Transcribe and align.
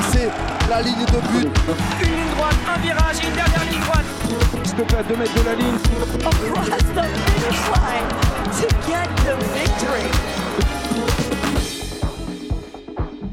dépasser 0.00 0.28
la 0.68 0.82
ligne 0.82 1.04
de 1.04 1.20
but. 1.32 1.48
Une 2.00 2.08
ligne 2.08 2.30
droite, 2.36 2.54
un 2.68 2.80
virage, 2.80 3.16
une 3.22 3.34
dernière 3.34 3.64
ligne 3.70 3.80
droite. 3.80 4.04
S'il 4.64 4.76
te 4.76 4.82
plaît, 4.82 4.98
à 4.98 5.02
2 5.02 5.16
mètres 5.16 5.34
de 5.34 5.44
la 5.44 5.54
ligne. 5.54 5.74
Across 6.24 6.68
the 6.68 7.04
finish 7.26 7.60
line 7.74 8.08
to 8.60 8.68
get 8.86 9.08
the 9.24 9.34
victory. 9.54 10.10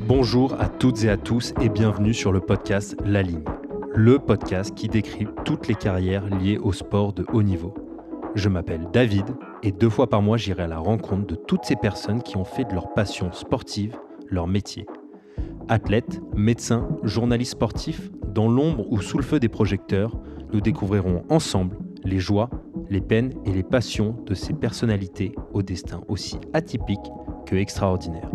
Bonjour 0.08 0.56
à 0.60 0.68
toutes 0.68 1.04
et 1.04 1.10
à 1.10 1.18
tous 1.18 1.54
et 1.62 1.70
bienvenue 1.70 2.14
sur 2.14 2.32
le 2.32 2.40
podcast 2.40 2.96
La 3.06 3.22
Ligne, 3.22 3.44
le 3.94 4.20
podcast 4.20 4.74
qui 4.74 4.88
décrit 4.88 5.28
toutes 5.44 5.68
les 5.68 5.76
carrières 5.76 6.26
liées 6.28 6.58
au 6.58 6.72
sport 6.72 7.12
de 7.12 7.26
haut 7.34 7.44
niveau. 7.44 7.74
Je 8.36 8.48
m'appelle 8.48 8.88
David 8.94 9.26
et 9.64 9.72
deux 9.72 9.90
fois 9.90 10.08
par 10.08 10.22
mois 10.22 10.38
j'irai 10.38 10.64
à 10.64 10.68
la 10.68 10.78
rencontre 10.78 11.28
de 11.28 11.36
toutes 11.36 11.66
ces 11.66 11.76
personnes 11.76 12.24
qui 12.24 12.38
ont 12.38 12.46
fait 12.46 12.64
de 12.64 12.74
leur 12.74 12.94
passion 12.94 13.34
sportive 13.34 13.98
leur 14.30 14.48
métier. 14.48 14.86
Athlètes, 15.70 16.22
médecins, 16.34 16.88
journalistes 17.04 17.52
sportifs, 17.52 18.10
dans 18.34 18.48
l'ombre 18.48 18.90
ou 18.90 19.02
sous 19.02 19.18
le 19.18 19.24
feu 19.24 19.40
des 19.40 19.50
projecteurs, 19.50 20.18
nous 20.54 20.62
découvrirons 20.62 21.24
ensemble 21.30 21.78
les 22.06 22.20
joies, 22.20 22.50
les 22.90 23.02
peines 23.02 23.34
et 23.46 23.52
les 23.52 23.64
passions 23.64 24.16
de 24.26 24.34
ces 24.34 24.54
personnalités 24.54 25.34
au 25.52 25.62
destin 25.62 26.02
aussi 26.08 26.38
atypique 26.54 27.12
que 27.46 27.58
extraordinaire. 27.58 28.32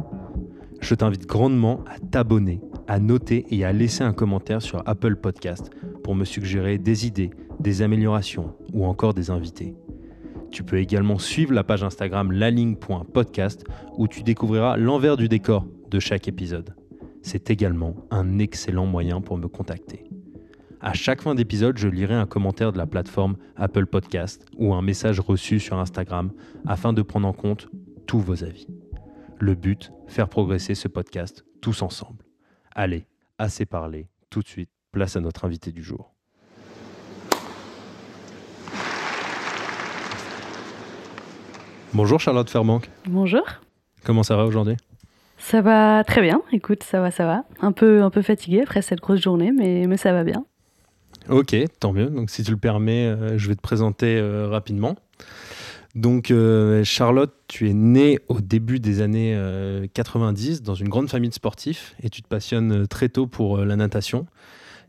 Je 0.81 0.95
t'invite 0.95 1.27
grandement 1.27 1.81
à 1.87 1.99
t'abonner, 1.99 2.61
à 2.87 3.01
noter 3.01 3.47
et 3.49 3.65
à 3.65 3.73
laisser 3.73 4.05
un 4.05 4.13
commentaire 4.13 4.61
sur 4.61 4.83
Apple 4.85 5.17
Podcast 5.17 5.71
pour 6.05 6.15
me 6.15 6.27
suggérer 6.27 6.77
des 6.77 7.07
idées, 7.07 7.31
des 7.61 7.81
améliorations 7.81 8.55
ou 8.75 8.85
encore 8.85 9.15
des 9.15 9.31
invités. 9.31 9.75
Tu 10.51 10.65
peux 10.65 10.79
également 10.79 11.19
suivre 11.19 11.55
la 11.55 11.65
page 11.65 11.83
Instagram 11.83 12.31
laligne.podcast 12.31 13.65
où 13.97 14.07
tu 14.07 14.23
découvriras 14.23 14.77
l'envers 14.77 15.17
du 15.17 15.29
décor 15.29 15.65
de 15.91 15.99
chaque 15.99 16.29
épisode. 16.29 16.75
C'est 17.23 17.51
également 17.51 17.95
un 18.11 18.39
excellent 18.39 18.87
moyen 18.87 19.21
pour 19.21 19.39
me 19.39 19.49
contacter. 19.49 20.05
À 20.81 20.93
chaque 20.95 21.23
fin 21.23 21.35
d'épisode, 21.37 21.79
je 21.79 21.87
lirai 21.89 22.15
un 22.15 22.27
commentaire 22.27 22.73
de 22.73 22.79
la 22.79 22.87
plateforme 22.87 23.37
Apple 23.57 23.87
Podcast 23.87 24.45
ou 24.59 24.75
un 24.75 24.83
message 24.83 25.21
reçu 25.21 25.61
sur 25.61 25.79
Instagram 25.79 26.33
afin 26.67 26.93
de 26.93 27.03
prendre 27.03 27.29
en 27.29 27.33
compte 27.33 27.69
tous 28.07 28.19
vos 28.19 28.43
avis. 28.43 28.67
Le 29.39 29.55
but, 29.55 29.93
faire 30.09 30.29
progresser 30.29 30.75
ce 30.75 30.89
podcast 30.89 31.45
tous 31.61 31.83
ensemble. 31.83 32.25
Allez, 32.75 33.07
assez 33.39 33.67
parlé, 33.67 34.09
tout 34.31 34.41
de 34.41 34.49
suite, 34.49 34.71
place 34.91 35.15
à 35.17 35.21
notre 35.21 35.45
invité 35.45 35.71
du 35.71 35.83
jour. 35.83 36.13
Bonjour 41.93 42.21
Charlotte 42.21 42.49
Ferbank, 42.49 42.89
Bonjour. 43.07 43.43
comment 44.05 44.23
ça 44.23 44.37
va 44.37 44.45
aujourd'hui? 44.47 44.77
Ça 45.43 45.61
va 45.61 46.05
très 46.05 46.23
bien. 46.23 46.41
Écoute, 46.53 46.85
ça 46.85 47.01
va, 47.01 47.11
ça 47.11 47.27
va. 47.27 47.45
Un 47.61 47.73
peu, 47.73 48.03
un 48.03 48.11
peu 48.11 48.23
fatigué 48.23 48.63
après 48.63 48.81
cette 48.81 49.01
grosse 49.01 49.21
journée, 49.21 49.51
mais, 49.51 49.87
mais 49.89 49.97
ça 49.97 50.13
va 50.13 50.23
bien. 50.23 50.47
Ok, 51.29 51.55
tant 51.81 51.93
mieux. 51.93 52.07
Donc, 52.07 52.31
si 52.31 52.45
tu 52.45 52.53
le 52.53 52.57
permets, 52.57 53.07
euh, 53.07 53.37
je 53.39 53.49
vais 53.49 53.57
te 53.57 53.61
présenter 53.61 54.19
euh, 54.19 54.49
rapidement. 54.49 54.97
Donc, 55.97 56.31
euh, 56.31 56.85
Charlotte, 56.85 57.35
tu 57.49 57.69
es 57.69 57.75
née 57.75 58.21
au 58.29 58.41
début 58.41 58.79
des 58.79 59.01
années 59.03 59.35
euh, 59.37 59.87
90 59.93 60.63
dans 60.63 60.77
une 60.77 60.89
grande 60.89 61.11
famille 61.11 61.29
de 61.29 61.35
sportifs 61.35 61.97
et 62.03 62.09
tu 62.09 62.23
te 62.23 62.29
passionnes 62.29 62.87
très 62.87 63.09
tôt 63.09 63.27
pour 63.27 63.59
la 63.59 63.75
natation. 63.75 64.27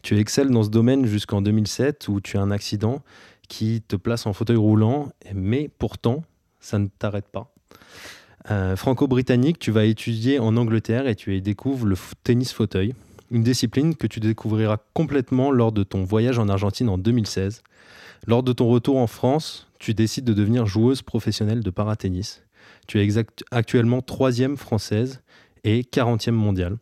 Tu 0.03 0.19
excelles 0.19 0.51
dans 0.51 0.63
ce 0.63 0.69
domaine 0.69 1.07
jusqu'en 1.07 1.41
2007 1.41 2.07
où 2.09 2.21
tu 2.21 2.37
as 2.37 2.41
un 2.41 2.51
accident 2.51 3.01
qui 3.49 3.81
te 3.81 3.95
place 3.95 4.27
en 4.27 4.33
fauteuil 4.33 4.57
roulant, 4.57 5.09
mais 5.33 5.69
pourtant, 5.79 6.23
ça 6.59 6.77
ne 6.77 6.87
t'arrête 6.87 7.27
pas. 7.27 7.53
Euh, 8.51 8.75
Franco-britannique, 8.75 9.59
tu 9.59 9.71
vas 9.71 9.85
étudier 9.85 10.39
en 10.39 10.57
Angleterre 10.57 11.07
et 11.07 11.15
tu 11.15 11.35
y 11.35 11.41
découvres 11.41 11.85
le 11.85 11.95
tennis 12.23 12.51
fauteuil, 12.51 12.93
une 13.31 13.43
discipline 13.43 13.95
que 13.95 14.07
tu 14.07 14.19
découvriras 14.19 14.77
complètement 14.93 15.51
lors 15.51 15.71
de 15.71 15.83
ton 15.83 16.03
voyage 16.03 16.39
en 16.39 16.49
Argentine 16.49 16.89
en 16.89 16.97
2016. 16.97 17.63
Lors 18.27 18.43
de 18.43 18.53
ton 18.53 18.67
retour 18.67 18.97
en 18.97 19.07
France, 19.07 19.67
tu 19.79 19.93
décides 19.93 20.25
de 20.25 20.33
devenir 20.33 20.65
joueuse 20.65 21.01
professionnelle 21.01 21.61
de 21.61 21.69
paratennis. 21.69 22.41
Tu 22.87 23.01
es 23.01 23.25
actuellement 23.51 24.01
troisième 24.01 24.57
française 24.57 25.21
et 25.63 25.81
40e 25.83 26.31
mondiale. 26.31 26.77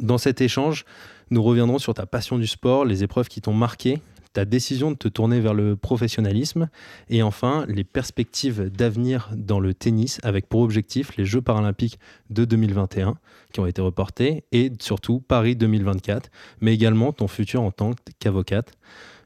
Dans 0.00 0.18
cet 0.18 0.40
échange, 0.40 0.84
nous 1.30 1.42
reviendrons 1.42 1.78
sur 1.78 1.94
ta 1.94 2.06
passion 2.06 2.38
du 2.38 2.46
sport, 2.46 2.84
les 2.84 3.02
épreuves 3.02 3.28
qui 3.28 3.40
t'ont 3.40 3.54
marqué, 3.54 4.00
ta 4.34 4.44
décision 4.44 4.90
de 4.90 4.96
te 4.96 5.08
tourner 5.08 5.40
vers 5.40 5.54
le 5.54 5.76
professionnalisme 5.76 6.68
et 7.08 7.22
enfin 7.22 7.64
les 7.68 7.84
perspectives 7.84 8.68
d'avenir 8.68 9.30
dans 9.34 9.60
le 9.60 9.72
tennis 9.72 10.20
avec 10.22 10.48
pour 10.48 10.60
objectif 10.60 11.16
les 11.16 11.24
Jeux 11.24 11.40
paralympiques 11.40 11.98
de 12.28 12.44
2021 12.44 13.16
qui 13.52 13.60
ont 13.60 13.66
été 13.66 13.80
reportés 13.80 14.44
et 14.52 14.72
surtout 14.80 15.20
Paris 15.20 15.56
2024, 15.56 16.30
mais 16.60 16.74
également 16.74 17.12
ton 17.12 17.28
futur 17.28 17.62
en 17.62 17.70
tant 17.70 17.92
qu'avocate. 18.18 18.72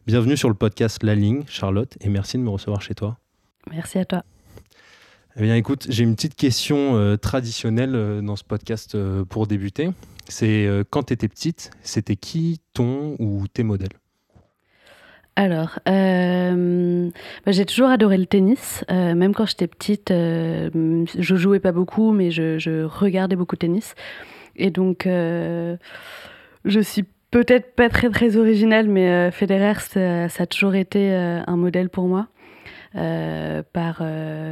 Bienvenue 0.07 0.37
sur 0.37 0.49
le 0.49 0.55
podcast 0.55 1.03
La 1.03 1.15
Ligne, 1.15 1.43
Charlotte, 1.49 1.97
et 2.01 2.09
merci 2.09 2.37
de 2.37 2.43
me 2.43 2.51
recevoir 2.51 2.83
chez 2.83 2.95
toi. 2.95 3.19
Merci 3.71 3.99
à 3.99 4.05
toi. 4.05 4.25
Eh 5.37 5.43
bien, 5.43 5.55
écoute, 5.55 5.87
j'ai 5.89 6.03
une 6.03 6.17
petite 6.17 6.35
question 6.35 6.97
euh, 6.97 7.17
traditionnelle 7.17 7.95
euh, 7.95 8.21
dans 8.21 8.35
ce 8.35 8.45
podcast 8.45 8.95
euh, 8.95 9.25
pour 9.25 9.47
débuter. 9.47 9.91
C'est 10.27 10.69
quand 10.91 11.05
tu 11.05 11.15
étais 11.15 11.29
petite, 11.29 11.71
c'était 11.83 12.17
qui 12.17 12.61
ton 12.75 13.17
ou 13.19 13.49
tes 13.49 13.63
modèles? 13.63 13.89
Alors, 15.39 15.79
euh, 15.89 17.11
bah, 17.47 17.53
j'ai 17.53 17.65
toujours 17.65 17.91
adoré 17.91 18.19
le 18.19 18.27
tennis. 18.27 18.85
Euh, 18.91 19.15
même 19.15 19.33
quand 19.35 19.47
j'étais 19.47 19.69
petite, 19.69 20.11
euh, 20.11 20.69
je 21.17 21.37
jouais 21.37 21.61
pas 21.61 21.71
beaucoup, 21.71 22.11
mais 22.11 22.33
je, 22.33 22.83
regardais 22.83 23.37
beaucoup 23.37 23.55
de 23.55 23.61
tennis. 23.61 23.95
Et 24.57 24.71
donc, 24.71 25.07
euh, 25.07 25.77
je 26.65 26.81
suis 26.81 27.05
peut-être 27.31 27.77
pas 27.77 27.89
très 27.89 28.11
très 28.11 28.37
originale, 28.37 28.89
mais 28.89 29.31
Federer, 29.31 29.79
ça, 29.79 30.43
a 30.43 30.47
toujours 30.47 30.75
été 30.75 31.15
un 31.15 31.57
modèle 31.57 31.89
pour 31.89 32.09
moi. 32.09 32.27
Par 32.95 34.03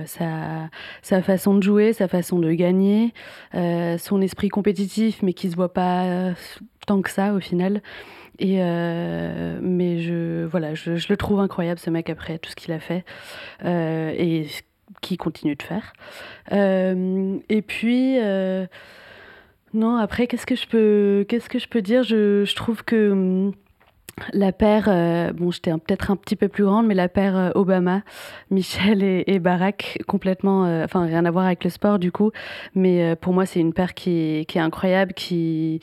sa, 0.05 0.71
sa 1.03 1.23
façon 1.23 1.57
de 1.57 1.65
jouer, 1.65 1.95
sa 1.95 2.07
façon 2.07 2.39
de 2.39 2.53
gagner, 2.53 3.13
son 3.53 4.21
esprit 4.23 4.51
compétitif, 4.51 5.21
mais 5.25 5.33
qui 5.33 5.51
se 5.51 5.57
voit 5.57 5.73
pas 5.73 6.33
tant 6.87 7.03
que 7.03 7.11
ça 7.11 7.35
au 7.35 7.41
final. 7.41 7.83
Et 8.39 8.59
euh, 8.61 9.59
mais 9.63 10.01
je 10.01 10.45
voilà, 10.45 10.75
je, 10.75 10.97
je 10.97 11.07
le 11.09 11.17
trouve 11.17 11.41
incroyable 11.41 11.81
ce 11.81 11.91
mec 11.91 12.11
après 12.11 12.39
tout 12.39 12.51
ce 12.51 12.57
qu'il 12.57 12.73
a 12.73 12.81
fait 12.81 13.05
euh, 13.65 14.13
et 14.17 14.45
ce 14.45 14.63
qu'il 15.01 15.17
continue 15.17 15.57
de 15.57 15.63
faire. 15.63 15.93
Euh, 16.53 17.39
et 17.49 17.63
puis 17.63 18.19
non 19.75 19.97
après 19.97 20.27
qu'est-ce 20.27 20.47
que 20.47 20.55
je 20.57 20.67
peux 20.67 21.25
qu'est-ce 21.29 21.49
que 21.49 21.59
je 21.59 21.69
peux 21.69 21.83
dire? 21.83 22.03
Je, 22.03 22.45
je 22.45 22.55
trouve 22.55 22.85
que 22.85 23.11
hum, 23.11 23.53
la 24.33 24.51
paire, 24.51 24.87
bon, 25.35 25.51
j'étais 25.51 25.71
peut-être 25.73 26.11
un 26.11 26.17
petit 26.17 26.37
peu 26.37 26.49
plus 26.49 26.65
grande, 26.65 26.87
mais 26.87 26.95
la 26.95 27.09
paire 27.09 27.53
Obama, 27.55 28.03
Michel 28.51 29.03
et, 29.03 29.25
et 29.27 29.39
Barack, 29.39 29.99
complètement, 30.07 30.63
enfin 30.85 31.05
rien 31.07 31.25
à 31.25 31.31
voir 31.31 31.47
avec 31.47 31.65
le 31.65 31.71
sport 31.71 31.99
du 31.99 32.13
coup, 32.13 32.33
mais 32.75 33.17
pour 33.17 33.33
moi 33.33 33.47
c'est 33.47 33.61
une 33.61 33.73
paire 33.73 33.95
qui, 33.95 34.45
qui 34.47 34.59
est 34.59 34.63
incroyable, 34.63 35.15
qui, 35.15 35.81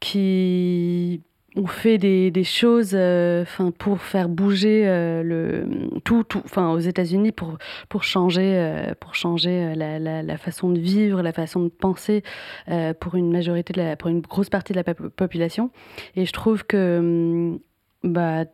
qui 0.00 1.22
ont 1.56 1.66
fait 1.66 1.98
des, 1.98 2.30
des 2.30 2.44
choses, 2.44 2.92
euh, 2.94 3.44
pour 3.78 4.02
faire 4.02 4.28
bouger 4.28 4.86
euh, 4.86 5.22
le 5.22 5.66
tout, 6.04 6.22
tout, 6.22 6.42
enfin 6.44 6.70
aux 6.70 6.78
États-Unis 6.78 7.32
pour 7.32 7.58
pour 7.88 8.04
changer, 8.04 8.52
euh, 8.56 8.94
pour 9.00 9.14
changer 9.14 9.74
la, 9.74 9.98
la, 9.98 10.36
façon 10.38 10.70
de 10.70 10.78
vivre, 10.78 11.22
la 11.22 11.32
façon 11.32 11.64
de 11.64 11.68
penser 11.68 12.22
pour 13.00 13.14
une 13.14 13.32
majorité 13.32 13.72
de 13.72 13.80
la, 13.80 13.96
pour 13.96 14.08
une 14.08 14.20
grosse 14.20 14.50
partie 14.50 14.72
de 14.72 14.78
la 14.78 14.84
pop- 14.84 15.08
population. 15.08 15.70
Et 16.14 16.26
je 16.26 16.32
trouve 16.32 16.64
que 16.64 16.98
hum, 16.98 17.58
bah, 18.04 18.44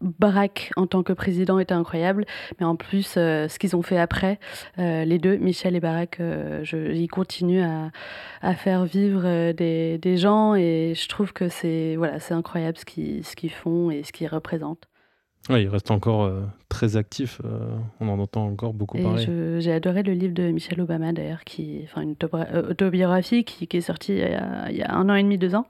Barack 0.00 0.72
en 0.76 0.86
tant 0.86 1.02
que 1.02 1.12
président 1.12 1.58
était 1.58 1.74
incroyable, 1.74 2.24
mais 2.58 2.66
en 2.66 2.76
plus 2.76 3.14
euh, 3.16 3.48
ce 3.48 3.58
qu'ils 3.58 3.74
ont 3.74 3.82
fait 3.82 3.98
après, 3.98 4.38
euh, 4.78 5.04
les 5.04 5.18
deux, 5.18 5.36
Michel 5.36 5.74
et 5.76 5.80
Barack, 5.80 6.20
euh, 6.20 6.60
je, 6.62 6.92
ils 6.92 7.08
continuent 7.08 7.64
à, 8.42 8.54
faire 8.54 8.84
vivre 8.84 9.52
des, 9.52 10.16
gens 10.16 10.54
et 10.54 10.94
je 10.94 11.08
trouve 11.08 11.32
que 11.32 11.48
c'est 11.48 11.96
voilà, 11.96 12.18
incroyable 12.30 12.78
ce 12.78 12.84
qu'ils 12.84 13.50
font 13.50 13.90
et 13.90 14.02
ce 14.04 14.12
qu'ils 14.12 14.28
représentent. 14.28 14.88
Oui, 15.50 15.62
il 15.62 15.68
reste 15.68 15.90
encore 15.90 16.24
euh, 16.24 16.42
très 16.68 16.96
actif. 16.96 17.40
euh, 17.44 17.76
on 18.00 18.08
en 18.08 18.18
entend 18.18 18.44
encore 18.46 18.74
beaucoup 18.74 18.98
Et 18.98 19.02
parler. 19.02 19.24
je- 19.24 19.58
j'ai 19.60 19.72
adoré 19.72 20.02
le 20.02 20.12
livre 20.12 20.34
de 20.34 20.50
Michelle 20.50 20.80
Obama 20.80 21.12
d'ailleurs, 21.12 21.44
qui, 21.44 21.80
enfin 21.84 22.02
une 22.02 22.14
euh, 22.34 22.70
autobiographie 22.70 23.44
qui, 23.44 23.66
qui 23.66 23.76
est 23.78 23.80
sortie 23.80 24.12
il 24.12 24.18
y, 24.18 24.22
a, 24.24 24.70
il 24.70 24.76
y 24.76 24.82
a 24.82 24.94
un 24.94 25.08
an 25.08 25.14
et 25.14 25.22
demi, 25.22 25.38
deux 25.38 25.54
ans, 25.54 25.66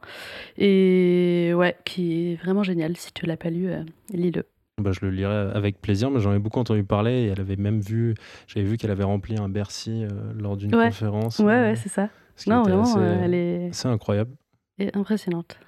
et 0.56 1.52
ouais, 1.54 1.76
qui 1.84 2.32
est 2.32 2.34
vraiment 2.36 2.62
génial. 2.62 2.96
Si 2.96 3.12
tu 3.12 3.26
l'as 3.26 3.36
pas 3.36 3.50
lu, 3.50 3.69
euh, 3.69 3.82
lis-le. 4.12 4.44
Bah, 4.80 4.92
je 4.92 5.00
le 5.04 5.10
lirai 5.10 5.50
avec 5.54 5.81
plaisir, 5.81 6.10
mais 6.10 6.20
j'en 6.20 6.32
ai 6.34 6.38
beaucoup 6.38 6.60
entendu 6.60 6.84
parler. 6.84 7.12
Et 7.22 7.26
elle 7.28 7.40
avait 7.40 7.56
même 7.56 7.81
vu, 7.81 8.14
j'avais 8.46 8.66
vu 8.66 8.76
qu'elle 8.76 8.92
avait 8.92 9.04
rempli 9.04 9.36
un 9.36 9.48
Bercy 9.48 10.04
lors 10.38 10.56
d'une 10.56 10.74
Ouais. 10.74 10.86
conférence. 10.86 11.38
Ouais, 11.40 11.46
ouais, 11.46 11.74
c'est 11.76 11.88
ça. 11.88 12.08
ce 12.36 12.48
Non, 12.48 12.62
était 12.62 12.70
vraiment, 12.70 12.84
assez- 12.96 13.24
elle 13.24 13.34
est, 13.34 13.69
C'est 13.72 13.88
incroyable. 13.88 14.31
est 14.78 14.96
impressionnante. 14.96 15.58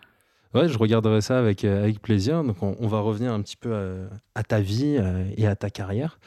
Ouais, 0.54 0.68
je 0.68 0.78
regarderai 0.78 1.20
ça 1.20 1.38
avec, 1.38 1.64
euh, 1.64 1.92
plaisir. 2.02 2.42
Donc, 2.42 2.62
on, 2.62 2.86
va 2.88 3.00
revenir 3.00 3.32
un 3.32 3.40
petit 3.40 3.56
peu 3.56 3.74
à, 3.74 4.40
à 4.40 4.42
ta 4.42 4.60
vie 4.60 4.96
euh, 4.98 5.30
et 5.36 5.46
à 5.46 5.54
ta 5.54 5.70
carrière. 5.70 6.18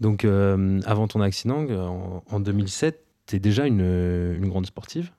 Donc, 0.00 0.24
euh, 0.24 0.80
avant 0.86 1.06
ton 1.06 1.20
accident, 1.20 1.66
euh, 1.68 1.84
en, 1.84 2.24
en 2.30 2.40
2007, 2.40 3.04
tu 3.26 3.38
déjà 3.40 3.66
une 3.66 4.48
grande 4.48 4.66
sportive. 4.66 5.10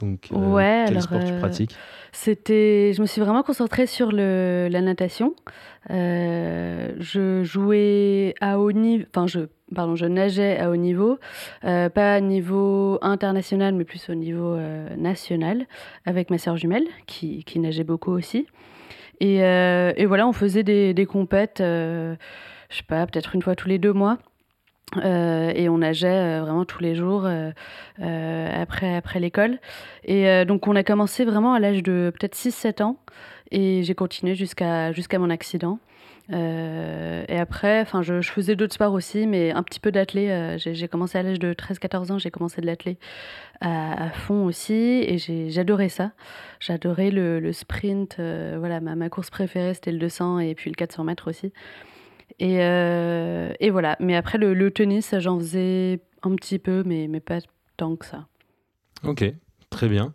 Donc, 0.00 0.28
euh, 0.32 0.36
Ouais, 0.36 0.84
quel 0.86 0.94
alors, 0.94 1.02
sport 1.02 1.24
tu 1.24 1.32
euh, 1.32 1.38
pratiques 1.38 1.76
C'était, 2.12 2.92
je 2.94 3.00
me 3.00 3.06
suis 3.06 3.20
vraiment 3.20 3.42
concentrée 3.42 3.86
sur 3.86 4.12
le, 4.12 4.68
la 4.70 4.80
natation. 4.80 5.34
Euh, 5.90 6.92
je 6.98 7.42
jouais 7.42 8.34
à 8.40 8.58
haut 8.60 8.72
niveau, 8.72 9.04
enfin 9.10 9.26
je, 9.26 9.40
pardon, 9.74 9.96
je 9.96 10.06
nageais 10.06 10.58
à 10.58 10.70
haut 10.70 10.76
niveau, 10.76 11.18
euh, 11.64 11.88
pas 11.88 12.14
à 12.14 12.20
niveau 12.20 12.98
international, 13.02 13.74
mais 13.74 13.84
plus 13.84 14.08
au 14.08 14.14
niveau 14.14 14.56
national, 14.96 15.66
avec 16.04 16.30
ma 16.30 16.38
sœur 16.38 16.56
jumelle 16.56 16.84
qui, 17.06 17.44
qui 17.44 17.58
nageait 17.58 17.84
beaucoup 17.84 18.12
aussi. 18.12 18.46
Et, 19.20 19.36
et 19.36 20.06
voilà, 20.06 20.26
on 20.26 20.32
faisait 20.32 20.64
des, 20.64 20.94
des 20.94 21.06
compètes, 21.06 21.58
je 21.58 22.16
sais 22.70 22.82
pas, 22.86 23.06
peut-être 23.06 23.34
une 23.34 23.42
fois 23.42 23.54
tous 23.56 23.68
les 23.68 23.78
deux 23.78 23.92
mois. 23.92 24.18
Euh, 24.98 25.52
et 25.54 25.68
on 25.68 25.78
nageait 25.78 26.08
euh, 26.08 26.40
vraiment 26.42 26.64
tous 26.64 26.82
les 26.82 26.94
jours 26.94 27.24
euh, 27.24 27.50
après, 28.62 28.94
après 28.94 29.20
l'école. 29.20 29.58
Et 30.04 30.44
donc 30.44 30.66
on 30.66 30.76
a 30.76 30.82
commencé 30.82 31.24
vraiment 31.24 31.54
à 31.54 31.60
l'âge 31.60 31.82
de 31.82 32.12
peut-être 32.18 32.34
6-7 32.34 32.82
ans 32.82 32.96
et 33.50 33.82
j'ai 33.82 33.94
continué 33.94 34.34
jusqu'à 34.34 34.92
jusqu'à 34.92 35.18
mon 35.18 35.30
accident. 35.30 35.78
Et 36.30 37.38
après, 37.38 37.84
je, 38.00 38.22
faisais 38.22 38.56
d'autres 38.56 38.72
sports 38.72 38.94
aussi, 38.94 39.26
mais 39.26 39.50
un 39.50 39.62
petit 39.62 39.80
peu 39.80 39.92
d'athlé. 39.92 40.56
j'ai 40.56 40.88
commencé 40.88 41.18
à 41.18 41.22
l'âge 41.22 41.38
de 41.38 41.52
13-14 41.52 42.12
ans, 42.12 42.18
j'ai 42.18 42.30
commencé 42.30 42.62
de 42.62 42.66
l'athlé 42.66 42.96
à, 43.60 44.08
fond 44.10 44.46
aussi, 44.46 44.72
et 44.72 45.18
j'adorais 45.50 45.90
ça. 45.90 46.12
J'adorais 46.58 47.10
le, 47.10 47.38
le 47.38 47.52
sprint. 47.52 48.16
voilà, 48.16 48.80
ma, 48.80 48.96
ma 48.96 49.10
course 49.10 49.28
préférée, 49.28 49.74
c'était 49.74 49.92
le 49.92 49.98
200 49.98 50.38
et 50.38 50.54
puis 50.54 50.70
le 50.70 50.74
400 50.74 51.04
mètres 51.04 51.28
aussi. 51.28 51.52
Et, 52.38 52.58
euh, 52.62 53.52
et 53.60 53.70
voilà. 53.70 53.96
Mais 54.00 54.16
après, 54.16 54.38
le, 54.38 54.54
le 54.54 54.70
tennis, 54.70 55.14
j'en 55.18 55.38
faisais 55.38 56.00
un 56.22 56.34
petit 56.36 56.58
peu, 56.58 56.82
mais, 56.84 57.08
mais 57.08 57.20
pas 57.20 57.38
tant 57.76 57.96
que 57.96 58.06
ça. 58.06 58.26
Ok, 59.04 59.24
très 59.70 59.88
bien. 59.88 60.12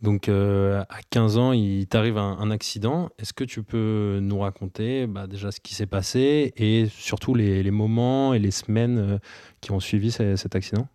Donc, 0.00 0.28
euh, 0.28 0.82
à 0.88 0.98
15 1.10 1.38
ans, 1.38 1.52
il 1.52 1.86
t'arrive 1.88 2.18
un, 2.18 2.38
un 2.38 2.50
accident. 2.50 3.08
Est-ce 3.18 3.32
que 3.32 3.44
tu 3.44 3.62
peux 3.64 4.20
nous 4.22 4.38
raconter 4.38 5.06
bah, 5.06 5.26
déjà 5.26 5.50
ce 5.50 5.60
qui 5.60 5.74
s'est 5.74 5.86
passé 5.86 6.52
et 6.56 6.86
surtout 6.86 7.34
les, 7.34 7.62
les 7.62 7.70
moments 7.72 8.32
et 8.34 8.38
les 8.38 8.52
semaines 8.52 8.98
euh, 8.98 9.18
qui 9.60 9.72
ont 9.72 9.80
suivi 9.80 10.12
ce- 10.12 10.36
cet 10.36 10.54
accident? 10.54 10.86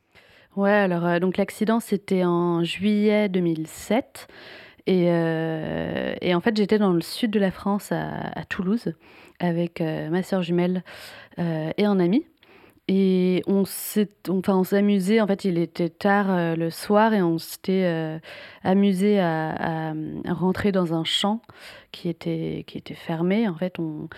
Ouais, 0.55 0.71
alors 0.71 1.05
euh, 1.05 1.19
donc 1.19 1.37
l'accident 1.37 1.79
c'était 1.79 2.23
en 2.23 2.63
juillet 2.63 3.27
2007 3.27 4.27
et, 4.85 5.05
euh, 5.09 6.13
et 6.21 6.35
en 6.35 6.41
fait 6.41 6.55
j'étais 6.55 6.77
dans 6.77 6.93
le 6.93 7.01
sud 7.01 7.31
de 7.31 7.39
la 7.39 7.49
France 7.49 7.91
à, 7.91 8.27
à 8.39 8.45
Toulouse 8.45 8.93
avec 9.39 9.81
euh, 9.81 10.09
ma 10.09 10.23
sœur 10.23 10.41
jumelle 10.41 10.83
euh, 11.39 11.71
et 11.77 11.85
un 11.85 11.99
ami 11.99 12.25
et 12.87 13.41
on 13.47 13.63
s'est 13.65 14.09
enfin 14.27 14.61
amusé 14.73 15.21
en 15.21 15.27
fait 15.27 15.45
il 15.45 15.57
était 15.57 15.89
tard 15.89 16.29
euh, 16.29 16.55
le 16.55 16.69
soir 16.69 17.13
et 17.13 17.21
on 17.21 17.37
s'était 17.37 17.85
euh, 17.85 18.19
amusé 18.61 19.19
à, 19.21 19.93
rentrer 20.27 20.71
dans 20.71 20.93
un 20.93 21.03
champ 21.03 21.41
qui 21.91 22.09
était 22.09 22.65
qui 22.67 22.77
était 22.77 22.93
fermé 22.93 23.47
en 23.47 23.55
fait 23.55 23.79
on 23.79 24.09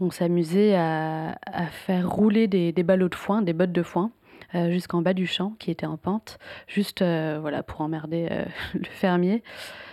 on 0.00 0.10
s'amusait 0.10 0.74
à, 0.74 1.36
faire 1.70 2.10
rouler 2.10 2.48
des, 2.48 2.72
des 2.72 2.82
ballots 2.82 3.10
de 3.10 3.14
foin, 3.14 3.40
des 3.40 3.52
bottes 3.52 3.70
de 3.70 3.84
foin, 3.84 4.10
jusqu'en 4.52 5.00
bas 5.00 5.14
du 5.14 5.28
champ 5.28 5.54
qui 5.60 5.70
était 5.70 5.86
en 5.86 5.96
pente, 5.96 6.40
juste 6.66 7.04
voilà 7.04 7.62
pour 7.62 7.82
emmerder 7.82 8.28
le 8.74 8.84
fermier. 8.84 9.44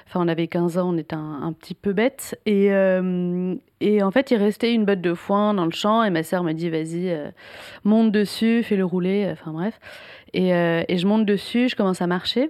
Enfin, 0.09 0.21
on 0.23 0.27
avait 0.27 0.47
15 0.47 0.79
ans, 0.79 0.89
on 0.91 0.97
était 0.97 1.13
un, 1.13 1.53
petit 1.53 1.75
peu 1.75 1.93
bête. 1.93 2.35
Et, 2.47 2.73
euh, 2.73 3.53
et 3.79 4.01
en 4.01 4.09
fait, 4.09 4.31
il 4.31 4.37
restait 4.37 4.73
une 4.73 4.83
botte 4.83 5.01
de 5.01 5.13
foin 5.13 5.53
dans 5.53 5.65
le 5.65 5.71
champ 5.71 6.03
et 6.03 6.09
ma 6.09 6.23
sœur 6.23 6.43
me 6.43 6.53
dit 6.53 6.71
vas-y, 6.71 7.11
euh, 7.11 7.29
monte 7.83 8.11
dessus, 8.11 8.63
fais-le 8.63 8.83
rouler. 8.83 9.29
Enfin 9.31 9.51
bref. 9.51 9.79
Et, 10.33 10.55
euh, 10.55 10.81
et 10.87 10.97
je 10.97 11.05
monte 11.05 11.27
dessus, 11.27 11.69
je 11.69 11.75
commence 11.75 12.01
à 12.01 12.07
marcher 12.07 12.49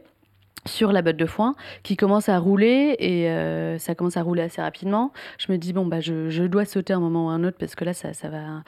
sur 0.65 0.93
la 0.93 1.01
botte 1.01 1.17
de 1.17 1.25
foin 1.25 1.53
qui 1.83 1.97
commence 1.97 2.29
à 2.29 2.39
rouler 2.39 2.95
et 2.99 3.77
ça 3.77 3.93
commence 3.93 4.15
à 4.15 4.21
rouler 4.21 4.43
assez 4.43 4.61
rapidement. 4.61 5.11
Je 5.37 5.51
me 5.51 5.57
dis, 5.57 5.73
bon, 5.73 5.85
bah, 5.85 5.99
je, 5.99 6.29
je 6.29 6.43
dois 6.43 6.63
sauter 6.63 6.93
un 6.93 6.99
moment 7.01 7.27
ou 7.27 7.29
un 7.29 7.43
autre 7.43 7.57
parce 7.57 7.75
que 7.75 7.83
là, 7.83 7.93
ça, 7.93 8.13
ça 8.13 8.29
va 8.29 8.63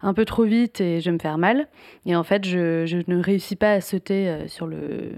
un 0.00 0.14
peu 0.14 0.24
trop 0.24 0.44
vite 0.44 0.80
et 0.80 1.00
je 1.00 1.06
vais 1.10 1.14
me 1.14 1.18
faire 1.18 1.36
mal. 1.36 1.68
Et 2.06 2.16
en 2.16 2.22
fait, 2.22 2.46
je, 2.46 2.86
je 2.86 2.98
ne 3.06 3.22
réussis 3.22 3.56
pas 3.56 3.72
à 3.72 3.80
sauter 3.82 4.48
sur 4.48 4.66
le, 4.66 5.12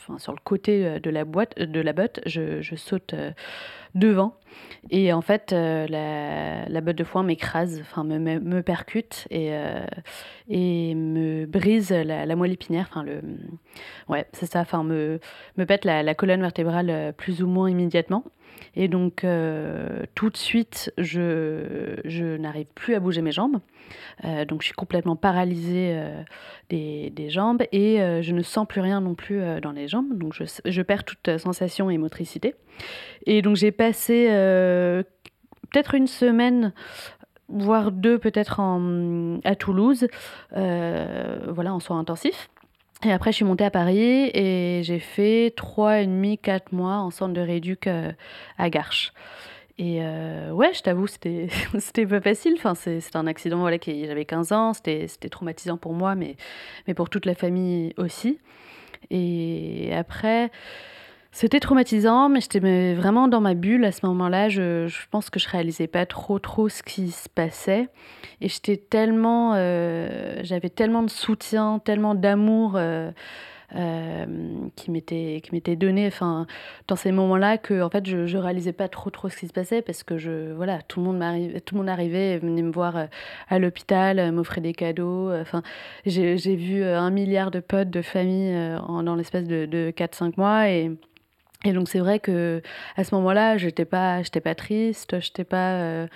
enfin, 0.00 0.18
sur 0.18 0.32
le 0.32 0.38
côté 0.42 0.86
euh, 0.86 0.98
de 0.98 1.10
la, 1.10 1.24
boîte, 1.24 1.58
de 1.58 1.80
la 1.80 1.92
botte. 1.92 2.20
Je, 2.26 2.60
je 2.60 2.74
saute 2.76 3.14
euh, 3.14 3.30
devant. 3.94 4.36
Et 4.90 5.12
en 5.12 5.22
fait, 5.22 5.52
euh, 5.52 5.86
la, 5.88 6.68
la 6.68 6.80
botte 6.80 6.96
de 6.96 7.04
foin 7.04 7.22
m'écrase, 7.22 7.80
enfin 7.80 8.04
me, 8.04 8.18
me, 8.18 8.38
me 8.40 8.62
percute 8.62 9.26
et, 9.30 9.48
euh, 9.52 9.84
et 10.48 10.94
me 10.94 11.46
brise 11.46 11.90
la, 11.90 12.26
la 12.26 12.36
moelle 12.36 12.52
épinière. 12.52 12.86
Enfin, 12.90 13.02
le, 13.02 13.20
ouais, 14.08 14.26
c'est 14.32 14.46
ça. 14.46 14.60
Enfin, 14.60 14.82
me, 14.84 15.20
me 15.56 15.64
pète 15.64 15.84
la, 15.84 16.02
la 16.02 16.14
colonne 16.14 16.40
vertébrale 16.40 16.90
euh, 16.90 17.12
plus 17.12 17.42
ou 17.42 17.46
moins 17.46 17.70
immédiatement. 17.70 18.24
Et 18.74 18.88
donc, 18.88 19.24
euh, 19.24 20.04
tout 20.14 20.30
de 20.30 20.36
suite, 20.36 20.92
je, 20.98 21.96
je 22.04 22.36
n'arrive 22.36 22.66
plus 22.74 22.94
à 22.94 23.00
bouger 23.00 23.22
mes 23.22 23.32
jambes. 23.32 23.58
Euh, 24.24 24.44
donc, 24.44 24.62
je 24.62 24.66
suis 24.66 24.74
complètement 24.74 25.16
paralysée 25.16 25.92
euh, 25.94 26.22
des, 26.70 27.10
des 27.10 27.30
jambes 27.30 27.62
et 27.72 27.98
je 28.22 28.32
ne 28.32 28.42
sens 28.42 28.66
plus 28.66 28.80
rien 28.80 29.00
non 29.00 29.14
plus 29.14 29.40
dans 29.60 29.72
les 29.72 29.88
jambes. 29.88 30.16
Donc, 30.16 30.34
je, 30.34 30.44
je 30.64 30.82
perds 30.82 31.04
toute 31.04 31.38
sensation 31.38 31.90
et 31.90 31.98
motricité. 31.98 32.54
Et 33.26 33.42
donc, 33.42 33.56
j'ai 33.56 33.72
passé 33.72 34.26
peut-être 35.70 35.94
une 35.94 36.06
semaine 36.06 36.72
voire 37.48 37.92
deux 37.92 38.18
peut-être 38.18 38.60
à 39.44 39.54
Toulouse, 39.56 40.06
voilà, 40.50 41.74
en 41.74 41.80
soins 41.80 41.98
intensifs. 41.98 42.48
Et 43.04 43.10
après, 43.10 43.32
je 43.32 43.36
suis 43.36 43.44
montée 43.44 43.64
à 43.64 43.70
Paris 43.70 44.30
et 44.32 44.82
j'ai 44.84 45.00
fait 45.00 45.52
trois 45.56 46.00
et 46.00 46.06
demi, 46.06 46.38
quatre 46.38 46.70
mois 46.72 46.98
en 46.98 47.10
centre 47.10 47.34
de 47.34 47.40
rééduc 47.40 47.88
euh, 47.88 48.12
à 48.58 48.70
Garches. 48.70 49.12
Et 49.78 49.98
euh, 50.02 50.52
ouais, 50.52 50.72
je 50.72 50.82
t'avoue, 50.82 51.08
c'était 51.08 51.48
c'était 51.78 52.06
pas 52.06 52.20
facile. 52.20 52.54
Enfin, 52.56 52.76
c'est 52.76 53.00
c'est 53.00 53.16
un 53.16 53.26
accident, 53.26 53.58
voilà, 53.58 53.78
qui 53.78 54.06
j'avais 54.06 54.24
15 54.24 54.52
ans, 54.52 54.72
c'était 54.72 55.08
c'était 55.08 55.28
traumatisant 55.28 55.78
pour 55.78 55.94
moi, 55.94 56.14
mais, 56.14 56.36
mais 56.86 56.94
pour 56.94 57.10
toute 57.10 57.26
la 57.26 57.34
famille 57.34 57.92
aussi. 57.96 58.38
Et 59.10 59.90
après, 59.94 60.52
c'était 61.34 61.60
traumatisant, 61.60 62.28
mais 62.28 62.40
j'étais 62.42 62.94
vraiment 62.94 63.26
dans 63.26 63.40
ma 63.40 63.54
bulle 63.54 63.84
à 63.86 63.92
ce 63.92 64.04
moment-là. 64.06 64.50
Je, 64.50 64.86
je 64.86 64.98
pense 65.10 65.30
que 65.30 65.40
je 65.40 65.48
réalisais 65.48 65.86
pas 65.86 66.04
trop 66.04 66.38
trop 66.38 66.68
ce 66.68 66.82
qui 66.82 67.10
se 67.10 67.28
passait. 67.28 67.88
Et 68.42 68.48
j'étais 68.48 68.76
tellement, 68.76 69.54
euh, 69.54 70.40
j'avais 70.42 70.68
tellement 70.68 71.02
de 71.02 71.08
soutien, 71.10 71.80
tellement 71.82 72.14
d'amour 72.14 72.72
euh, 72.76 73.10
euh, 73.74 74.26
qui 74.76 74.90
m'était 74.90 75.40
qui 75.42 75.76
donné, 75.76 76.06
enfin 76.06 76.46
dans 76.88 76.96
ces 76.96 77.10
moments-là 77.12 77.56
que 77.56 77.80
en 77.82 77.88
fait 77.88 78.04
je, 78.06 78.26
je 78.26 78.36
réalisais 78.36 78.74
pas 78.74 78.88
trop 78.88 79.08
trop 79.08 79.30
ce 79.30 79.36
qui 79.38 79.48
se 79.48 79.52
passait 79.54 79.80
parce 79.80 80.02
que 80.02 80.18
je 80.18 80.52
voilà 80.52 80.82
tout 80.82 81.00
le 81.00 81.06
monde 81.06 81.16
m'arrivait, 81.16 81.60
tout 81.60 81.74
le 81.76 81.78
monde 81.80 81.88
arrivait, 81.88 82.36
venait 82.36 82.60
me 82.60 82.70
voir 82.72 83.06
à 83.48 83.58
l'hôpital, 83.58 84.30
m'offrait 84.32 84.60
des 84.60 84.74
cadeaux. 84.74 85.32
Enfin 85.32 85.62
j'ai 86.04 86.36
vu 86.56 86.84
un 86.84 87.08
milliard 87.10 87.50
de 87.50 87.60
potes 87.60 87.88
de 87.88 88.02
famille 88.02 88.52
euh, 88.54 88.78
en- 88.80 89.02
dans 89.02 89.14
l'espace 89.14 89.44
de, 89.44 89.64
de 89.64 89.90
4-5 89.96 90.34
mois 90.36 90.68
et 90.68 90.90
et 91.64 91.72
donc 91.72 91.88
c'est 91.88 92.00
vrai 92.00 92.18
que 92.18 92.62
à 92.96 93.04
ce 93.04 93.14
moment-là, 93.14 93.56
j'étais 93.56 93.84
pas, 93.84 94.22
j'étais 94.22 94.40
pas 94.40 94.54
triste, 94.54 95.20
j'étais 95.20 95.44
pas, 95.44 95.74
euh, 95.80 96.06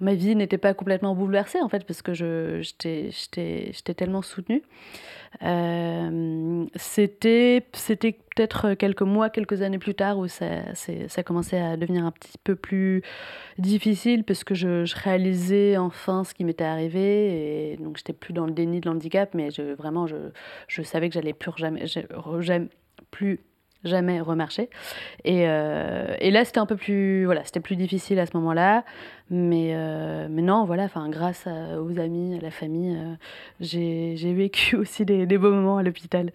ma 0.00 0.14
vie 0.14 0.36
n'était 0.36 0.58
pas 0.58 0.74
complètement 0.74 1.14
bouleversée 1.14 1.60
en 1.60 1.68
fait 1.68 1.84
parce 1.84 2.02
que 2.02 2.14
je, 2.14 2.60
j'étais, 2.62 3.94
tellement 3.94 4.22
soutenue. 4.22 4.62
Euh, 5.42 6.64
c'était, 6.76 7.66
c'était 7.72 8.12
peut-être 8.12 8.74
quelques 8.74 9.02
mois, 9.02 9.30
quelques 9.30 9.62
années 9.62 9.80
plus 9.80 9.96
tard 9.96 10.18
où 10.18 10.28
ça, 10.28 10.72
ça 10.74 11.22
commençait 11.24 11.58
à 11.60 11.76
devenir 11.76 12.04
un 12.04 12.12
petit 12.12 12.38
peu 12.44 12.54
plus 12.54 13.02
difficile 13.58 14.22
parce 14.22 14.44
que 14.44 14.54
je, 14.54 14.84
je 14.84 14.94
réalisais 14.94 15.76
enfin 15.76 16.22
ce 16.22 16.34
qui 16.34 16.44
m'était 16.44 16.62
arrivé 16.62 17.72
et 17.72 17.76
donc 17.78 17.96
j'étais 17.96 18.12
plus 18.12 18.32
dans 18.32 18.46
le 18.46 18.52
déni 18.52 18.78
de 18.78 18.88
l'handicap, 18.88 19.34
mais 19.34 19.50
je, 19.50 19.74
vraiment 19.74 20.06
je, 20.06 20.30
je 20.68 20.82
savais 20.82 21.08
que 21.08 21.14
j'allais 21.14 21.32
plus 21.32 21.50
jamais, 21.56 21.86
jamais 22.40 22.68
plus 23.10 23.40
jamais 23.84 24.20
remarché. 24.20 24.70
Et, 25.24 25.48
euh, 25.48 26.14
et 26.20 26.30
là, 26.30 26.44
c'était 26.44 26.58
un 26.58 26.66
peu 26.66 26.76
plus, 26.76 27.24
voilà, 27.24 27.44
c'était 27.44 27.60
plus 27.60 27.76
difficile 27.76 28.18
à 28.18 28.26
ce 28.26 28.36
moment-là. 28.36 28.84
Mais, 29.30 29.70
euh, 29.74 30.26
mais 30.30 30.42
non, 30.42 30.64
voilà, 30.64 30.84
enfin, 30.84 31.08
grâce 31.08 31.46
à- 31.46 31.80
aux 31.80 31.98
amis, 31.98 32.36
à 32.36 32.40
la 32.42 32.50
famille, 32.50 32.94
euh, 32.96 33.14
j'ai 33.60 34.34
vécu 34.34 34.76
aussi 34.76 35.04
des, 35.04 35.26
des 35.26 35.38
beaux 35.38 35.50
moments 35.52 35.78
à 35.78 35.82
l'hôpital. 35.82 36.32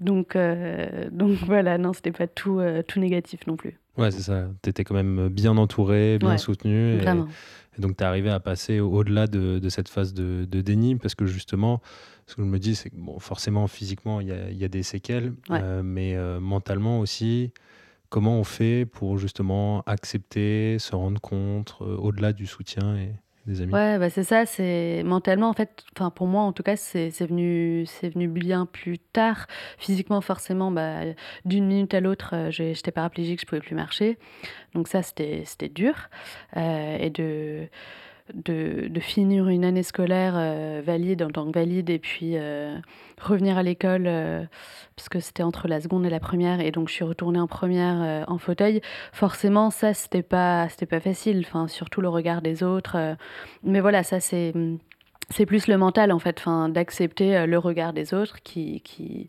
Donc, 0.00 0.36
euh, 0.36 1.08
donc 1.10 1.32
voilà, 1.46 1.78
non, 1.78 1.92
c'était 1.92 2.12
pas 2.12 2.26
tout, 2.26 2.60
tout 2.88 3.00
négatif 3.00 3.46
non 3.46 3.56
plus. 3.56 3.78
Ouais, 3.98 4.10
c'est 4.10 4.22
ça. 4.22 4.44
Tu 4.62 4.70
étais 4.70 4.84
quand 4.84 4.94
même 4.94 5.28
bien 5.28 5.56
entouré, 5.58 6.18
bien 6.18 6.30
Ouais, 6.30 6.38
soutenu. 6.38 6.94
Et, 6.94 6.98
Vraiment. 6.98 7.26
Et 7.78 7.80
donc, 7.80 7.96
tu 7.96 8.02
es 8.02 8.06
arrivé 8.06 8.30
à 8.30 8.40
passer 8.40 8.80
au- 8.80 8.90
au-delà 8.92 9.26
de, 9.26 9.58
de 9.58 9.68
cette 9.68 9.88
phase 9.88 10.12
de, 10.12 10.44
de 10.50 10.60
déni 10.60 10.96
parce 10.96 11.14
que 11.14 11.26
justement, 11.26 11.80
ce 12.26 12.34
que 12.36 12.42
je 12.42 12.46
me 12.46 12.58
dis, 12.58 12.74
c'est 12.74 12.90
que 12.90 12.96
bon, 12.96 13.18
forcément, 13.18 13.66
physiquement, 13.68 14.20
il 14.20 14.28
y 14.28 14.32
a, 14.32 14.50
il 14.50 14.56
y 14.56 14.64
a 14.64 14.68
des 14.68 14.82
séquelles, 14.82 15.32
Ouais. 15.48 15.60
euh, 15.62 15.82
mais 15.82 16.16
euh, 16.16 16.40
mentalement 16.40 17.00
aussi, 17.00 17.52
comment 18.08 18.38
on 18.38 18.44
fait 18.44 18.86
pour 18.86 19.18
justement 19.18 19.82
accepter, 19.86 20.78
se 20.78 20.94
rendre 20.96 21.20
compte, 21.20 21.76
euh, 21.80 21.96
au-delà 21.96 22.32
du 22.32 22.46
soutien 22.46 22.96
et 22.96 23.12
des. 23.52 23.72
Ouais, 23.72 23.98
bah 23.98 24.10
c'est 24.10 24.24
ça, 24.24 24.46
c'est 24.46 25.02
mentalement 25.04 25.48
en 25.48 25.52
fait, 25.52 25.84
enfin 25.96 26.10
pour 26.10 26.26
moi 26.26 26.42
en 26.42 26.52
tout 26.52 26.62
cas, 26.62 26.76
c'est 26.76 27.10
venu, 27.20 27.84
c'est 27.86 28.08
venu 28.10 28.28
bien 28.28 28.66
plus 28.66 28.98
tard. 28.98 29.46
Physiquement 29.78 30.20
forcément, 30.20 30.70
bah, 30.70 31.00
d'une 31.44 31.66
minute 31.66 31.94
à 31.94 32.00
l'autre, 32.00 32.34
euh, 32.34 32.50
j'étais 32.50 32.92
paraplégique, 32.92 33.40
je 33.40 33.46
pouvais 33.46 33.60
plus 33.60 33.74
marcher. 33.74 34.18
Donc 34.74 34.88
ça, 34.88 35.02
c'était 35.02 35.42
c'était 35.44 35.68
dur. 35.68 35.94
Euh, 36.56 36.96
et 36.98 37.10
de, 37.10 37.68
de, 38.34 38.88
de 38.88 39.00
finir 39.00 39.48
une 39.48 39.64
année 39.64 39.82
scolaire 39.82 40.34
euh, 40.36 40.82
valide 40.84 41.22
en 41.22 41.30
tant 41.30 41.46
que 41.46 41.52
valide 41.52 41.90
et 41.90 41.98
puis 41.98 42.32
euh, 42.34 42.76
revenir 43.20 43.58
à 43.58 43.62
l'école, 43.62 44.04
euh, 44.06 44.44
parce 44.96 45.08
que 45.08 45.20
c'était 45.20 45.42
entre 45.42 45.68
la 45.68 45.80
seconde 45.80 46.06
et 46.06 46.10
la 46.10 46.20
première, 46.20 46.60
et 46.60 46.70
donc 46.70 46.88
je 46.88 46.94
suis 46.94 47.04
retournée 47.04 47.40
en 47.40 47.46
première 47.46 48.24
en 48.28 48.38
fauteuil. 48.38 48.80
Forcément, 49.12 49.70
ça, 49.70 49.94
c'était 49.94 50.22
pas, 50.22 50.68
c'était 50.68 50.86
pas 50.86 51.00
facile, 51.00 51.44
enfin, 51.46 51.68
surtout 51.68 52.00
le 52.00 52.08
regard 52.08 52.42
des 52.42 52.62
autres. 52.62 53.16
mais 53.62 53.80
voilà, 53.80 54.02
ça, 54.02 54.20
c'est. 54.20 54.52
C'est 55.32 55.46
plus 55.46 55.68
le 55.68 55.78
mental 55.78 56.10
en 56.10 56.18
fait, 56.18 56.40
enfin, 56.40 56.68
d'accepter 56.68 57.46
le 57.46 57.56
regard 57.56 57.92
des 57.92 58.14
autres 58.14 58.42
qui, 58.42 58.80
qui, 58.80 59.28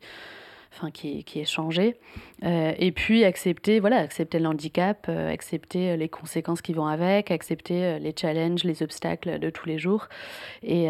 enfin, 0.73 0.89
qui, 0.91 1.23
qui 1.23 1.39
est 1.39 1.45
changé. 1.45 1.97
Euh, 2.43 2.73
et 2.77 2.91
puis 2.91 3.23
accepter, 3.23 3.79
voilà, 3.79 3.97
accepter 3.97 4.39
le 4.39 4.47
handicap, 4.47 5.05
euh, 5.09 5.31
accepter 5.31 5.91
euh, 5.91 5.95
les 5.95 6.09
conséquences 6.09 6.61
qui 6.61 6.73
vont 6.73 6.87
avec, 6.87 7.29
accepter 7.29 7.83
euh, 7.83 7.99
les 7.99 8.13
challenges, 8.17 8.63
les 8.63 8.81
obstacles 8.81 9.37
de 9.39 9.49
tous 9.49 9.67
les 9.67 9.77
jours. 9.77 10.07
Et, 10.63 10.87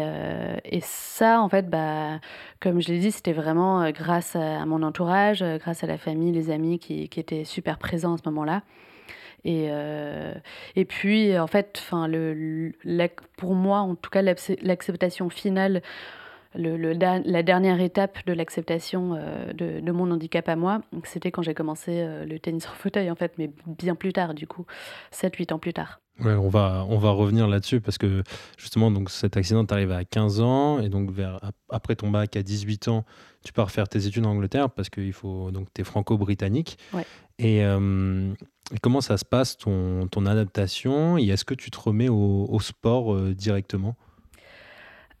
et 0.64 0.80
ça, 0.80 1.40
en 1.40 1.48
fait, 1.48 1.68
bah, 1.68 2.20
comme 2.60 2.80
je 2.80 2.88
l'ai 2.88 2.98
dit, 2.98 3.10
c'était 3.10 3.32
vraiment 3.32 3.90
grâce 3.90 4.36
à, 4.36 4.64
mon 4.66 4.82
entourage, 4.82 5.42
grâce 5.58 5.82
à 5.82 5.86
la 5.86 5.98
famille, 5.98 6.32
les 6.32 6.50
amis 6.50 6.78
qui, 6.78 7.08
qui 7.08 7.20
étaient 7.20 7.44
super 7.44 7.78
présents 7.78 8.14
à 8.14 8.18
ce 8.18 8.22
moment-là. 8.26 8.62
Et, 9.44 9.68
et 10.76 10.84
puis, 10.84 11.38
en 11.38 11.46
fait, 11.46 11.80
enfin, 11.82 12.06
le, 12.06 12.72
pour 13.36 13.54
moi, 13.54 13.80
en 13.80 13.94
tout 13.94 14.10
cas, 14.10 14.22
l'acce- 14.22 14.60
l'acceptation 14.62 15.30
finale, 15.30 15.82
le, 16.54 16.92
la 16.92 17.42
dernière 17.42 17.80
étape 17.80 18.18
de 18.26 18.32
l'acceptation 18.32 19.14
euh, 19.14 19.52
de, 19.52 19.80
de 19.80 19.92
mon 19.92 20.10
handicap 20.10 20.48
à 20.48 20.56
moi, 20.56 20.82
c'était 21.04 21.30
quand 21.30 21.42
j'ai 21.42 21.54
commencé 21.54 21.92
euh, 22.00 22.24
le 22.24 22.38
tennis 22.38 22.66
en 22.66 22.72
fauteuil, 22.74 23.10
en 23.10 23.14
fait, 23.14 23.32
mais 23.38 23.50
bien 23.66 23.94
plus 23.94 24.12
tard, 24.12 24.34
du 24.34 24.46
coup, 24.46 24.66
7-8 25.12 25.52
ans 25.54 25.58
plus 25.58 25.72
tard. 25.72 26.00
Ouais, 26.22 26.34
on 26.34 26.48
va, 26.50 26.84
on 26.90 26.98
va 26.98 27.10
revenir 27.10 27.48
là-dessus 27.48 27.80
parce 27.80 27.96
que 27.96 28.22
justement, 28.58 28.90
donc, 28.90 29.08
cet 29.10 29.36
accident 29.38 29.64
t'arrive 29.64 29.90
à 29.92 30.04
15 30.04 30.40
ans 30.40 30.78
et 30.80 30.90
donc 30.90 31.10
vers, 31.10 31.36
ap- 31.42 31.54
après 31.70 31.96
ton 31.96 32.10
bac 32.10 32.36
à 32.36 32.42
18 32.42 32.88
ans, 32.88 33.04
tu 33.44 33.52
pars 33.54 33.70
faire 33.70 33.88
tes 33.88 34.06
études 34.06 34.26
en 34.26 34.30
Angleterre 34.30 34.68
parce 34.70 34.90
que 34.90 35.00
il 35.00 35.14
faut, 35.14 35.50
donc, 35.50 35.68
tu 35.74 35.80
es 35.80 35.84
franco-britannique. 35.84 36.76
Ouais. 36.92 37.06
Et, 37.38 37.64
euh, 37.64 38.30
et 38.74 38.78
comment 38.82 39.00
ça 39.00 39.16
se 39.16 39.24
passe 39.24 39.56
ton, 39.56 40.06
ton 40.06 40.26
adaptation? 40.26 41.16
Et 41.16 41.26
est-ce 41.28 41.46
que 41.46 41.54
tu 41.54 41.70
te 41.70 41.80
remets 41.80 42.10
au, 42.10 42.46
au 42.48 42.60
sport 42.60 43.14
euh, 43.14 43.34
directement? 43.34 43.96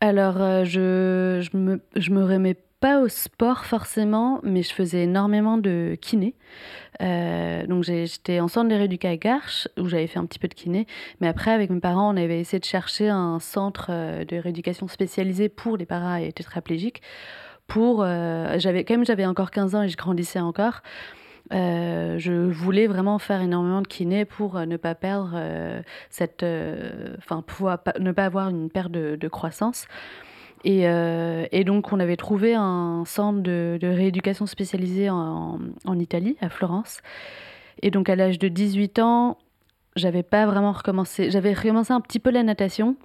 Alors, 0.02 0.42
euh, 0.42 0.64
je, 0.64 1.48
je 1.48 1.56
me, 1.56 1.80
je 1.94 2.10
me 2.10 2.24
remets 2.24 2.56
pas 2.80 3.00
au 3.00 3.06
sport 3.06 3.64
forcément, 3.64 4.40
mais 4.42 4.64
je 4.64 4.74
faisais 4.74 5.04
énormément 5.04 5.58
de 5.58 5.96
kiné. 6.00 6.34
Euh, 7.00 7.64
donc, 7.68 7.84
j'étais 7.84 8.40
en 8.40 8.48
centre 8.48 8.68
de 8.68 8.74
rééducation 8.74 9.14
à 9.14 9.16
Garches, 9.16 9.68
où 9.78 9.86
j'avais 9.86 10.08
fait 10.08 10.18
un 10.18 10.26
petit 10.26 10.40
peu 10.40 10.48
de 10.48 10.54
kiné. 10.54 10.88
Mais 11.20 11.28
après, 11.28 11.52
avec 11.52 11.70
mes 11.70 11.78
parents, 11.78 12.12
on 12.12 12.16
avait 12.16 12.40
essayé 12.40 12.58
de 12.58 12.64
chercher 12.64 13.10
un 13.10 13.38
centre 13.38 13.90
euh, 13.90 14.24
de 14.24 14.38
rééducation 14.38 14.88
spécialisé 14.88 15.48
pour 15.48 15.76
les 15.76 15.86
paras 15.86 16.20
et 16.20 16.32
tétraplégiques. 16.32 17.00
Pour, 17.68 18.04
j'avais, 18.04 18.84
quand 18.84 18.94
même, 18.94 19.06
j'avais 19.06 19.24
encore 19.24 19.52
15 19.52 19.76
ans 19.76 19.82
et 19.82 19.88
je 19.88 19.96
grandissais 19.96 20.40
encore. 20.40 20.82
Euh, 21.52 22.18
je 22.18 22.32
voulais 22.32 22.86
vraiment 22.86 23.18
faire 23.18 23.42
énormément 23.42 23.82
de 23.82 23.86
kiné 23.86 24.24
pour 24.24 24.56
euh, 24.56 24.64
ne 24.64 24.76
pas 24.76 24.94
perdre 24.94 25.32
euh, 25.34 25.82
cette, 26.08 26.44
enfin 27.18 27.44
ne 28.00 28.12
pas 28.12 28.24
avoir 28.24 28.48
une 28.48 28.70
perte 28.70 28.92
de, 28.92 29.28
croissance. 29.28 29.86
Et, 30.64 30.84
donc 31.64 31.92
on 31.92 32.00
avait 32.00 32.16
trouvé 32.16 32.54
un 32.54 33.04
centre 33.04 33.40
de, 33.40 33.78
rééducation 33.82 34.46
spécialisé 34.46 35.10
en, 35.10 35.58
en 35.84 35.98
Italie, 35.98 36.36
à 36.40 36.48
Florence. 36.48 37.00
Et 37.82 37.90
donc 37.90 38.08
à 38.08 38.16
l'âge 38.16 38.38
de 38.38 38.48
18 38.48 38.98
ans, 39.00 39.38
j'avais 39.96 40.22
pas 40.22 40.46
vraiment 40.46 40.72
recommencé. 40.72 41.30
J'avais 41.30 41.52
recommencé 41.52 41.92
un 41.92 42.00
petit 42.00 42.18
peu 42.18 42.30
la 42.30 42.42
natation, 42.42 42.96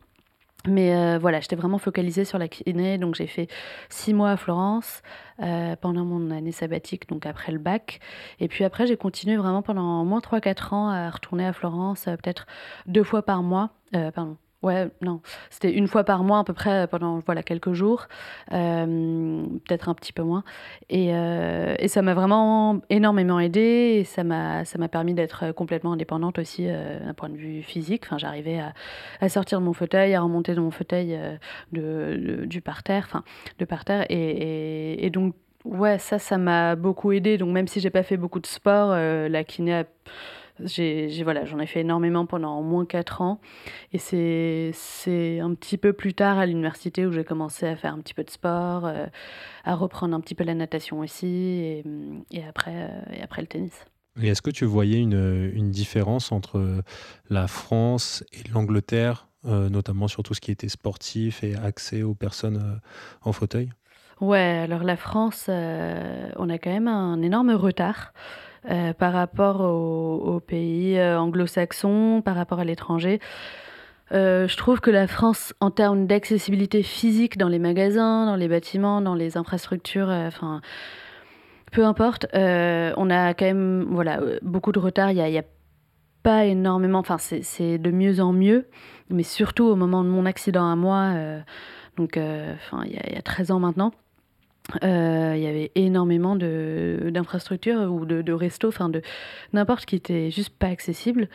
mais 0.66 0.96
euh, 0.96 1.18
voilà, 1.20 1.40
j'étais 1.40 1.56
vraiment 1.56 1.78
focalisée 1.78 2.26
sur 2.26 2.38
la 2.38 2.48
kiné. 2.48 2.98
Donc 2.98 3.16
j'ai 3.16 3.28
fait 3.28 3.48
six 3.90 4.14
mois 4.14 4.32
à 4.32 4.38
Florence 4.38 5.02
euh, 5.42 5.76
pendant 5.76 6.06
mon 6.06 6.32
année 6.32 6.52
sabbatique, 6.52 7.08
donc 7.08 7.26
après 7.26 7.52
le 7.52 7.60
bac. 7.60 8.00
Et 8.40 8.48
puis 8.48 8.64
après, 8.64 8.88
j'ai 8.88 8.98
continué 8.98 9.38
vraiment 9.38 9.62
pendant 9.62 10.02
au 10.02 10.06
moins 10.06 10.20
3-4 10.20 10.74
ans 10.74 10.90
à 10.90 11.10
retourner 11.10 11.46
à 11.46 11.54
Florence, 11.54 12.08
euh, 12.08 12.16
peut-être 12.16 12.48
deux 12.86 13.04
fois 13.04 13.22
par 13.22 13.44
mois. 13.44 13.72
Pardon. 13.92 14.38
Ouais, 14.64 14.90
non, 15.02 15.22
c'était 15.52 15.72
une 15.72 15.88
fois 15.88 16.04
par 16.04 16.24
mois 16.24 16.40
à 16.40 16.44
peu 16.44 16.54
près 16.54 16.88
pendant 16.88 17.20
voilà 17.20 17.44
quelques 17.44 17.74
jours, 17.74 18.08
euh, 18.54 19.46
peut-être 19.68 19.88
un 19.88 19.94
petit 19.94 20.12
peu 20.12 20.24
moins. 20.24 20.44
Et, 20.90 21.14
euh, 21.14 21.76
et 21.78 21.88
ça 21.88 22.02
m'a 22.02 22.16
vraiment 22.16 22.82
énormément 22.90 23.40
aidé 23.40 23.60
et 24.00 24.04
ça 24.04 24.24
m'a 24.24 24.64
permis 24.92 25.14
d'être 25.14 25.52
complètement 25.52 25.94
indépendante 25.94 26.40
aussi 26.40 26.66
euh, 26.68 27.00
d'un 27.06 27.14
point 27.14 27.30
de 27.30 27.38
vue 27.38 27.62
physique. 27.62 28.04
Enfin, 28.08 28.18
j'arrivais 28.18 28.60
à, 29.22 29.30
sortir 29.30 29.60
de 29.60 29.66
mon 29.66 29.74
fauteuil, 29.74 30.16
à 30.16 30.22
remonter 30.22 30.56
de 30.56 30.60
mon 30.60 30.72
fauteuil 30.72 31.14
euh, 31.14 31.38
de, 31.72 32.18
de- 32.42 32.46
du 32.46 32.62
parterre, 32.62 33.04
enfin 33.06 33.24
de 33.60 33.66
parterre. 33.66 34.06
Et, 34.10 34.16
et, 34.16 35.06
et 35.06 35.10
donc 35.12 35.36
ouais, 35.66 36.00
ça, 36.00 36.18
ça 36.18 36.40
m'a 36.40 36.76
beaucoup 36.76 37.12
aidé. 37.12 37.38
Donc 37.38 37.50
même 37.50 37.68
si 37.68 37.80
j'ai 37.80 37.92
pas 37.92 38.04
fait 38.04 38.18
beaucoup 38.18 38.40
de 38.40 38.48
sport, 38.48 38.90
euh, 38.92 39.30
la 39.30 39.44
kiné 39.44 39.74
a- 39.76 39.86
j'ai, 40.64 41.10
j'ai- 41.10 41.24
voilà, 41.24 41.46
j'en 41.46 41.60
ai 41.60 41.68
fait 41.68 41.82
énormément 41.82 42.26
pendant 42.26 42.60
au 42.60 42.64
moins 42.64 42.86
4 42.86 43.22
ans. 43.22 43.40
Et 43.94 44.00
c'est, 44.00 44.72
c'est 44.74 45.40
un 45.40 45.54
petit 45.56 45.78
peu 45.78 45.94
plus 45.94 46.14
tard 46.14 46.38
à 46.40 46.46
l'université 46.46 47.06
où 47.06 47.12
j'ai 47.12 47.24
commencé 47.26 47.68
à 47.68 47.76
faire 47.76 47.94
un 47.94 48.00
petit 48.02 48.14
peu 48.14 48.24
de 48.24 48.30
sport, 48.32 48.86
euh, 48.86 49.08
à 49.66 49.76
reprendre 49.76 50.16
un 50.16 50.22
petit 50.22 50.36
peu 50.36 50.44
la 50.46 50.56
natation 50.56 51.00
aussi, 51.00 51.28
et, 51.28 51.84
et 52.32 52.46
après, 52.46 52.90
euh, 52.92 53.16
et 53.16 53.22
après 53.24 53.42
le 53.42 53.48
tennis. 53.48 53.86
Et 54.22 54.28
est-ce 54.30 54.42
que 54.42 54.50
tu 54.50 54.66
voyais 54.66 55.00
une, 55.00 55.52
une 55.54 55.70
différence 55.72 56.32
entre 56.32 56.82
la 57.30 57.48
France 57.48 58.24
et 58.34 58.48
l'Angleterre, 58.50 59.28
euh, 59.46 59.70
notamment 59.70 60.08
sur 60.08 60.24
tout 60.24 60.34
ce 60.34 60.42
qui 60.42 60.52
était 60.52 60.70
sportif 60.70 61.44
et 61.44 61.56
accès 61.56 62.02
aux 62.04 62.16
personnes 62.16 62.82
en 63.22 63.32
fauteuil? 63.32 63.70
Ouais, 64.20 64.40
alors 64.64 64.84
la 64.84 64.98
France, 64.98 65.46
on 65.48 66.50
a 66.50 66.58
quand 66.58 66.72
même 66.72 66.88
un 66.88 67.22
énorme 67.22 67.52
retard 67.52 68.14
euh, 68.70 68.94
par 68.94 69.14
rapport 69.14 69.62
aux, 69.62 70.40
pays 70.40 70.98
euh, 70.98 71.20
anglo-saxons, 71.20 72.22
par 72.24 72.36
rapport 72.36 72.60
à 72.60 72.66
l'étranger. 72.66 73.20
Euh, 74.14 74.48
je 74.48 74.58
trouve 74.58 74.80
que 74.80 74.90
la 74.90 75.08
France, 75.08 75.54
en 75.60 75.72
termes 75.72 76.08
d'accessibilité 76.08 76.84
physique 76.84 77.38
dans 77.38 77.50
les 77.50 77.60
magasins, 77.60 78.26
dans 78.26 78.36
les 78.36 78.48
bâtiments, 78.48 79.02
dans 79.02 79.16
les 79.16 79.38
infrastructures, 79.38 80.10
enfin, 80.10 80.62
peu 81.72 81.86
importe, 81.86 82.26
on 82.34 83.10
a 83.10 83.34
quand 83.34 83.46
même 83.46 83.86
voilà, 83.90 84.20
beaucoup 84.42 84.72
de 84.72 84.80
retard. 84.80 85.12
Il 85.12 85.18
y 85.18 85.38
a, 85.38 85.44
pas 86.24 86.46
énormément, 86.46 87.00
enfin, 87.00 87.18
c'est 87.20 87.78
de 87.78 87.92
mieux 87.92 88.20
en 88.20 88.34
mieux, 88.34 88.68
mais 89.10 89.24
surtout 89.24 89.66
au 89.66 89.76
moment 89.76 90.04
de 90.04 90.10
mon 90.10 90.26
accident 90.26 90.70
à 90.70 90.76
moi, 90.76 91.14
donc 91.96 92.18
il 92.18 92.92
y 92.92 93.18
a 93.18 93.22
13 93.22 93.52
ans 93.52 93.60
maintenant. 93.60 93.94
Euh, 94.84 95.34
il 95.38 95.42
y 95.42 95.48
avait 95.48 95.72
énormément 95.76 96.36
d'infrastructures 96.36 97.90
ou 97.90 98.06
de, 98.06 98.22
de 98.22 98.34
restos, 98.34 98.68
enfin 98.68 98.90
de 98.90 99.02
n'importe 99.54 99.86
qui 99.86 99.96
était 99.96 100.30
juste 100.30 100.54
pas 100.58 100.68
accessible. 100.68 101.30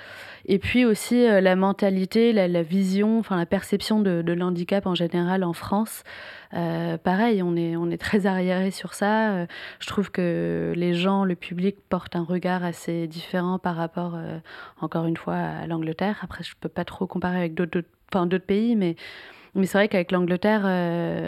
Et 0.44 0.58
puis 0.58 0.84
aussi 0.84 1.26
euh, 1.26 1.40
la 1.40 1.56
mentalité, 1.56 2.34
la, 2.34 2.46
la 2.46 2.62
vision, 2.62 3.18
enfin 3.18 3.38
la 3.38 3.46
perception 3.46 4.00
de, 4.00 4.20
de 4.20 4.32
l'handicap 4.34 4.86
en 4.86 4.94
général 4.94 5.44
en 5.44 5.54
France. 5.54 6.04
Euh, 6.52 6.98
pareil, 6.98 7.42
on 7.42 7.56
est, 7.56 7.74
on 7.76 7.90
est 7.90 7.96
très 7.96 8.26
arriéré 8.26 8.70
sur 8.70 8.92
ça. 8.92 9.46
Je 9.80 9.86
trouve 9.86 10.10
que 10.10 10.74
les 10.76 10.92
gens, 10.92 11.24
le 11.24 11.34
public 11.34 11.76
porte 11.88 12.14
un 12.16 12.24
regard 12.24 12.62
assez 12.64 13.06
différent 13.06 13.58
par 13.58 13.76
rapport, 13.76 14.18
encore 14.82 15.06
une 15.06 15.16
fois, 15.16 15.36
à 15.36 15.66
l'Angleterre. 15.66 16.18
Après, 16.20 16.44
je 16.44 16.52
peux 16.60 16.68
pas 16.68 16.84
trop 16.84 17.06
comparer 17.06 17.38
avec 17.38 17.54
d'autres 17.54 17.80
d'autres 18.12 18.44
pays, 18.44 18.76
mais 18.76 18.96
mais 19.54 19.66
c'est 19.66 19.76
vrai 19.76 19.88
qu'avec 19.88 20.12
l'Angleterre, 20.12 20.62
euh, 20.64 21.26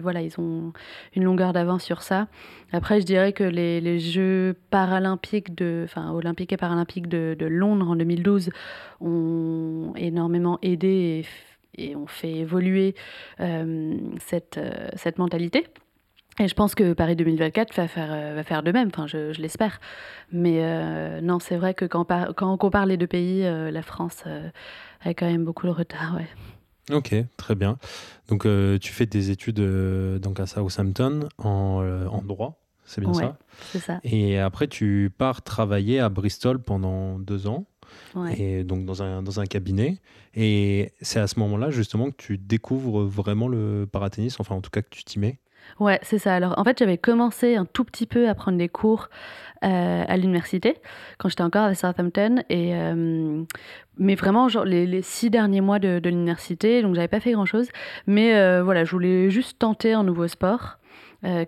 voilà, 0.00 0.22
ils 0.22 0.40
ont 0.40 0.72
une 1.14 1.24
longueur 1.24 1.52
d'avance 1.52 1.82
sur 1.82 2.00
ça. 2.00 2.26
Après, 2.72 3.00
je 3.00 3.06
dirais 3.06 3.34
que 3.34 3.44
les, 3.44 3.82
les 3.82 3.98
Jeux 3.98 4.56
paralympiques, 4.70 5.54
de, 5.54 5.82
enfin 5.84 6.10
olympiques 6.12 6.52
et 6.52 6.56
paralympiques 6.56 7.08
de, 7.08 7.36
de 7.38 7.46
Londres 7.46 7.90
en 7.90 7.96
2012 7.96 8.50
ont 9.02 9.92
énormément 9.94 10.58
aidé 10.62 11.24
et, 11.76 11.90
et 11.90 11.96
ont 11.96 12.06
fait 12.06 12.32
évoluer 12.32 12.94
euh, 13.40 13.94
cette, 14.20 14.56
euh, 14.56 14.88
cette 14.94 15.18
mentalité. 15.18 15.66
Et 16.38 16.48
je 16.48 16.54
pense 16.54 16.74
que 16.74 16.94
Paris 16.94 17.16
2024 17.16 17.74
va 17.74 17.88
faire, 17.88 18.34
va 18.34 18.42
faire 18.42 18.62
de 18.62 18.70
même, 18.70 18.88
enfin, 18.88 19.06
je, 19.06 19.32
je 19.32 19.40
l'espère. 19.40 19.80
Mais 20.32 20.60
non, 21.22 21.38
c'est 21.38 21.56
vrai 21.56 21.72
que 21.72 21.86
quand, 21.86 22.04
quand 22.34 22.52
on 22.52 22.58
compare 22.58 22.84
les 22.84 22.98
deux 22.98 23.06
pays, 23.06 23.40
la 23.40 23.80
France 23.80 24.22
a 25.02 25.14
quand 25.14 25.24
même 25.24 25.46
beaucoup 25.46 25.64
de 25.64 25.72
retard. 25.72 26.14
Ouais. 26.14 26.26
Ok, 26.92 27.14
très 27.36 27.54
bien. 27.54 27.78
Donc 28.28 28.46
euh, 28.46 28.78
tu 28.78 28.92
fais 28.92 29.06
des 29.06 29.30
études 29.30 29.58
euh, 29.60 30.18
donc 30.18 30.38
à 30.40 30.46
Southampton 30.46 31.28
en, 31.38 31.80
euh, 31.82 32.06
en 32.06 32.22
droit, 32.22 32.62
c'est 32.84 33.00
bien 33.00 33.10
Ouais. 33.10 33.22
ça? 33.24 33.38
C'est 33.72 33.80
ça. 33.80 34.00
Et 34.04 34.38
après 34.38 34.68
tu 34.68 35.12
pars 35.16 35.42
travailler 35.42 35.98
à 35.98 36.08
Bristol 36.08 36.60
pendant 36.60 37.18
deux 37.18 37.46
ans. 37.48 37.66
et 38.38 38.62
donc 38.64 38.84
dans 38.84 39.02
un, 39.02 39.22
dans 39.22 39.40
un 39.40 39.46
cabinet. 39.46 39.98
Et 40.34 40.92
c'est 41.00 41.18
à 41.20 41.26
ce 41.26 41.38
moment-là 41.40 41.70
justement 41.70 42.10
que 42.10 42.16
tu 42.16 42.38
découvres 42.38 43.02
vraiment 43.04 43.48
le 43.48 43.86
paratennis, 43.90 44.34
enfin 44.38 44.54
en 44.54 44.60
tout 44.60 44.70
cas 44.70 44.82
que 44.82 44.90
tu 44.90 45.02
t'y 45.04 45.18
mets. 45.18 45.38
Ouais, 45.78 45.98
c'est 46.02 46.18
ça. 46.18 46.34
Alors 46.34 46.58
en 46.58 46.64
fait, 46.64 46.78
j'avais 46.78 46.98
commencé 46.98 47.56
un 47.56 47.66
tout 47.66 47.84
petit 47.84 48.06
peu 48.06 48.28
à 48.28 48.34
prendre 48.34 48.56
des 48.58 48.68
cours 48.68 49.08
euh, 49.64 50.04
à 50.06 50.16
l'université 50.18 50.76
quand 51.18 51.28
j'étais 51.28 51.42
encore 51.42 51.64
à 51.64 51.74
Southampton. 51.74 52.42
Et, 52.50 52.74
euh, 52.74 53.42
mais 53.98 54.14
vraiment, 54.14 54.48
genre, 54.48 54.64
les, 54.64 55.02
six 55.02 55.30
derniers 55.30 55.60
mois 55.60 55.78
de, 55.78 56.00
l'université, 56.04 56.82
donc 56.82 56.94
j'avais 56.94 57.08
pas 57.08 57.20
fait 57.20 57.32
grand 57.32 57.46
chose. 57.46 57.68
Mais 58.06 58.34
euh, 58.36 58.62
voilà, 58.62 58.84
je 58.84 58.90
voulais 58.90 59.30
juste 59.30 59.58
tenter 59.58 59.92
un 59.92 60.04
nouveau 60.04 60.28
sport. 60.28 60.78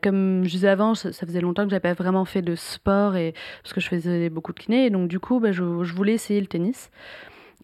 comme 0.03 0.43
je 0.45 0.51
disais 0.51 0.69
avant, 0.69 0.95
ça, 0.95 1.13
faisait 1.13 1.41
longtemps 1.41 1.65
que 1.65 1.71
j'avais 1.71 1.81
pas 1.81 1.95
vraiment 1.95 2.25
fait 2.25 2.43
de 2.43 2.55
sport 2.55 3.17
et, 3.17 3.35
parce 3.63 3.73
que 3.75 3.81
je 3.81 3.89
faisais 3.89 4.31
beaucoup 4.31 4.53
de 4.53 4.59
kiné. 4.59 4.87
Et 4.87 4.91
donc, 4.91 5.09
du 5.09 5.21
coup, 5.21 5.41
bah, 5.41 5.53
je, 5.53 5.85
je, 5.85 5.95
voulais 5.95 6.15
essayer 6.15 6.41
le 6.41 6.47
tennis. 6.47 6.91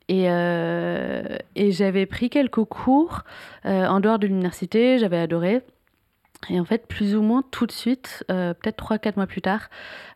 Et, 0.08 0.24
et 0.26 1.72
j'avais 1.72 2.04
pris 2.04 2.28
quelques 2.28 2.64
cours 2.64 3.22
en 3.64 4.00
dehors 4.00 4.18
de 4.18 4.26
l'université, 4.26 4.98
j'avais 4.98 5.18
adoré. 5.18 5.62
Et 6.50 6.60
en 6.60 6.64
fait, 6.64 6.86
plus 6.86 7.14
ou 7.14 7.22
moins 7.22 7.42
tout 7.50 7.66
de 7.66 7.72
suite, 7.72 8.24
euh, 8.30 8.54
peut-être 8.54 8.76
3-4 8.76 9.16
mois 9.16 9.26
plus 9.26 9.42
tard, 9.42 9.68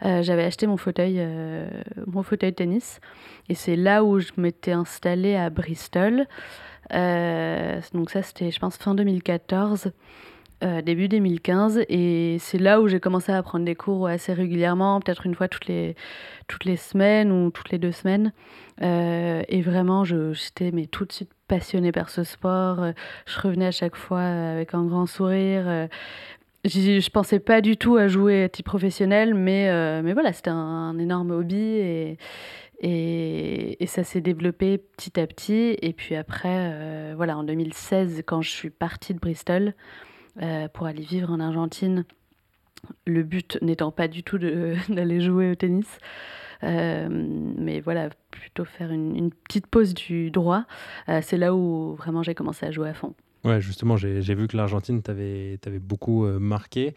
euh, 0.05 0.23
j'avais 0.23 0.45
acheté 0.45 0.67
mon 0.67 0.77
fauteuil, 0.77 1.17
euh, 1.19 1.69
mon 2.07 2.23
fauteuil 2.23 2.55
tennis. 2.55 3.01
Et 3.49 3.55
c'est 3.55 3.77
là 3.77 4.05
où 4.05 4.19
je 4.19 4.33
m'étais 4.37 4.73
installée 4.73 5.37
à 5.37 5.51
Bristol. 5.51 6.27
donc 6.91 8.11
ça, 8.11 8.23
c'était, 8.23 8.51
je 8.51 8.59
pense, 8.59 8.77
fin 8.77 8.95
2014. 8.95 9.93
début 10.85 11.07
2015 11.09 11.85
et 11.89 12.39
c'est 12.41 12.59
là 12.59 12.81
où 12.81 12.89
j'ai 12.89 12.99
commencé 12.99 13.31
à 13.31 13.41
prendre 13.45 13.65
des 13.65 13.77
cours 13.77 14.09
assez 14.09 14.33
régulièrement, 14.33 15.01
peut-être 15.01 15.25
une 15.25 15.37
fois 15.37 15.47
toutes 15.47 15.67
les, 15.67 15.95
toutes 16.49 16.65
les 16.65 16.77
semaines 16.77 17.31
ou 17.31 17.51
toutes 17.51 17.71
les 17.71 17.79
deux 17.79 17.93
semaines. 17.93 18.33
et 18.81 19.63
vraiment, 19.63 20.05
j'étais 20.05 20.73
mais 20.73 20.87
tout 20.87 21.05
de 21.05 21.13
suite 21.13 21.31
passionnée 21.49 21.93
par 21.93 22.11
ce 22.11 22.23
sport. 22.23 22.81
Euh, 22.81 22.93
je 23.27 23.41
revenais 23.41 23.67
à 23.67 23.71
chaque 23.71 23.97
fois 23.97 24.23
avec 24.23 24.75
un 24.75 24.85
grand 24.85 25.07
sourire. 25.07 25.65
Euh, 25.67 25.87
je, 26.65 26.97
ne 26.97 27.11
pensais 27.11 27.41
pas 27.41 27.61
du 27.61 27.77
tout 27.77 27.97
à 27.97 28.09
jouer 28.09 28.45
à 28.45 28.49
titre 28.49 28.71
professionnel, 28.71 29.35
mais, 29.35 29.69
euh, 29.69 30.03
mais 30.03 30.13
voilà, 30.13 30.33
c'était 30.33 30.51
un, 30.51 30.99
énorme 30.99 31.31
hobby 31.31 31.57
et, 31.57 32.19
et, 32.81 33.87
ça 33.87 34.05
s'est 34.05 34.21
développé 34.21 34.79
petit 34.79 35.19
à 35.19 35.27
petit. 35.27 35.77
Et 35.81 35.93
puis 35.93 36.15
après, 36.15 37.15
voilà, 37.15 37.39
en 37.39 37.45
2016, 37.45 38.23
quand 38.27 38.43
je 38.43 38.51
suis 38.51 38.71
partie 38.71 39.15
de 39.15 39.19
Bristol 39.19 39.73
pour 40.75 40.87
aller 40.87 41.03
vivre 41.03 41.33
en 41.33 41.41
Argentine, 41.41 42.05
le 43.07 43.23
but 43.23 43.59
n'étant 43.63 43.91
pas 43.91 44.09
du 44.09 44.23
tout 44.23 44.39
d'aller 44.89 45.21
jouer 45.21 45.51
au 45.51 45.55
tennis, 45.55 45.87
euh, 45.89 46.48
mais 46.63 47.81
voilà, 47.81 48.11
plutôt 48.31 48.65
faire 48.65 48.91
une, 48.91 49.31
petite 49.31 49.67
pause 49.67 49.95
du 49.95 50.31
droit. 50.31 50.65
Euh, 51.09 51.21
c'est 51.23 51.37
là 51.37 51.55
où 51.55 51.95
vraiment 51.95 52.23
j'ai 52.23 52.35
commencé 52.35 52.67
à 52.67 52.71
jouer 52.71 52.89
à 52.89 52.95
fond. 52.95 53.15
Ouais, 53.45 53.61
justement, 53.61 53.97
j'ai 53.97 54.35
vu 54.35 54.49
que 54.49 54.57
l'Argentine 54.57 55.01
t'avait 55.01 55.59
beaucoup 55.81 56.27
euh, 56.27 56.39
marqué. 56.39 56.95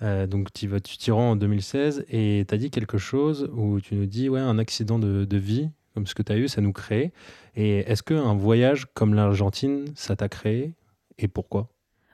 donc, 0.00 0.52
tu 0.52 0.68
t'y 0.80 1.10
rends 1.10 1.32
en 1.32 1.36
2016 1.36 2.06
et 2.08 2.44
tu 2.48 2.54
as 2.54 2.58
dit 2.58 2.70
quelque 2.70 2.98
chose 2.98 3.50
où 3.54 3.80
tu 3.80 3.94
nous 3.94 4.06
dis, 4.06 4.28
ouais, 4.28 4.40
un 4.40 4.58
accident 4.58 4.98
de, 4.98 5.24
de 5.24 5.36
vie, 5.36 5.68
comme 5.94 6.06
ce 6.06 6.14
que 6.14 6.22
tu 6.22 6.32
as 6.32 6.36
eu, 6.36 6.48
ça 6.48 6.60
nous 6.60 6.72
crée. 6.72 7.12
Et 7.54 7.78
est-ce 7.80 8.02
qu'un 8.02 8.34
voyage 8.34 8.86
comme 8.94 9.14
l'Argentine, 9.14 9.84
ça 9.94 10.16
t'a 10.16 10.28
créé 10.28 10.74
et 11.18 11.28
pourquoi? 11.28 11.71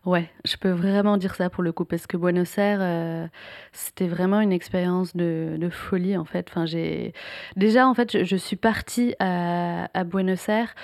Ouais, 0.08 0.30
je 0.46 0.56
peux 0.56 0.70
vraiment 0.70 1.18
dire 1.18 1.34
ça 1.34 1.50
pour 1.50 1.62
le 1.62 1.70
coup, 1.70 1.84
parce 1.84 2.06
que 2.06 2.16
Buenos 2.16 2.56
Aires, 2.56 2.78
euh, 2.80 3.26
c'était 3.72 4.06
vraiment 4.06 4.40
une 4.40 4.52
expérience 4.52 5.14
de, 5.14 5.68
folie 5.70 6.16
en 6.16 6.24
fait. 6.24 6.46
Enfin, 6.48 6.64
j'ai 6.64 7.12
déjà 7.56 7.86
en 7.86 7.92
fait, 7.92 8.24
je, 8.24 8.36
suis 8.36 8.56
partie 8.56 9.14
à, 9.18 9.86
Buenos 10.06 10.48
Aires 10.48 10.74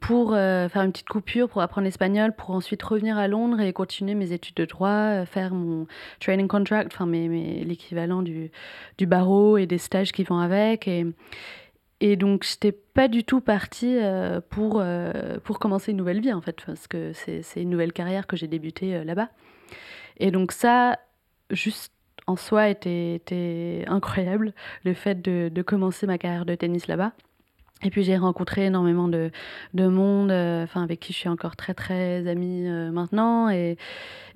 pour 0.00 0.34
euh, 0.34 0.68
faire 0.68 0.82
une 0.82 0.92
petite 0.92 1.08
coupure, 1.08 1.48
pour 1.48 1.62
apprendre 1.62 1.86
l'espagnol, 1.86 2.32
pour 2.32 2.50
ensuite 2.50 2.80
revenir 2.84 3.18
à 3.18 3.26
Londres 3.26 3.60
et 3.60 3.72
continuer 3.72 4.14
mes 4.14 4.30
études 4.30 4.54
de 4.54 4.66
droit, 4.66 4.88
euh, 4.88 5.26
faire 5.26 5.52
mon 5.52 5.88
training 6.20 6.46
contract, 6.46 6.92
enfin 6.94 7.10
l'équivalent 7.10 8.22
du, 8.22 8.52
du 8.98 9.06
barreau 9.06 9.58
et 9.58 9.66
des 9.66 9.78
stages 9.78 10.12
qui 10.12 10.22
vont 10.22 10.38
avec 10.38 10.88
et 12.06 12.16
donc, 12.16 12.44
je 12.44 12.52
n'étais 12.52 12.72
pas 12.72 13.08
du 13.08 13.24
tout 13.24 13.40
partie 13.40 13.96
euh, 13.96 14.38
pour, 14.50 14.78
euh, 14.78 15.38
pour 15.42 15.58
commencer 15.58 15.92
une 15.92 15.96
nouvelle 15.96 16.20
vie, 16.20 16.34
en 16.34 16.42
fait, 16.42 16.62
parce 16.66 16.86
que 16.86 17.14
c'est 17.14 17.42
une 17.56 17.70
nouvelle 17.70 17.94
carrière 17.94 18.26
que 18.26 18.36
j'ai 18.36 18.46
débutée 18.46 18.94
euh, 18.94 19.04
là-bas. 19.04 19.30
Et 20.18 20.30
donc, 20.30 20.52
ça, 20.52 20.98
juste 21.48 21.94
en 22.26 22.36
soi, 22.36 22.68
était, 22.68 23.86
incroyable, 23.86 24.52
le 24.84 24.92
fait 24.92 25.22
de 25.22 25.62
commencer 25.62 26.06
ma 26.06 26.18
carrière 26.18 26.44
de 26.44 26.54
tennis 26.54 26.88
là-bas. 26.88 27.12
Et 27.84 27.90
puis 27.90 28.02
j'ai 28.02 28.16
rencontré 28.16 28.66
énormément 28.66 29.08
de, 29.08 29.30
de 29.74 29.86
monde, 29.86 30.30
enfin 30.30 30.82
avec 30.82 31.00
qui 31.00 31.12
je 31.12 31.18
suis 31.18 31.28
encore 31.28 31.56
très 31.56 31.74
très 31.74 32.26
amie 32.26 32.62
maintenant. 32.90 33.50
Et, 33.50 33.76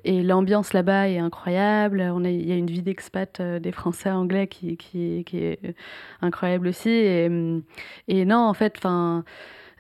et 0.05 0.23
l'ambiance 0.23 0.73
là-bas 0.73 1.09
est 1.09 1.19
incroyable. 1.19 2.01
On 2.01 2.25
il 2.25 2.49
y 2.49 2.53
a 2.53 2.57
une 2.57 2.71
vie 2.71 2.83
d'expat 2.83 3.41
euh, 3.41 3.59
des 3.59 3.73
Français 3.73 4.11
anglais 4.11 4.47
qui, 4.47 4.77
qui, 4.77 5.25
qui, 5.27 5.39
est 5.39 5.75
incroyable 6.23 6.69
aussi. 6.69 6.91
Et, 6.91 7.29
mm, 7.29 7.63
et 8.09 8.25
non, 8.25 8.39
en 8.39 8.55
fait, 8.55 8.75
enfin 8.79 9.25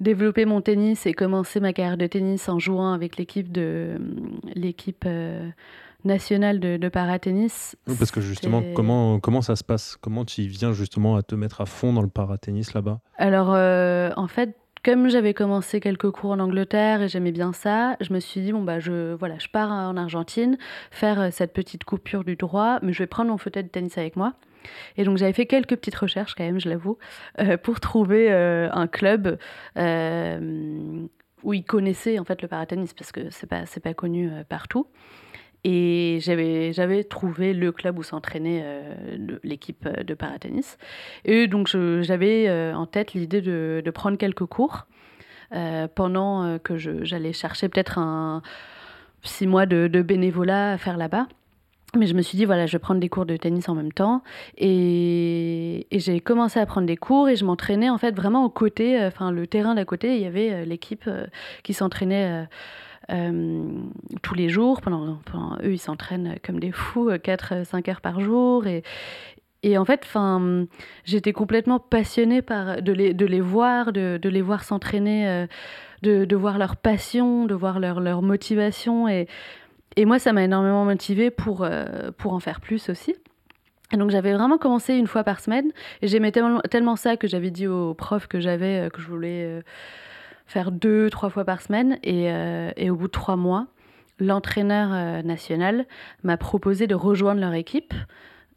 développer 0.00 0.44
mon 0.44 0.60
tennis 0.60 1.06
et 1.06 1.12
commencer 1.12 1.58
ma 1.58 1.72
carrière 1.72 1.96
de 1.96 2.06
tennis 2.06 2.48
en 2.48 2.58
jouant 2.60 2.92
avec 2.92 3.16
l'équipe 3.16 3.50
de 3.50 3.96
mm, 3.98 4.50
l'équipe 4.54 5.06
nationale 6.04 6.60
de, 6.60 6.76
de 6.76 6.88
paratennis. 6.88 7.74
parce 7.98 8.10
que 8.10 8.20
justement, 8.20 8.62
comment, 8.74 9.20
comment 9.20 9.42
ça 9.42 9.56
se 9.56 9.64
passe? 9.64 9.96
Comment 10.00 10.24
tu 10.24 10.42
viens 10.42 10.72
justement 10.72 11.16
à 11.16 11.22
te 11.22 11.34
mettre 11.34 11.60
à 11.60 11.66
fond 11.66 11.92
dans 11.92 12.02
le 12.02 12.08
paratennis 12.08 12.66
là-bas? 12.74 13.00
Alors, 13.18 13.52
euh, 13.52 14.10
en 14.16 14.28
fait, 14.28 14.56
comme 14.84 15.08
j'avais 15.08 15.34
commencé 15.34 15.80
quelques 15.80 16.10
cours 16.10 16.30
en 16.30 16.38
Angleterre 16.38 17.02
et 17.02 17.08
j'aimais 17.08 17.32
bien 17.32 17.52
ça, 17.52 17.96
je 18.00 18.12
me 18.12 18.20
suis 18.20 18.40
dit 18.40 18.52
bon 18.52 18.62
bah 18.62 18.78
je 18.78 19.14
voilà, 19.14 19.38
je 19.38 19.48
pars 19.48 19.70
en 19.70 19.96
Argentine 19.96 20.56
faire 20.90 21.20
euh, 21.20 21.28
cette 21.30 21.52
petite 21.52 21.84
coupure 21.84 22.24
du 22.24 22.36
droit, 22.36 22.78
mais 22.82 22.92
je 22.92 23.00
vais 23.00 23.06
prendre 23.06 23.30
mon 23.30 23.38
fauteuil 23.38 23.64
de 23.64 23.68
tennis 23.68 23.98
avec 23.98 24.16
moi. 24.16 24.34
Et 24.96 25.04
donc 25.04 25.18
j'avais 25.18 25.32
fait 25.32 25.46
quelques 25.46 25.76
petites 25.76 25.94
recherches 25.94 26.34
quand 26.34 26.44
même, 26.44 26.60
je 26.60 26.68
l'avoue, 26.68 26.98
euh, 27.40 27.56
pour 27.56 27.80
trouver 27.80 28.30
euh, 28.30 28.68
un 28.72 28.86
club 28.86 29.38
où 31.44 31.52
ils 31.52 31.64
connaissaient 31.64 32.18
en 32.18 32.24
fait 32.24 32.42
le 32.42 32.48
paratennis 32.48 32.90
parce 32.96 33.12
que 33.12 33.30
c'est 33.30 33.46
pas 33.46 33.64
c'est 33.66 33.80
pas 33.80 33.94
connu 33.94 34.30
partout. 34.48 34.86
Et 35.64 36.18
j'avais, 36.20 37.04
trouvé 37.04 37.52
le 37.52 37.72
club 37.72 37.98
où 37.98 38.02
s'entraînait 38.02 38.62
euh, 38.64 39.38
l'équipe 39.42 39.88
de 39.88 40.14
paratennis. 40.14 40.76
Et 41.24 41.46
donc 41.48 41.68
j'avais 41.68 42.48
euh, 42.48 42.74
en 42.74 42.86
tête 42.86 43.14
l'idée 43.14 43.40
de, 43.40 43.82
de, 43.84 43.90
prendre 43.90 44.16
quelques 44.16 44.46
cours 44.46 44.86
euh, 45.54 45.88
pendant 45.92 46.58
que 46.58 46.76
j'allais 46.78 47.32
chercher 47.32 47.68
peut-être 47.68 47.98
un 47.98 48.42
six 49.22 49.46
mois 49.46 49.66
de, 49.66 49.88
bénévolat 50.02 50.72
à 50.72 50.78
faire 50.78 50.96
là-bas. 50.96 51.26
Mais 51.96 52.06
je 52.06 52.14
me 52.14 52.20
suis 52.20 52.36
dit, 52.36 52.44
voilà, 52.44 52.66
je 52.66 52.72
vais 52.72 52.78
prendre 52.78 53.00
des 53.00 53.08
cours 53.08 53.24
de 53.24 53.36
tennis 53.38 53.66
en 53.70 53.74
même 53.74 53.92
temps. 53.92 54.22
Et, 54.58 55.86
et 55.90 55.98
j'ai 55.98 56.20
commencé 56.20 56.60
à 56.60 56.66
prendre 56.66 56.86
des 56.86 56.98
cours 56.98 57.30
et 57.30 57.36
je 57.36 57.46
m'entraînais 57.46 57.88
en 57.88 57.96
fait 57.96 58.14
vraiment 58.14 58.44
au 58.44 58.50
côté, 58.50 59.02
enfin 59.06 59.32
le 59.32 59.46
terrain 59.46 59.74
d'à 59.74 59.86
côté, 59.86 60.14
il 60.14 60.22
y 60.22 60.26
avait 60.26 60.66
l'équipe 60.66 61.08
qui 61.62 61.72
s'entraînait 61.72 62.44
euh, 62.44 62.44
tous 63.08 64.34
les 64.34 64.48
jours. 64.48 64.80
Pendant, 64.80 65.18
eux, 65.62 65.72
ils 65.72 65.78
s'entraînent 65.78 66.36
comme 66.44 66.60
des 66.60 66.72
fous, 66.72 67.10
4-5 67.10 67.90
heures 67.90 68.00
par 68.00 68.20
jour. 68.20 68.66
Et, 68.66 68.82
et 69.62 69.76
en 69.76 69.84
fait, 69.84 70.06
j'étais 71.04 71.32
complètement 71.32 71.80
passionnée 71.80 72.42
par, 72.42 72.80
de, 72.80 72.92
les, 72.92 73.12
de 73.12 73.26
les 73.26 73.40
voir, 73.40 73.92
de, 73.92 74.18
de 74.20 74.28
les 74.28 74.42
voir 74.42 74.62
s'entraîner, 74.62 75.28
euh, 75.28 75.46
de, 76.02 76.24
de, 76.24 76.36
voir 76.36 76.58
leur 76.58 76.76
passion, 76.76 77.44
de 77.44 77.54
voir 77.54 77.80
leur, 77.80 78.00
leur 78.00 78.22
motivation. 78.22 79.08
Et, 79.08 79.26
et 79.96 80.04
moi, 80.04 80.20
ça 80.20 80.32
m'a 80.32 80.44
énormément 80.44 80.84
motivée 80.84 81.30
pour, 81.30 81.64
euh, 81.64 82.12
pour 82.16 82.34
en 82.34 82.40
faire 82.40 82.60
plus 82.60 82.88
aussi. 82.88 83.16
Et 83.90 83.96
donc 83.96 84.10
j'avais 84.10 84.34
vraiment 84.34 84.58
commencé 84.58 84.94
une 84.94 85.06
fois 85.06 85.24
par 85.24 85.40
semaine. 85.40 85.72
Et 86.02 86.08
j'aimais 86.08 86.30
tellement, 86.30 86.60
tellement 86.70 86.94
ça 86.94 87.16
que 87.16 87.26
j'avais 87.26 87.50
dit 87.50 87.66
aux 87.66 87.94
profs 87.94 88.26
que 88.26 88.38
j'avais 88.38 88.90
que 88.92 89.00
je 89.00 89.08
voulais 89.08 89.62
faire 90.48 90.72
deux, 90.72 91.10
trois 91.10 91.30
fois 91.30 91.44
par 91.44 91.62
semaine. 91.62 91.98
Et, 92.02 92.32
euh, 92.32 92.72
et 92.76 92.90
au 92.90 92.96
bout 92.96 93.06
de 93.06 93.12
trois 93.12 93.36
mois, 93.36 93.68
l'entraîneur 94.18 94.90
euh, 94.92 95.22
national 95.22 95.86
m'a 96.24 96.36
proposé 96.36 96.88
de 96.88 96.96
rejoindre 96.96 97.40
leur 97.40 97.54
équipe. 97.54 97.94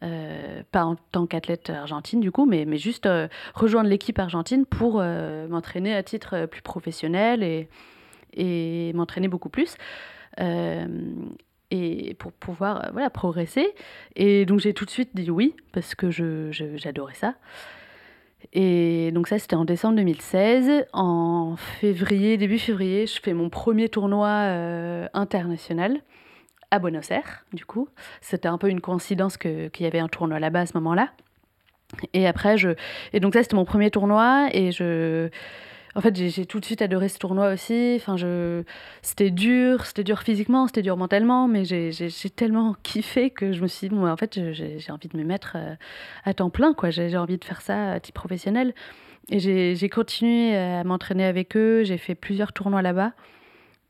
Euh, 0.04 0.64
pas 0.72 0.84
en 0.84 0.96
tant 0.96 1.28
qu'athlète 1.28 1.70
argentine 1.70 2.22
du 2.22 2.32
coup, 2.32 2.48
mais, 2.48 2.66
mais 2.66 2.78
juste 2.80 3.08
rejoindre 3.54 3.88
l'équipe 3.88 4.18
argentine 4.18 4.66
pour 4.66 4.96
m'entraîner 4.96 5.94
à 5.94 6.02
titre 6.02 6.48
plus 6.48 6.64
professionnel 6.64 7.44
et, 7.44 7.70
et 8.34 8.94
m'entraîner 8.94 9.28
beaucoup 9.28 9.50
plus. 9.50 9.76
et 10.40 12.16
pour 12.18 12.32
pouvoir 12.32 12.90
voilà, 12.94 13.12
progresser. 13.12 13.76
Et 14.16 14.48
donc 14.48 14.60
j'ai 14.60 14.74
tout 14.74 14.86
de 14.86 14.90
suite 14.90 15.12
dit 15.14 15.30
oui, 15.30 15.56
parce 15.72 15.94
que 15.94 16.10
j'adorais 16.10 17.14
je, 17.14 17.20
ça. 17.20 17.36
Et 18.54 19.12
donc 19.12 19.28
ça, 19.28 19.40
c'était 19.40 19.56
en 19.56 19.66
décembre 19.66 19.96
2016. 19.96 20.86
En 20.94 21.56
février, 21.58 22.38
début 22.38 22.60
février, 22.60 23.08
je 23.08 23.20
fais 23.22 23.34
mon 23.34 23.50
premier 23.50 23.90
tournoi 23.90 24.28
euh, 24.28 25.08
international 25.14 26.02
à 26.72 26.80
Buenos 26.80 27.12
Aires, 27.12 27.46
du 27.54 27.66
coup. 27.66 27.90
C'était 28.22 28.48
un 28.48 28.58
peu 28.58 28.70
une 28.70 28.82
coïncidence 28.82 29.38
qu'il 29.38 29.72
y 29.80 29.86
avait 29.86 30.00
un 30.00 30.08
tournoi 30.08 30.40
là-bas 30.40 30.62
à 30.62 30.66
ce 30.66 30.74
moment-là. 30.78 31.10
Et 32.14 32.28
après, 32.28 32.58
je. 32.58 32.70
Et 33.14 33.20
donc, 33.20 33.34
ça, 33.34 33.44
c'était 33.44 33.56
mon 33.56 33.66
premier 33.66 33.92
tournoi. 33.92 34.48
Et 34.54 34.72
je. 34.72 35.30
En 35.96 36.02
fait, 36.02 36.16
j'ai 36.16 36.46
tout 36.46 36.60
de 36.60 36.66
suite 36.66 36.82
adoré 36.82 37.10
ce 37.10 37.18
tournoi 37.18 37.52
aussi. 37.52 37.94
Enfin, 37.98 38.18
je... 38.18 38.64
C'était 39.02 39.30
dur, 39.32 39.86
c'était 39.86 40.04
dur 40.04 40.20
physiquement, 40.22 40.68
c'était 40.68 40.82
dur 40.82 40.98
mentalement, 40.98 41.48
mais 41.48 41.66
j'ai 41.66 42.12
tellement 42.36 42.76
kiffé 42.84 43.30
que 43.30 43.52
je 43.52 43.62
me 43.62 43.68
suis 43.68 43.90
dit, 43.90 43.96
en 43.96 44.18
fait, 44.18 44.40
j'ai 44.54 44.92
envie 44.92 45.10
de 45.10 45.18
me 45.18 45.24
mettre 45.24 45.54
euh, 45.56 45.76
à 46.24 46.34
temps 46.34 46.50
plein, 46.50 46.74
quoi. 46.74 46.90
J'ai 46.92 47.18
envie 47.18 47.38
de 47.38 47.46
faire 47.46 47.62
ça 47.62 47.92
à 47.94 48.00
titre 48.00 48.20
professionnel. 48.20 48.74
Et 49.30 49.40
j'ai 49.40 49.90
continué 49.90 50.58
à 50.58 50.84
m'entraîner 50.84 51.26
avec 51.26 51.56
eux. 51.56 51.84
J'ai 51.84 51.98
fait 51.98 52.16
plusieurs 52.16 52.54
tournois 52.54 52.82
là-bas. 52.82 53.14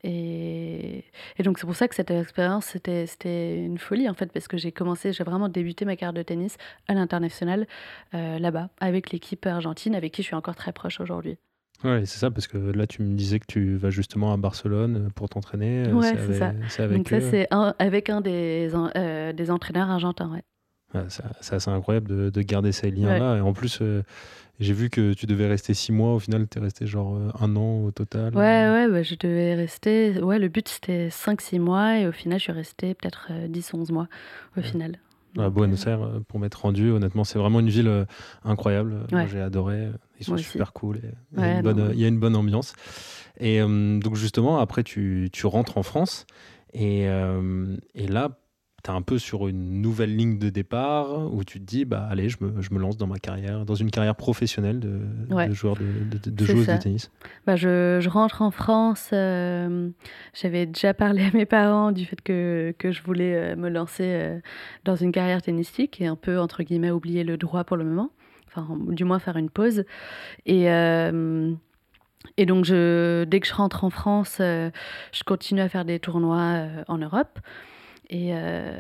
Et, 0.04 1.06
et, 1.38 1.44
donc 1.44 1.60
c'est 1.60 1.66
pour 1.66 1.76
ça 1.76 1.88
que 1.88 1.94
cette 1.96 2.10
expérience, 2.10 2.66
c'était 2.66 3.56
une 3.58 3.78
folie 3.78 4.10
en 4.10 4.16
fait, 4.16 4.32
parce 4.32 4.48
que 4.48 4.58
j'ai 4.58 4.72
commencé, 4.72 5.14
j'ai 5.14 5.24
vraiment 5.24 5.48
débuté 5.48 5.86
ma 5.86 5.96
carrière 5.96 6.14
de 6.14 6.24
tennis 6.24 6.58
à 6.88 6.96
l'international 6.96 7.68
euh, 8.16 8.40
là-bas, 8.40 8.70
avec 8.80 9.12
l'équipe 9.12 9.46
argentine, 9.46 9.94
avec 9.94 10.12
qui 10.14 10.24
je 10.24 10.28
suis 10.28 10.36
encore 10.36 10.56
très 10.56 10.74
proche 10.74 11.00
aujourd'hui. 11.00 11.38
Oui, 11.84 12.06
c'est 12.06 12.20
ça, 12.20 12.30
parce 12.32 12.48
que 12.48 12.58
là, 12.58 12.86
tu 12.88 13.02
me 13.02 13.16
disais 13.16 13.40
que 13.40 13.46
tu 13.48 13.76
vas 13.76 13.90
justement 13.90 14.34
à 14.34 14.38
Barcelone 14.38 15.10
pour 15.16 15.30
t'entraîner. 15.30 15.86
Oui, 15.92 16.06
c'est 16.06 16.34
ça. 16.34 16.54
Avec 16.84 16.98
Donc, 16.98 17.10
ça, 17.10 17.22
c'est 17.22 17.48
avec 17.80 18.10
un 18.10 18.22
des, 18.22 18.70
euh, 18.96 19.34
des 19.34 19.52
entraîneurs 19.52 19.90
argentins, 19.90 20.32
ouais. 20.32 21.06
c'est 21.10 21.56
assez 21.56 21.70
incroyable 21.72 22.08
de, 22.08 22.30
de 22.30 22.42
garder 22.42 22.72
ces 22.72 22.92
liens-là. 22.92 23.38
Et 23.38 23.42
en 23.42 23.54
plus, 23.54 23.80
euh, 23.82 24.04
j'ai 24.60 24.74
vu 24.74 24.90
que 24.90 25.14
tu 25.14 25.26
devais 25.26 25.48
rester 25.48 25.74
six 25.74 25.92
mois. 25.92 26.14
Au 26.14 26.20
final, 26.20 26.48
tu 26.48 26.60
es 26.60 26.62
resté 26.62 26.86
genre 26.86 27.16
euh, 27.16 27.30
un 27.40 27.56
an 27.56 27.84
au 27.84 27.92
total. 27.92 28.36
Ouais, 28.36 28.70
ouais, 28.70 28.88
bah, 28.90 29.02
je 29.02 29.16
devais 29.16 29.56
rester. 29.56 30.22
Ouais, 30.22 30.38
le 30.38 30.50
but, 30.50 30.68
c'était 30.68 31.08
5-6 31.10 31.60
mois. 31.60 31.98
Et 31.98 32.08
au 32.08 32.12
final, 32.12 32.38
je 32.38 32.44
suis 32.44 32.54
restée 32.54 32.94
peut-être 32.94 33.32
10-11 33.50 33.92
mois 33.92 34.08
au 34.58 34.62
final. 34.62 34.98
À 35.38 35.50
Buenos 35.50 35.88
Aires, 35.88 36.02
pour 36.28 36.40
m'être 36.40 36.62
rendu, 36.62 36.92
honnêtement, 36.92 37.24
c'est 37.24 37.40
vraiment 37.40 37.62
une 37.62 37.70
ville 37.70 38.06
incroyable. 38.44 39.08
Moi, 39.12 39.28
j'ai 39.28 39.42
adoré. 39.42 39.90
Ils 40.20 40.26
sont 40.26 40.38
super 40.38 40.74
cool. 40.74 41.00
il, 41.36 41.40
y 41.40 41.44
a 41.44 41.56
une 41.58 41.62
bonne, 41.62 41.90
il 41.94 42.00
y 42.00 42.06
a 42.06 42.08
une 42.08 42.20
bonne 42.20 42.36
ambiance. 42.36 42.74
Et 43.42 43.60
euh, 43.60 44.00
donc, 44.00 44.16
justement, 44.16 44.60
après, 44.60 44.84
tu, 44.84 45.30
tu, 45.34 45.48
rentres 45.48 45.78
en 45.78 45.84
France. 45.84 46.26
Et, 46.74 47.08
euh, 47.08 47.76
et 47.96 48.08
là, 48.08 48.40
tu 48.84 48.92
es 48.92 48.94
un 48.94 49.02
peu 49.02 49.20
sur 49.20 49.48
une 49.48 49.82
nouvelle 49.82 50.16
ligne 50.16 50.38
de 50.38 50.50
départ 50.50 51.34
où 51.34 51.44
tu 51.44 51.60
te 51.60 51.66
dis, 51.66 51.86
bah, 51.86 52.08
allez, 52.10 52.30
je 52.30 52.38
me, 52.42 52.62
je 52.62 52.74
me 52.74 52.80
lance 52.80 52.98
dans 52.98 53.08
ma 53.08 53.20
carrière, 53.20 53.66
dans 53.66 53.76
une 53.76 53.92
carrière 53.92 54.16
professionnelle 54.16 54.80
de, 54.80 55.00
de 55.30 55.54
joueur 55.54 55.76
de, 55.76 56.30
de, 56.30 56.46
joueuse 56.46 56.68
de 56.68 56.78
tennis. 56.78 57.12
Bah, 57.46 57.56
je, 57.56 58.00
je, 58.02 58.10
rentre 58.10 58.42
en 58.42 58.52
France. 58.52 59.10
Euh, 59.14 59.90
j'avais 60.34 60.66
déjà 60.66 60.94
parlé 60.94 61.26
à 61.32 61.32
mes 61.32 61.46
parents 61.46 61.92
du 61.92 62.06
fait 62.06 62.22
que, 62.22 62.74
que 62.78 62.92
je 62.92 63.02
voulais 63.04 63.56
me 63.56 63.70
lancer 63.70 64.40
dans 64.86 64.96
une 64.96 65.12
carrière 65.12 65.42
tennistique 65.42 66.02
et 66.02 66.08
un 66.08 66.16
peu, 66.16 66.40
entre 66.40 66.64
guillemets, 66.64 66.92
oublier 66.92 67.24
le 67.24 67.38
droit 67.38 67.64
pour 67.64 67.78
le 67.78 67.86
moment 67.86 68.12
enfin 68.54 68.78
du 68.90 69.04
moins 69.04 69.20
faire 69.20 69.38
une 69.38 69.50
pause. 69.50 69.84
Et, 70.46 70.70
euh, 70.70 71.54
et 72.38 72.46
donc 72.46 72.66
je, 72.66 73.24
dès 73.26 73.40
que 73.40 73.48
je 73.48 73.54
rentre 73.54 73.84
en 73.84 73.90
France, 73.90 74.38
euh, 74.40 74.70
je 75.12 75.24
continue 75.24 75.62
à 75.62 75.70
faire 75.70 75.86
des 75.86 76.00
tournois 76.00 76.38
euh, 76.38 76.84
en 76.88 76.98
Europe. 76.98 77.40
Et, 78.10 78.34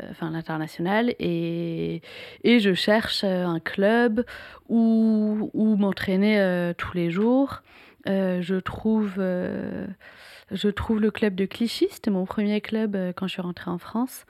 enfin 0.09 0.29
l'international 0.29 1.15
et, 1.17 2.01
et 2.43 2.59
je 2.59 2.73
cherche 2.73 3.23
un 3.23 3.61
club 3.61 4.25
où, 4.67 5.49
où 5.53 5.75
m'entraîner 5.77 6.73
tous 6.77 6.97
les 6.97 7.11
jours. 7.11 7.61
je 8.05 8.59
trouve 8.59 9.13
je 9.17 10.67
trouve 10.67 10.99
le 10.99 11.11
club 11.11 11.35
de 11.35 11.45
Clichy, 11.45 11.87
c'était 11.91 12.11
mon 12.11 12.25
premier 12.25 12.59
club 12.59 12.97
quand 13.15 13.27
je 13.27 13.33
suis 13.33 13.41
rentrée 13.41 13.71
en 13.71 13.77
France. 13.77 14.25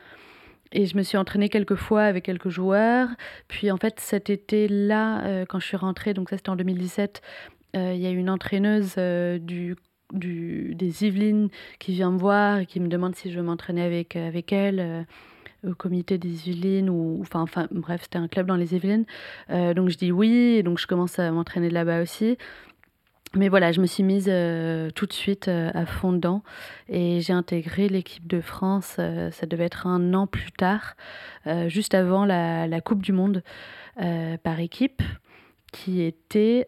Et 0.71 0.85
je 0.85 0.95
me 0.95 1.03
suis 1.03 1.17
entraînée 1.17 1.49
quelques 1.49 1.75
fois 1.75 2.03
avec 2.03 2.23
quelques 2.23 2.49
joueurs. 2.49 3.09
Puis 3.47 3.71
en 3.71 3.77
fait, 3.77 3.99
cet 3.99 4.29
été-là, 4.29 5.23
euh, 5.25 5.45
quand 5.45 5.59
je 5.59 5.67
suis 5.67 5.77
rentrée, 5.77 6.13
donc 6.13 6.29
ça 6.29 6.37
c'était 6.37 6.49
en 6.49 6.55
2017, 6.55 7.21
euh, 7.75 7.93
il 7.93 8.01
y 8.01 8.07
a 8.07 8.09
une 8.09 8.29
entraîneuse 8.29 8.95
euh, 8.97 9.37
du, 9.37 9.75
des 10.13 11.05
Yvelines 11.05 11.49
qui 11.79 11.93
vient 11.93 12.11
me 12.11 12.17
voir 12.17 12.59
et 12.59 12.65
qui 12.65 12.79
me 12.79 12.87
demande 12.87 13.15
si 13.15 13.31
je 13.31 13.37
veux 13.37 13.43
m'entraîner 13.43 13.81
avec, 13.81 14.15
avec 14.15 14.51
elle 14.53 15.05
au 15.67 15.75
comité 15.75 16.17
des 16.17 16.49
Yvelines 16.49 16.89
ou 16.89 17.19
enfin, 17.21 17.41
enfin 17.41 17.67
bref 17.71 18.01
c'était 18.03 18.17
un 18.17 18.27
club 18.27 18.47
dans 18.47 18.55
les 18.55 18.75
Yvelines. 18.75 19.05
Donc 19.49 19.89
je 19.89 19.97
dis 19.97 20.11
oui 20.11 20.55
et 20.57 20.63
donc 20.63 20.79
je 20.79 20.87
commence 20.87 21.19
à 21.19 21.31
m'entraîner 21.31 21.69
là-bas 21.69 22.01
aussi. 22.01 22.37
Mais 23.33 23.47
voilà, 23.47 23.71
je 23.71 23.79
me 23.79 23.85
suis 23.85 24.03
mise 24.03 24.27
euh, 24.27 24.89
tout 24.89 25.05
de 25.05 25.13
suite 25.13 25.47
euh, 25.47 25.71
à 25.73 25.85
fond 25.85 26.11
dedans 26.11 26.43
et 26.89 27.21
j'ai 27.21 27.31
intégré 27.31 27.87
l'équipe 27.87 28.27
de 28.27 28.41
France, 28.41 28.97
euh, 28.99 29.31
ça 29.31 29.45
devait 29.45 29.63
être 29.63 29.87
un 29.87 30.13
an 30.13 30.27
plus 30.27 30.51
tard, 30.51 30.95
juste 31.67 31.93
avant 31.95 32.25
la, 32.25 32.67
la, 32.67 32.81
Coupe 32.81 33.01
du 33.01 33.13
Monde 33.13 33.41
par 34.43 34.59
équipe, 34.59 35.01
qui 35.71 36.01
était 36.01 36.67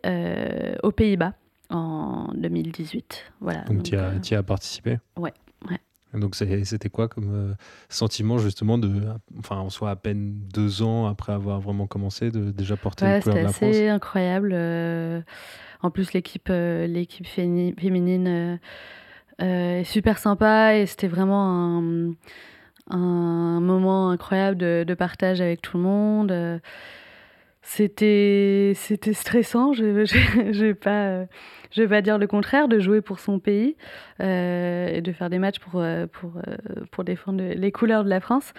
aux 0.84 0.92
Pays-Bas 0.92 1.34
en 1.74 2.32
2018. 2.36 3.34
Voilà, 3.42 3.62
donc 3.64 3.84
tu 3.84 3.96
as, 3.96 4.38
as, 4.38 4.44
participé 4.44 5.00
Ouais. 5.18 5.34
ouais. 5.70 5.80
Donc 6.20 6.36
c'était 6.36 6.90
quoi 6.90 7.08
comme 7.08 7.56
sentiment 7.90 8.38
justement 8.38 8.78
de, 8.78 9.02
enfin 9.40 9.58
en 9.58 9.70
soit 9.70 9.90
à 9.90 9.96
peine 9.96 10.34
deux 10.54 10.84
ans 10.84 11.08
après 11.08 11.34
avoir 11.34 11.60
vraiment 11.60 11.88
commencé, 11.88 12.30
de 12.30 12.52
déjà 12.52 12.78
porter 12.78 13.06
ouais, 13.06 13.16
les 13.16 13.22
couleurs 13.22 13.38
de 13.38 13.44
la 13.44 13.48
France 13.50 13.74
C'était 13.74 13.90
incroyable. 13.90 14.54
En 15.84 15.92
plus, 15.92 16.14
l'équipe 16.14 16.48
euh, 16.50 16.88
l'équipe 16.88 17.28
féminine 17.28 18.28
euh, 18.28 18.58
euh, 19.42 19.82
est 19.82 19.84
super 19.84 20.18
sympa 20.18 20.78
et 20.78 20.86
c'était 20.86 21.10
vraiment 21.10 21.78
un, 21.78 22.14
un, 22.90 23.60
moment 23.60 24.10
incroyable 24.10 24.58
de, 24.58 24.86
de, 24.88 24.94
partage 24.94 25.42
avec 25.42 25.62
tout 25.62 25.76
le 25.76 25.84
monde. 25.84 26.62
C'était 27.64 28.74
c'était 28.76 29.14
stressant, 29.14 29.74
je 29.74 29.84
ne 29.84 30.52
vais 30.64 30.74
pas 30.74 31.26
je 31.72 31.82
vais 31.82 31.88
pas 31.88 32.02
dire 32.02 32.18
le 32.18 32.28
contraire, 32.28 32.68
de 32.68 32.80
jouer 32.80 33.02
pour 33.02 33.20
son 33.20 33.40
pays 33.40 33.76
et 34.20 35.02
de 35.02 35.12
faire 35.12 35.30
des 35.30 35.40
matchs 35.40 35.60
pour, 35.60 35.84
pour, 36.12 36.34
pour 36.92 37.04
défendre 37.04 37.42
les 37.42 37.72
couleurs 37.72 38.04
de 38.04 38.10
la 38.10 38.20
France. 38.20 38.54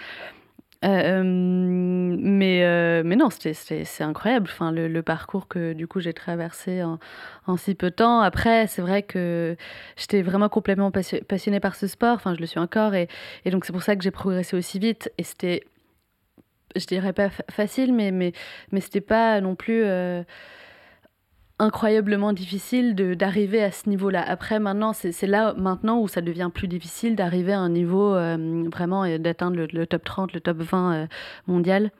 Euh, 0.83 1.23
mais, 1.23 2.63
euh, 2.63 3.01
mais 3.03 3.15
non, 3.15 3.29
c'est 3.29 4.03
incroyable, 4.03 4.47
enfin, 4.51 4.71
le, 4.71 5.01
parcours 5.01 5.47
que 5.47 5.73
du 5.73 5.87
coup 5.87 5.99
j'ai 5.99 6.13
traversé 6.13 6.83
en, 6.83 6.99
en, 7.47 7.57
si 7.57 7.75
peu 7.75 7.89
de 7.89 7.95
temps. 7.95 8.21
Après, 8.21 8.67
c'est 8.67 8.81
vrai 8.81 9.01
que 9.03 9.55
j'étais 9.95 10.21
vraiment 10.21 10.49
complètement 10.49 10.91
passionnée 10.91 11.59
par 11.59 11.75
ce 11.75 11.87
sport, 11.87 12.15
enfin 12.15 12.35
je 12.35 12.39
le 12.39 12.45
suis 12.45 12.59
encore, 12.59 12.93
et, 12.93 13.07
et 13.45 13.51
donc 13.51 13.65
c'est 13.65 13.73
pour 13.73 13.83
ça 13.83 13.95
que 13.95 14.03
j'ai 14.03 14.11
progressé 14.11 14.55
aussi 14.55 14.77
vite. 14.79 15.11
Et 15.17 15.23
c'était, 15.23 15.63
je 16.75 16.85
dirais 16.85 17.13
pas 17.13 17.29
facile, 17.49 17.93
mais, 17.93 18.11
mais, 18.11 18.33
mais 18.71 18.81
c'était 18.81 19.01
pas 19.01 19.41
non 19.41 19.55
plus... 19.55 19.83
Euh, 19.83 20.23
incroyablement 21.59 22.33
difficile 22.33 22.95
d'arriver 22.95 23.63
à 23.63 23.71
ce 23.71 23.89
niveau-là. 23.89 24.21
Après, 24.27 24.59
maintenant, 24.59 24.91
c'est 24.93 25.27
là 25.27 25.53
maintenant 25.53 26.01
où 26.01 26.07
ça 26.07 26.21
devient 26.21 26.49
plus 26.53 26.67
difficile 26.67 27.15
d'arriver 27.15 27.53
à 27.53 27.59
un 27.59 27.69
niveau 27.69 28.13
euh, 28.13 28.67
vraiment 28.71 29.05
et 29.05 29.19
d'atteindre 29.19 29.65
le, 29.71 29.87
top 29.87 30.03
30, 30.03 30.33
le 30.33 30.41
top 30.41 30.57
20 30.57 30.93
euh, 30.93 31.07
mondial. 31.47 31.91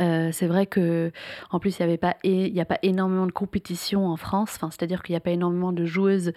Euh, 0.00 0.30
c'est 0.32 0.46
vrai 0.46 0.66
que 0.66 1.10
en 1.50 1.58
plus 1.58 1.78
il 1.78 1.82
n'y 1.82 1.88
avait 1.88 1.98
pas 1.98 2.16
il 2.22 2.58
a 2.60 2.64
pas 2.64 2.78
énormément 2.82 3.26
de 3.26 3.32
compétition 3.32 4.06
en 4.06 4.16
France 4.16 4.52
enfin 4.54 4.70
c'est 4.70 4.82
à 4.82 4.86
dire 4.86 5.02
qu'il 5.02 5.12
n'y 5.12 5.16
a 5.16 5.20
pas 5.20 5.32
énormément 5.32 5.72
de 5.72 5.84
joueuses 5.84 6.32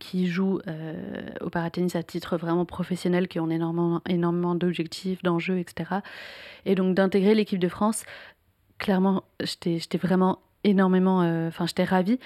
qui 0.00 0.26
jouent 0.26 0.60
au 1.40 1.50
paratennis 1.50 1.92
à 1.94 2.02
titre 2.02 2.36
vraiment 2.36 2.64
professionnel 2.64 3.28
qui 3.28 3.38
ont 3.38 3.48
énormément 3.48 4.02
énormément 4.08 4.56
d'objectifs 4.56 5.22
d'enjeux 5.22 5.58
etc 5.58 6.00
et 6.66 6.74
donc 6.74 6.96
d'intégrer 6.96 7.34
l'équipe 7.34 7.60
de 7.60 7.68
France 7.68 8.04
clairement 8.78 9.22
j'étais 9.40 9.98
vraiment 9.98 10.40
énormément. 10.64 11.22
Euh, 11.22 11.48
enfin, 11.48 11.66
j'étais 11.66 11.84
ravie. 11.84 12.18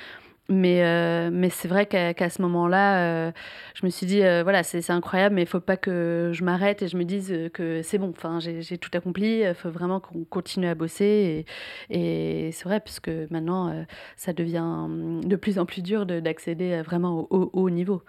Mais, 0.50 0.84
euh, 0.84 1.30
mais 1.32 1.48
c'est 1.48 1.68
vrai 1.68 1.86
qu'à 1.86 2.28
ce 2.28 2.42
moment-là, 2.42 3.28
euh, 3.28 3.32
je 3.74 3.86
me 3.86 3.90
suis 3.90 4.06
dit, 4.06 4.20
voilà, 4.20 4.62
c'est 4.62 4.90
incroyable, 4.90 5.34
mais 5.34 5.42
il 5.42 5.48
faut 5.48 5.60
pas 5.60 5.76
que 5.76 6.32
je 6.34 6.44
m'arrête 6.44 6.82
et 6.82 6.88
je 6.88 6.96
me 6.96 7.04
dise 7.04 7.34
que 7.54 7.80
c'est 7.82 7.98
bon, 7.98 8.12
j'ai 8.40 8.78
tout 8.78 8.90
accompli, 8.92 9.40
il 9.40 9.54
faut 9.54 9.70
vraiment 9.70 10.00
qu'on 10.00 10.24
continue 10.24 10.66
à 10.66 10.74
bosser. 10.74 11.46
Et, 11.90 12.50
c'est 12.52 12.64
vrai, 12.64 12.80
puisque 12.80 13.10
maintenant, 13.30 13.86
ça 14.16 14.32
devient 14.32 14.86
de 15.24 15.36
plus 15.36 15.58
en 15.58 15.64
plus 15.64 15.82
dur 15.82 16.04
d'accéder 16.04 16.82
vraiment 16.82 17.26
au 17.30 17.50
haut 17.52 17.70
niveau. 17.70 18.02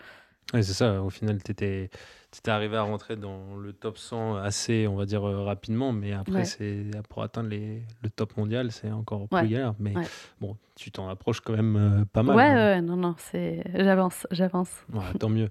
Oui, 0.54 0.64
c'est 0.64 0.74
ça, 0.74 1.02
au 1.02 1.10
final, 1.10 1.42
tu 1.42 1.52
étais 1.52 1.90
tu 2.42 2.50
arrivé 2.50 2.78
à 2.78 2.84
rentrer 2.84 3.16
dans 3.16 3.56
le 3.56 3.74
top 3.74 3.98
100 3.98 4.38
assez, 4.38 4.88
on 4.88 4.96
va 4.96 5.06
dire, 5.06 5.28
euh, 5.28 5.44
rapidement, 5.44 5.92
mais 5.92 6.14
après, 6.14 6.46
c'est 6.46 6.86
pour 7.10 7.24
atteindre 7.24 7.50
les, 7.50 7.84
le 8.02 8.10
top 8.10 8.38
mondial, 8.38 8.72
c'est 8.72 8.92
encore 8.92 9.28
plus 9.28 9.48
galère. 9.48 9.74
Mais 9.80 9.94
bon, 10.42 10.58
tu 10.76 10.92
t'en 10.92 11.08
approches 11.08 11.42
quand 11.42 11.54
même 11.54 11.76
euh, 11.76 12.06
pas 12.12 12.24
mal. 12.24 12.36
Ouais, 12.36 12.44
hein. 12.44 12.56
ouais, 12.56 12.82
non, 12.82 12.96
non, 12.96 13.16
c'est... 13.18 13.64
j'avance, 13.74 14.28
j'avance. 14.32 14.70
tant 15.20 15.30
mieux. 15.30 15.48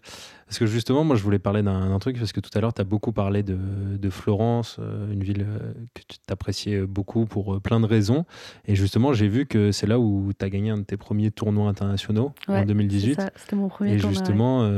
Parce 0.47 0.59
que 0.59 0.67
justement, 0.67 1.05
moi, 1.05 1.17
je 1.17 1.23
voulais 1.23 1.39
parler 1.39 1.63
d'un 1.63 1.99
truc, 1.99 2.19
parce 2.19 2.33
que 2.33 2.41
tout 2.41 2.51
à 2.55 2.61
l'heure, 2.61 2.75
tu 2.75 2.81
as 2.81 2.85
beaucoup 2.85 3.13
parlé 3.13 3.43
de, 3.43 3.57
de 3.97 4.11
Florence, 4.11 4.77
euh, 4.81 5.13
une 5.13 5.23
ville 5.23 5.47
que 5.95 6.03
tu 6.07 6.19
t'appréciais 6.19 6.83
beaucoup 6.87 7.27
pour 7.27 7.61
plein 7.61 7.81
de 7.81 7.87
raisons. 7.87 8.25
Et 8.67 8.75
justement, 8.75 9.13
j'ai 9.13 9.29
vu 9.29 9.47
que 9.47 9.73
c'est 9.73 9.87
là 9.87 9.99
où 9.99 10.31
tu 10.39 10.45
as 10.45 10.51
gagné 10.51 10.71
un 10.71 10.79
de 10.79 10.83
tes 10.83 10.97
premiers 10.97 11.31
tournois 11.31 11.69
internationaux 11.69 12.33
en 12.49 12.65
2018. 12.65 13.21
C'était 13.37 13.57
mon 13.57 13.69
premier 13.69 13.95
Et 13.95 13.97
tournoi. 13.97 14.13
justement, 14.13 14.73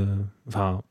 enfin 0.46 0.82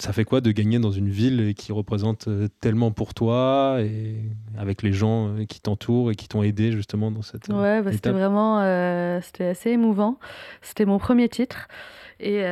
ça 0.00 0.12
fait 0.12 0.24
quoi 0.24 0.40
de 0.40 0.50
gagner 0.50 0.78
dans 0.78 0.90
une 0.90 1.08
ville 1.08 1.54
qui 1.54 1.72
représente 1.72 2.28
tellement 2.60 2.90
pour 2.90 3.14
toi 3.14 3.78
et 3.80 4.16
avec 4.58 4.82
les 4.82 4.92
gens 4.92 5.34
qui 5.48 5.60
t'entourent 5.60 6.10
et 6.10 6.14
qui 6.14 6.28
t'ont 6.28 6.42
aidé 6.42 6.72
justement 6.72 7.10
dans 7.10 7.22
cette 7.22 7.48
ouais 7.48 7.82
bah, 7.82 7.92
c'était 7.92 8.10
vraiment 8.10 8.60
c'était 9.20 9.46
assez 9.46 9.70
émouvant. 9.70 10.18
C'était 10.62 10.84
mon 10.84 10.98
premier 10.98 11.28
titre. 11.28 11.68
Et, 12.18 12.42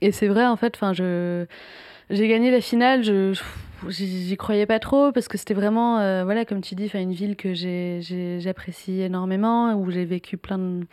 et 0.00 0.12
c'est 0.12 0.28
vrai 0.28 0.46
en 0.46 0.56
fait 0.56 0.74
enfin 0.76 0.92
je 0.92 1.46
j'ai 2.10 2.28
gagné 2.28 2.50
la 2.50 2.60
finale 2.60 3.02
je 3.02 3.34
j'y 3.88 4.36
croyais 4.36 4.66
pas 4.66 4.78
trop 4.78 5.12
parce 5.12 5.28
que 5.28 5.38
c'était 5.38 5.54
vraiment, 5.54 5.98
euh, 5.98 6.24
voilà, 6.24 6.44
comme 6.44 6.60
tu 6.60 6.74
dis, 6.74 6.90
une 6.94 7.12
ville 7.12 7.36
que 7.36 7.54
j'apprécie 7.54 9.00
énormément, 9.00 9.74
où 9.74 9.90
j'ai 9.90 10.04
vécu 10.04 10.36
plein 10.36 10.58
de, 10.58 10.86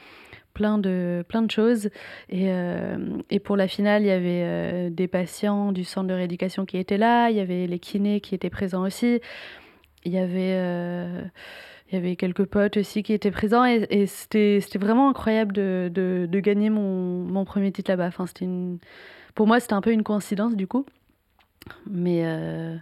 plein, 0.59 0.77
de, 0.77 1.23
plein 1.29 1.41
de 1.41 1.49
choses. 1.49 1.89
Et, 2.27 2.51
euh, 2.51 2.97
et 3.29 3.39
pour 3.39 3.55
la 3.55 3.69
finale, 3.69 4.01
il 4.03 4.07
y 4.07 4.11
avait 4.11 4.43
euh, 4.43 4.89
des 4.89 5.07
patients 5.07 5.71
du 5.71 5.85
centre 5.85 6.07
de 6.07 6.13
rééducation 6.13 6.65
qui 6.65 6.77
étaient 6.77 6.97
là, 6.97 7.29
il 7.29 7.37
y 7.37 7.39
avait 7.39 7.65
les 7.65 7.79
kinés 7.79 8.19
qui 8.19 8.35
étaient 8.35 8.49
présents 8.49 8.85
aussi, 8.85 9.21
il 10.03 10.11
y 10.11 10.17
avait, 10.17 10.51
il 11.87 11.95
y 11.95 11.97
avait 11.97 12.17
quelques 12.17 12.43
potes 12.43 12.75
aussi 12.75 13.03
qui 13.03 13.13
étaient 13.13 13.31
présents 13.31 13.63
et, 13.63 13.87
et 13.89 14.05
c'était 14.05 14.59
vraiment 14.75 15.09
incroyable 15.09 15.53
de, 15.53 15.89
de, 15.93 16.39
gagner 16.41 16.69
mon, 16.69 17.23
mon 17.23 17.45
premier 17.45 17.71
titre 17.71 17.89
là-bas. 17.91 18.07
Enfin, 18.07 18.25
une... 18.41 18.79
Pour 19.35 19.47
moi, 19.47 19.61
c'était 19.61 19.73
un 19.73 19.81
peu 19.81 19.93
une 19.93 20.03
coïncidence 20.03 20.55
du 20.57 20.67
coup. 20.67 20.85
Mais, 21.89 22.23
euh, 22.25 22.75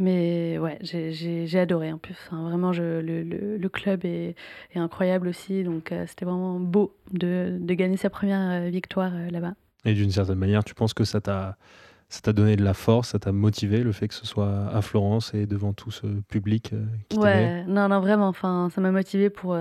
mais 0.00 0.58
ouais, 0.58 0.78
j'ai 0.80 1.58
adoré 1.58 1.92
en 1.92 1.98
plus. 1.98 2.16
vraiment, 2.32 2.72
je, 2.72 3.00
le, 3.00 3.22
le, 3.22 3.68
club 3.68 4.04
est, 4.04 4.34
est, 4.74 4.78
incroyable 4.78 5.28
aussi. 5.28 5.62
Donc, 5.62 5.92
euh, 5.92 6.04
c'était 6.08 6.24
vraiment 6.24 6.58
beau 6.58 6.96
de, 7.12 7.58
de, 7.60 7.74
gagner 7.74 7.98
sa 7.98 8.08
première 8.08 8.40
euh, 8.40 8.70
victoire 8.70 9.12
là-bas. 9.30 9.52
Et 9.84 9.92
d'une 9.92 10.10
certaine 10.10 10.38
manière, 10.38 10.64
tu 10.64 10.74
penses 10.74 10.94
que 10.94 11.04
ça 11.04 11.20
t'a 11.20 11.56
ça 12.08 12.20
t'a 12.22 12.32
donné 12.32 12.56
de 12.56 12.64
la 12.64 12.74
force, 12.74 13.10
ça 13.10 13.20
t'a 13.20 13.30
motivé 13.30 13.84
le 13.84 13.92
fait 13.92 14.08
que 14.08 14.14
ce 14.14 14.26
soit 14.26 14.66
à 14.74 14.82
Florence 14.82 15.32
et 15.32 15.46
devant 15.46 15.72
tout 15.72 15.92
ce 15.92 16.08
public 16.28 16.74
qui 17.08 17.18
Ouais, 17.18 17.62
non, 17.68 17.88
non, 17.88 18.00
vraiment. 18.00 18.26
Enfin, 18.26 18.68
ça 18.74 18.80
m'a 18.80 18.90
motivé 18.90 19.30
pour, 19.30 19.56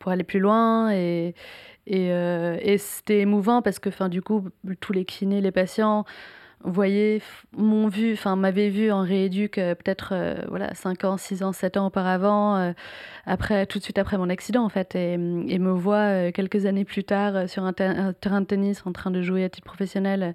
pour 0.00 0.10
aller 0.10 0.24
plus 0.24 0.40
loin 0.40 0.90
et, 0.92 1.36
et, 1.86 2.08
et 2.08 2.78
c'était 2.78 3.20
émouvant 3.20 3.62
parce 3.62 3.78
que, 3.78 3.90
enfin, 3.90 4.08
du 4.08 4.22
coup, 4.22 4.48
tous 4.80 4.92
les 4.92 5.04
kinés, 5.04 5.40
les 5.40 5.52
patients, 5.52 6.04
voyez, 6.72 7.20
m'ont 7.56 7.88
vu, 7.88 8.14
enfin 8.14 8.36
m'avait 8.36 8.70
vu 8.70 8.90
en 8.90 9.02
rééduque 9.02 9.58
euh, 9.58 9.74
peut-être 9.74 10.10
euh, 10.12 10.36
voilà 10.48 10.74
5 10.74 11.04
ans, 11.04 11.16
6 11.16 11.42
ans, 11.42 11.52
7 11.52 11.76
ans 11.76 11.86
auparavant, 11.86 12.56
euh, 12.56 12.72
après 13.26 13.66
tout 13.66 13.78
de 13.78 13.84
suite 13.84 13.98
après 13.98 14.16
mon 14.16 14.30
accident 14.30 14.64
en 14.64 14.68
fait, 14.70 14.94
et, 14.94 15.18
me 15.18 15.70
voit 15.70 16.32
quelques 16.32 16.66
années 16.66 16.84
plus 16.84 17.04
tard 17.04 17.48
sur 17.48 17.64
un, 17.64 17.72
terrain 17.74 18.40
de 18.40 18.46
tennis 18.46 18.82
en 18.86 18.92
train 18.92 19.10
de 19.10 19.22
jouer 19.22 19.44
à 19.44 19.48
titre 19.48 19.66
professionnel 19.66 20.34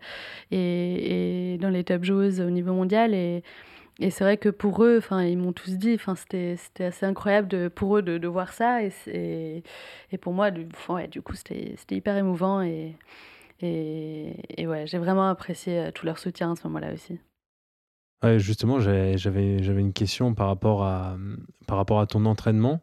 et, 0.51 1.57
dans 1.61 1.69
les 1.69 1.83
top 1.83 2.03
joueuses 2.03 2.41
au 2.41 2.49
niveau 2.49 2.73
mondial 2.73 3.13
et, 3.13 3.43
et 3.99 4.11
c'est 4.11 4.23
vrai 4.23 4.37
que 4.37 4.49
pour 4.49 4.83
eux, 4.85 5.01
ils 5.11 5.37
m'ont 5.37 5.51
tous 5.51 5.71
dit, 5.71 5.99
c'était 6.15 6.85
assez 6.85 7.05
incroyable 7.05 7.47
de, 7.47 7.67
pour 7.67 7.97
eux 7.97 8.01
de, 8.01 8.17
de 8.17 8.27
voir 8.27 8.53
ça 8.53 8.81
et, 8.83 9.63
et, 10.11 10.17
pour 10.17 10.33
moi 10.33 10.51
du, 10.51 10.67
ouais, 10.87 11.07
du 11.07 11.21
coup 11.21 11.33
c'était 11.35 11.75
hyper 11.91 12.15
émouvant 12.15 12.61
et 12.61 12.95
et, 13.61 14.67
ouais, 14.67 14.85
j'ai 14.87 14.97
vraiment 14.97 15.29
apprécié 15.29 15.79
euh, 15.79 15.91
tout 15.91 16.05
leur 16.05 16.17
soutien 16.17 16.51
à 16.51 16.55
ce 16.55 16.67
moment-là 16.67 16.93
aussi. 16.93 17.19
Ouais, 18.23 18.39
justement, 18.39 18.79
j'avais, 18.79 19.15
une 19.57 19.93
question 19.93 20.33
par 20.33 20.47
rapport, 20.47 20.83
à, 20.83 21.17
par 21.67 21.77
rapport 21.77 21.99
à 21.99 22.05
ton 22.05 22.25
entraînement. 22.25 22.81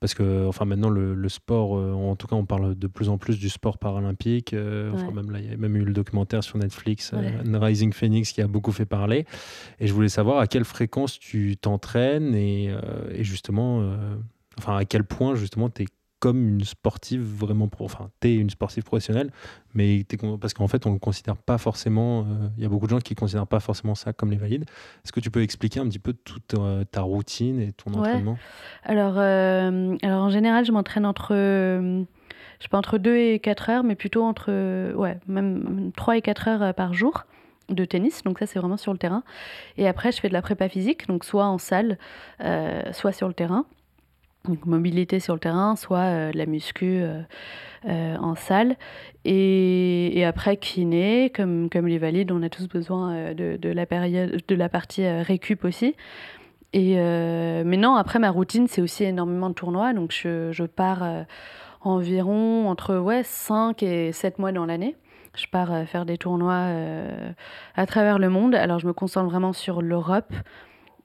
Parce 0.00 0.14
que, 0.14 0.46
enfin, 0.46 0.64
maintenant, 0.64 0.88
le, 0.88 1.14
le 1.14 1.28
sport, 1.28 1.76
euh, 1.76 1.92
en 1.92 2.16
tout 2.16 2.26
cas, 2.26 2.34
on 2.34 2.46
parle 2.46 2.74
de 2.74 2.86
plus 2.86 3.10
en 3.10 3.18
plus 3.18 3.38
du 3.38 3.50
sport 3.50 3.76
paralympique. 3.76 4.54
Euh, 4.54 4.90
enfin, 4.94 5.10
même 5.10 5.30
là, 5.30 5.40
il 5.40 5.50
y 5.50 5.52
a 5.52 5.56
même 5.58 5.76
eu 5.76 5.84
le 5.84 5.92
documentaire 5.92 6.42
sur 6.42 6.56
Netflix, 6.56 7.12
Rising 7.44 7.92
Phoenix, 7.92 8.32
qui 8.32 8.40
a 8.40 8.46
beaucoup 8.46 8.72
fait 8.72 8.86
parler. 8.86 9.26
Et 9.78 9.86
je 9.86 9.92
voulais 9.92 10.08
savoir 10.08 10.38
à 10.38 10.46
quelle 10.46 10.64
fréquence 10.64 11.18
tu 11.18 11.58
t'entraînes 11.58 12.34
et, 12.34 12.74
et 13.10 13.24
justement, 13.24 13.94
enfin, 14.56 14.78
à 14.78 14.86
quel 14.86 15.04
point, 15.04 15.34
justement, 15.34 15.68
tu 15.68 15.82
es 15.82 15.86
comme 16.20 16.46
une 16.46 16.64
sportive 16.64 17.22
vraiment 17.22 17.66
pro. 17.66 17.86
Enfin, 17.86 18.10
t'es 18.20 18.34
une 18.34 18.50
sportive 18.50 18.84
professionnelle, 18.84 19.30
mais 19.74 20.04
parce 20.40 20.52
qu'en 20.52 20.68
fait, 20.68 20.86
on 20.86 20.92
ne 20.92 20.98
considère 20.98 21.36
pas 21.36 21.58
forcément. 21.58 22.20
Euh, 22.20 22.48
il 22.58 22.62
y 22.62 22.66
a 22.66 22.68
beaucoup 22.68 22.86
de 22.86 22.90
gens 22.90 22.98
qui 22.98 23.14
ne 23.14 23.18
considèrent 23.18 23.46
pas 23.46 23.58
forcément 23.58 23.94
ça 23.94 24.12
comme 24.12 24.30
les 24.30 24.36
valides. 24.36 24.64
Est-ce 25.04 25.12
que 25.12 25.20
tu 25.20 25.30
peux 25.30 25.42
expliquer 25.42 25.80
un 25.80 25.88
petit 25.88 25.98
peu 25.98 26.12
toute 26.12 26.54
euh, 26.54 26.84
ta 26.84 27.00
routine 27.00 27.58
et 27.58 27.72
ton 27.72 27.94
entraînement? 27.94 28.38
Alors, 28.84 29.14
euh, 29.16 29.96
alors, 30.02 30.22
en 30.22 30.30
général, 30.30 30.64
je 30.64 30.72
m'entraîne 30.72 31.06
entre. 31.06 31.34
je 31.34 32.04
sais 32.60 32.68
pas, 32.68 32.78
entre 32.78 32.98
2 32.98 33.16
et 33.16 33.38
4 33.40 33.70
heures, 33.70 33.82
mais 33.82 33.94
plutôt 33.94 34.22
entre. 34.22 34.50
ouais, 34.94 35.18
même 35.26 35.90
3 35.96 36.18
et 36.18 36.22
4 36.22 36.48
heures 36.48 36.74
par 36.74 36.92
jour 36.92 37.24
de 37.70 37.84
tennis, 37.84 38.24
donc 38.24 38.40
ça 38.40 38.46
c'est 38.46 38.58
vraiment 38.58 38.76
sur 38.76 38.92
le 38.92 38.98
terrain. 38.98 39.22
Et 39.78 39.86
après, 39.86 40.10
je 40.10 40.20
fais 40.20 40.28
de 40.28 40.32
la 40.32 40.42
prépa 40.42 40.68
physique, 40.68 41.06
donc 41.06 41.24
soit 41.24 41.46
en 41.46 41.56
salle, 41.56 41.98
soit 42.92 43.12
sur 43.12 43.28
le 43.28 43.34
terrain 43.34 43.64
donc 44.46 44.64
mobilité 44.66 45.20
sur 45.20 45.34
le 45.34 45.40
terrain, 45.40 45.76
soit 45.76 45.98
euh, 45.98 46.32
la 46.34 46.46
muscu 46.46 47.00
euh, 47.02 47.20
euh, 47.86 48.16
en 48.16 48.34
salle. 48.34 48.76
Et, 49.24 50.18
et, 50.18 50.24
après, 50.24 50.56
kiné, 50.56 51.30
comme, 51.30 51.68
comme 51.68 51.86
les 51.86 51.98
valides, 51.98 52.32
on 52.32 52.42
a 52.42 52.48
tous 52.48 52.68
besoin 52.68 53.34
de, 53.34 53.56
de 53.56 53.68
la, 53.68 53.84
période, 53.84 54.40
de 54.46 54.54
la 54.54 54.68
partie 54.68 55.06
récup 55.06 55.64
aussi. 55.64 55.94
Et, 56.72 56.94
mais 56.94 57.76
non, 57.76 57.96
après, 57.96 58.18
ma 58.18 58.30
routine, 58.30 58.66
c'est 58.66 58.80
aussi 58.80 59.04
énormément 59.04 59.50
de 59.50 59.54
tournois. 59.54 59.92
Donc, 59.92 60.12
je, 60.12 60.52
je 60.52 60.64
pars 60.64 61.26
environ 61.82 62.68
entre 62.68 62.96
ouais, 62.96 63.22
5 63.24 63.82
et 63.82 64.12
7 64.12 64.38
mois 64.38 64.52
dans 64.52 64.64
l'année. 64.64 64.96
Je 65.34 65.46
pars 65.46 65.86
faire 65.86 66.06
des 66.06 66.16
tournois 66.16 66.68
à 67.74 67.86
travers 67.86 68.18
le 68.18 68.30
monde. 68.30 68.54
Alors, 68.54 68.78
je 68.78 68.86
me 68.86 68.94
concentre 68.94 69.28
vraiment 69.28 69.52
sur 69.52 69.82
l'Europe. 69.82 70.32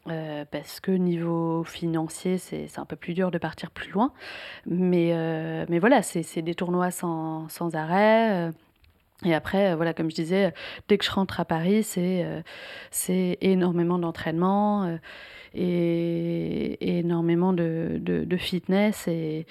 Euh, 0.07 0.45
parce 0.51 0.79
que 0.79 0.91
niveau 0.91 1.63
financier, 1.63 2.37
c'est 2.37 2.77
un 2.77 2.85
peu 2.85 2.95
plus 2.95 3.13
dur 3.13 3.31
de 3.31 3.37
partir 3.39 3.71
plus 3.71 3.91
loin. 3.91 4.13
Mais, 4.67 5.11
euh, 5.13 5.65
mais 5.69 5.79
voilà, 5.79 6.01
c'est 6.03 6.41
des 6.41 6.53
tournois 6.53 6.91
sans, 6.91 7.49
sans 7.49 7.75
arrêt. 7.75 8.49
Euh. 8.49 8.51
Et 9.25 9.33
après, 9.33 9.75
voilà, 9.75 9.93
comme 9.93 10.11
je 10.11 10.15
disais, 10.15 10.53
dès 10.87 10.97
que 10.97 11.05
je 11.05 11.11
rentre 11.11 11.39
à 11.39 11.45
Paris, 11.45 11.83
c'est 11.83 13.37
énormément 13.41 13.97
d'entraînement 13.97 14.97
et, 15.53 16.97
énormément 16.99 17.53
de, 17.53 17.97
de, 17.99 18.37
fitness. 18.37 19.07
Et, 19.07 19.47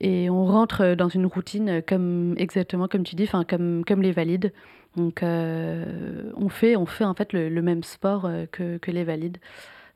et 0.00 0.28
on 0.28 0.44
rentre 0.44 0.94
dans 0.94 1.08
une 1.08 1.26
routine 1.26 1.82
comme, 1.86 2.34
exactement 2.36 2.88
comme 2.88 3.04
tu 3.04 3.14
dis, 3.14 3.28
comme, 3.48 3.84
comme 3.86 4.02
les 4.02 4.12
valides. 4.12 4.52
Donc, 4.96 5.20
on, 5.22 6.48
fait, 6.50 6.74
on 6.76 6.86
fait 6.86 7.04
en 7.04 7.14
fait 7.14 7.32
le, 7.32 7.48
le 7.48 7.62
même 7.62 7.84
sport 7.84 8.28
que, 8.50 8.76
que 8.78 8.90
les 8.90 9.04
valides. 9.04 9.38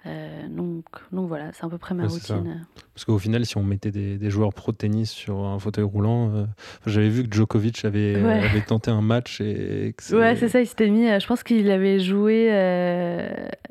Euh, 0.06 0.48
donc, 0.48 0.84
donc 1.12 1.28
voilà, 1.28 1.50
c'est 1.52 1.64
à 1.64 1.68
peu 1.68 1.78
près 1.78 1.94
ma 1.94 2.06
routine. 2.06 2.66
Parce 2.94 3.04
qu'au 3.04 3.18
final, 3.18 3.44
si 3.44 3.56
on 3.58 3.62
mettait 3.62 3.90
des, 3.90 4.30
joueurs 4.30 4.52
pro 4.54 4.72
de 4.72 4.76
tennis 4.76 5.10
sur 5.10 5.44
un 5.44 5.58
fauteuil 5.58 5.84
roulant, 5.84 6.30
euh, 6.34 6.44
j'avais 6.86 7.08
vu 7.08 7.28
que 7.28 7.34
Djokovic 7.34 7.84
avait, 7.84 8.16
avait 8.16 8.62
tenté 8.62 8.90
un 8.90 9.02
match 9.02 9.40
et 9.40 9.94
ouais, 10.12 10.36
c'est 10.36 10.48
ça. 10.48 10.60
Il 10.60 10.66
s'était 10.66 10.88
mis. 10.88 11.08
Euh, 11.08 11.18
je 11.18 11.26
pense 11.26 11.42
qu'il 11.42 11.70
avait 11.70 12.00
joué. 12.00 12.46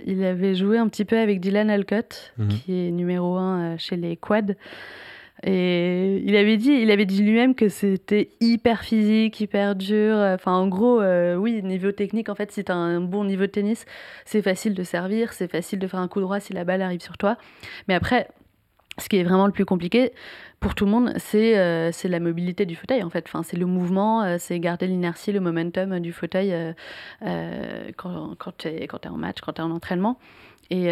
il 0.05 0.23
avait 0.23 0.55
joué 0.55 0.77
un 0.77 0.87
petit 0.87 1.05
peu 1.05 1.17
avec 1.17 1.39
Dylan 1.39 1.69
Alcott, 1.69 2.33
mhm. 2.37 2.47
qui 2.49 2.87
est 2.87 2.91
numéro 2.91 3.37
un 3.37 3.77
chez 3.77 3.95
les 3.95 4.15
quads. 4.15 4.53
Et 5.43 6.21
il 6.25 6.35
avait 6.35 6.57
dit, 6.57 6.71
il 6.71 6.91
avait 6.91 7.05
dit 7.05 7.23
lui-même 7.23 7.55
que 7.55 7.69
c'était 7.69 8.29
hyper 8.41 8.83
physique, 8.83 9.39
hyper 9.39 9.75
dur. 9.75 10.17
Enfin, 10.17 10.53
en 10.53 10.67
gros, 10.67 11.01
euh, 11.01 11.35
oui, 11.35 11.63
niveau 11.63 11.91
technique, 11.91 12.29
en 12.29 12.35
fait, 12.35 12.51
si 12.51 12.63
tu 12.63 12.71
as 12.71 12.75
un 12.75 12.99
bon 12.99 13.23
niveau 13.23 13.43
de 13.43 13.51
tennis, 13.51 13.85
c'est 14.25 14.41
facile 14.41 14.73
de 14.73 14.83
servir, 14.83 15.31
c'est 15.31 15.49
facile 15.49 15.79
de 15.79 15.87
faire 15.87 16.01
un 16.01 16.09
coup 16.09 16.19
droit 16.19 16.39
si 16.39 16.51
la 16.51 16.65
balle 16.65 16.81
arrive 16.81 17.01
sur 17.01 17.17
toi. 17.17 17.37
Mais 17.87 17.93
après, 17.93 18.27
ce 18.97 19.07
qui 19.07 19.15
est 19.15 19.23
vraiment 19.23 19.45
le 19.45 19.53
plus 19.53 19.63
compliqué 19.63 20.11
pour 20.59 20.75
tout 20.75 20.83
le 20.83 20.91
monde, 20.91 21.13
c'est 21.15 21.57
euh, 21.57 21.91
la 22.03 22.19
mobilité 22.19 22.65
du 22.65 22.75
fauteuil, 22.75 23.01
en 23.01 23.09
fait. 23.09 23.23
Enfin, 23.25 23.43
c'est 23.43 23.55
le 23.55 23.65
mouvement, 23.65 24.23
euh, 24.23 24.35
c'est 24.39 24.59
garder 24.59 24.87
l'inertie, 24.87 25.31
le 25.31 25.39
momentum 25.39 26.01
du 26.01 26.11
fauteuil 26.11 26.53
quand, 27.95 28.35
quand 28.37 28.57
tu 28.57 28.67
es, 28.67 28.83
es, 28.83 29.07
en 29.07 29.17
match, 29.17 29.37
quand 29.41 29.53
tu 29.53 29.61
es 29.61 29.63
en 29.63 29.71
entraînement. 29.71 30.19
Et 30.69 30.89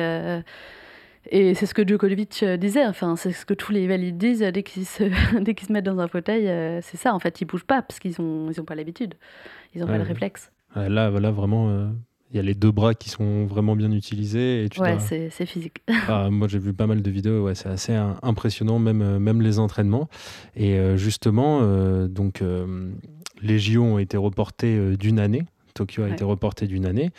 et 1.32 1.54
c'est 1.54 1.66
ce 1.66 1.74
que 1.74 1.86
Djokovic 1.88 2.44
euh, 2.44 2.58
disait, 2.58 2.86
enfin, 2.86 3.16
c'est 3.16 3.32
ce 3.32 3.46
que 3.46 3.54
tous 3.54 3.72
les 3.72 3.88
valides 3.88 4.18
disent 4.18 4.40
dès 4.40 4.64
qu'ils 4.64 4.86
se, 4.86 5.04
dès 5.42 5.54
qu'ils 5.54 5.68
se 5.68 5.74
mettent 5.74 5.86
dans 5.86 6.00
un 6.00 6.08
fauteuil, 6.08 6.48
euh, 6.48 6.80
c'est 6.82 6.98
ça, 6.98 7.14
en 7.14 7.20
fait, 7.20 7.42
ils 7.42 7.46
bougent 7.46 7.66
pas 7.66 7.82
parce 7.82 8.00
qu'ils 8.00 8.16
n'ont 8.20 8.50
ils 8.50 8.60
ont 8.62 8.66
pas 8.66 8.76
l'habitude, 8.76 9.16
ils 9.74 9.82
n'ont 9.82 9.88
pas 9.88 9.98
le 9.98 10.04
réflexe. 10.04 10.52
là, 10.76 11.10
là, 11.10 11.32
vraiment, 11.32 11.70
euh, 11.70 11.88
il 12.32 12.38
y 12.38 12.40
a 12.40 12.44
les 12.44 12.54
deux 12.54 12.72
bras 12.72 12.94
qui 12.94 13.10
sont 13.10 13.46
vraiment 13.46 13.76
bien 13.76 13.92
utilisés. 13.92 14.66
Et 14.66 14.70
tu 14.70 14.82
ouais, 14.82 15.00
c'est, 15.00 15.30
c'est 15.30 15.46
physique. 15.46 15.84
Ah, 16.08 16.30
moi, 16.30 16.48
j'ai 16.48 16.60
vu 16.60 16.74
pas 16.74 16.88
mal 16.88 17.02
de 17.02 17.12
vidéos, 17.12 17.44
ouais, 17.44 17.56
c'est 17.56 17.70
assez 17.70 17.94
impressionnant, 18.22 18.80
même, 18.80 19.18
même 19.20 19.42
les 19.42 19.60
entraînements. 19.60 20.10
Et 20.56 20.80
justement, 20.98 21.62
donc, 22.08 22.44
les 23.42 23.60
JO 23.60 23.84
ont 23.84 23.98
été 24.00 24.18
reportés 24.18 24.98
d'une 24.98 25.20
année. 25.20 25.44
Tokyo 25.78 26.04
a 26.04 26.10
été 26.10 26.24
reporté 26.24 26.66
d'une 26.66 26.86
année. 26.86 27.12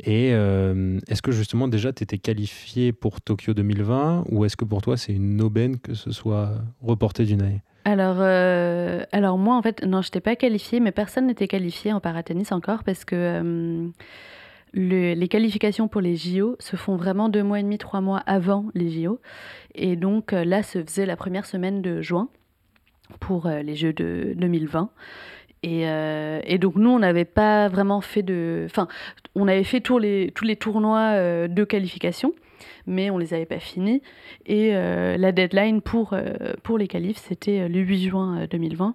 Et 0.00 0.30
euh, 0.32 0.98
est-ce 1.06 1.20
que 1.20 1.32
justement 1.32 1.68
déjà 1.68 1.92
tu 1.92 2.02
étais 2.02 2.18
qualifié 2.18 2.92
pour 2.92 3.20
Tokyo 3.20 3.52
2020 3.52 4.24
ou 4.30 4.44
est-ce 4.44 4.56
que 4.56 4.64
pour 4.64 4.80
toi 4.80 4.96
c'est 4.96 5.12
une 5.12 5.42
aubaine 5.42 5.78
que 5.78 5.94
ce 5.94 6.10
soit 6.10 6.52
reporté 6.80 7.24
d'une 7.24 7.42
année? 7.42 7.62
Alors, 7.84 8.16
euh, 8.18 9.04
alors 9.12 9.38
moi 9.38 9.54
en 9.54 9.62
fait, 9.62 9.84
non, 9.84 10.00
je 10.02 10.08
n'étais 10.08 10.20
pas 10.20 10.34
qualifiée, 10.34 10.80
mais 10.80 10.92
personne 10.92 11.26
n'était 11.26 11.46
qualifié 11.46 11.92
en 11.92 12.00
paratennis 12.00 12.48
encore 12.50 12.82
parce 12.82 13.04
que, 13.04 13.14
euh, 13.14 13.88
les 14.74 15.28
qualifications 15.28 15.86
pour 15.86 16.00
les 16.00 16.16
JO 16.16 16.56
se 16.58 16.76
font 16.76 16.96
vraiment 16.96 17.28
deux 17.28 17.42
mois 17.42 17.60
et 17.60 17.62
demi, 17.62 17.78
trois 17.78 18.00
mois 18.00 18.18
avant 18.26 18.66
les 18.74 18.90
JO. 18.90 19.20
Et 19.74 19.96
donc 19.96 20.32
là 20.32 20.62
se 20.62 20.82
faisait 20.82 21.06
la 21.06 21.16
première 21.16 21.46
semaine 21.46 21.80
de 21.80 22.02
juin 22.02 22.28
pour 23.20 23.48
les 23.48 23.74
Jeux 23.74 23.92
de 23.92 24.34
2020. 24.36 24.90
Euh, 25.66 26.40
et, 26.44 26.58
donc 26.58 26.76
nous, 26.76 26.90
on 26.90 26.98
n'avait 26.98 27.24
pas 27.24 27.68
vraiment 27.68 28.00
fait 28.00 28.22
de... 28.22 28.64
Enfin, 28.66 28.88
on 29.34 29.48
avait 29.48 29.64
fait 29.64 29.80
tous 29.80 29.98
les, 29.98 30.32
tous 30.34 30.44
les 30.44 30.56
tournois 30.56 31.14
euh, 31.14 31.48
de 31.48 31.64
qualification, 31.64 32.32
mais 32.86 33.10
on 33.10 33.18
les 33.18 33.34
avait 33.34 33.46
pas 33.46 33.58
finis. 33.58 34.02
Et 34.46 34.70
euh, 34.74 35.16
la 35.16 35.32
deadline 35.32 35.80
pour, 35.80 36.14
pour 36.62 36.78
les 36.78 36.88
qualifs, 36.88 37.18
c'était 37.18 37.68
le 37.68 37.80
8 37.80 38.08
juin 38.08 38.46
2020. 38.50 38.94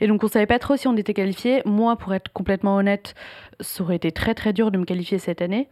Et 0.00 0.06
donc 0.06 0.24
on 0.24 0.28
savait 0.28 0.46
pas 0.46 0.58
trop 0.58 0.76
si 0.76 0.88
on 0.88 0.96
était 0.96 1.14
qualifié. 1.14 1.62
Moi, 1.64 1.96
pour 1.96 2.14
être 2.14 2.32
complètement 2.32 2.76
honnête, 2.76 3.14
ça 3.60 3.82
aurait 3.82 3.96
été 3.96 4.12
très 4.12 4.34
très 4.34 4.52
dur 4.52 4.70
de 4.70 4.78
me 4.78 4.84
qualifier 4.84 5.18
cette 5.18 5.42
année. 5.42 5.68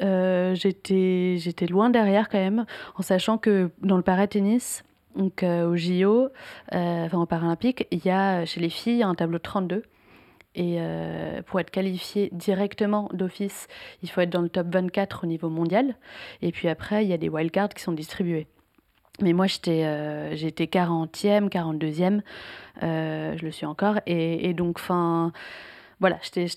j'étais, 0.00 1.36
j'étais 1.38 1.66
loin 1.66 1.90
derrière 1.90 2.28
quand 2.28 2.38
même, 2.38 2.64
en 2.96 3.02
sachant 3.02 3.38
que 3.38 3.70
dans 3.82 3.96
le 3.96 4.02
paratennis, 4.02 4.82
donc 5.16 5.42
euh, 5.42 5.68
au 5.68 5.76
JO, 5.76 6.28
euh, 6.74 7.04
enfin 7.04 7.18
au 7.18 7.26
Paralympique, 7.26 7.86
il 7.90 8.04
y 8.04 8.10
a 8.10 8.44
chez 8.44 8.60
les 8.60 8.70
filles 8.70 9.02
un 9.02 9.14
tableau 9.14 9.38
de 9.38 9.42
32. 9.42 9.82
Et 10.56 10.78
euh, 10.80 11.42
pour 11.42 11.60
être 11.60 11.70
qualifié 11.70 12.28
directement 12.32 13.08
d'office, 13.12 13.68
il 14.02 14.10
faut 14.10 14.20
être 14.20 14.30
dans 14.30 14.42
le 14.42 14.48
top 14.48 14.66
24 14.72 15.24
au 15.24 15.26
niveau 15.26 15.48
mondial. 15.48 15.94
Et 16.42 16.50
puis 16.50 16.68
après, 16.68 17.04
il 17.04 17.08
y 17.08 17.12
a 17.12 17.18
des 17.18 17.28
wildcards 17.28 17.68
qui 17.68 17.82
sont 17.82 17.92
distribués. 17.92 18.48
Mais 19.22 19.32
moi, 19.32 19.46
j'étais 19.46 19.82
euh, 19.84 20.34
40e, 20.34 21.48
42e. 21.48 22.22
je 22.82 23.44
le 23.44 23.50
suis 23.52 23.66
encore. 23.66 24.00
Et, 24.06 24.52
donc, 24.54 24.78
enfin 24.80 25.32
voilà, 26.00 26.18
j'étais, 26.22 26.46
je, 26.46 26.56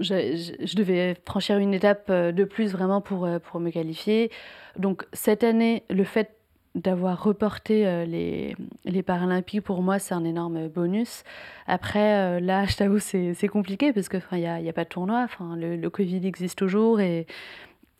je, 0.00 0.76
devais 0.76 1.16
franchir 1.26 1.58
une 1.58 1.74
étape 1.74 2.12
de 2.12 2.44
plus 2.44 2.70
vraiment 2.70 3.00
pour, 3.00 3.26
pour 3.42 3.58
me 3.60 3.70
qualifier. 3.70 4.30
Donc 4.78 5.06
cette 5.12 5.42
année, 5.42 5.84
le 5.90 6.04
fait 6.04 6.36
d'avoir 6.74 7.22
reporté 7.22 7.86
euh, 7.86 8.04
les, 8.04 8.56
les, 8.84 9.02
Paralympiques, 9.02 9.62
pour 9.62 9.82
moi, 9.82 9.98
c'est 9.98 10.14
un 10.14 10.24
énorme 10.24 10.68
bonus. 10.68 11.22
Après, 11.66 12.14
euh, 12.14 12.40
là, 12.40 12.64
je 12.68 12.76
t'avoue, 12.76 12.98
c'est 12.98 13.48
compliqué 13.48 13.92
parce 13.92 14.08
qu'il 14.08 14.22
n'y 14.32 14.46
a, 14.46 14.60
y 14.60 14.68
a 14.68 14.72
pas 14.72 14.84
de 14.84 14.88
tournoi. 14.88 15.26
Le, 15.56 15.76
le, 15.76 15.90
Covid 15.90 16.26
existe 16.26 16.58
toujours 16.58 17.00
et 17.00 17.26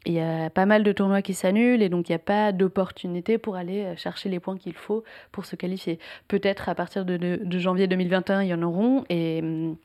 il 0.04 0.14
y 0.14 0.20
a 0.20 0.50
pas 0.50 0.66
mal 0.66 0.82
de 0.82 0.92
tournois 0.92 1.22
qui 1.22 1.34
s'annulent 1.34 1.82
et 1.82 1.88
donc 1.88 2.08
il 2.08 2.12
n'y 2.12 2.16
a 2.16 2.20
pas 2.20 2.52
d'opportunité 2.52 3.38
pour 3.38 3.56
aller 3.56 3.84
euh, 3.84 3.96
chercher 3.96 4.28
les 4.28 4.40
points 4.40 4.56
qu'il 4.56 4.74
faut 4.74 5.04
pour 5.30 5.44
se 5.44 5.54
qualifier. 5.54 5.98
Peut-être 6.28 6.68
à 6.68 6.74
partir 6.74 7.04
de, 7.04 7.16
de, 7.16 7.58
janvier 7.58 7.86
2021, 7.86 8.42
il 8.42 8.48
y 8.48 8.54
en 8.54 8.62
auront 8.62 9.04
et 9.08 9.40
hum, 9.42 9.76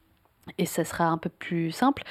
et 0.57 0.65
ça 0.65 0.83
sera 0.83 1.05
un 1.05 1.17
peu 1.17 1.29
plus 1.29 1.71
simple. 1.71 2.03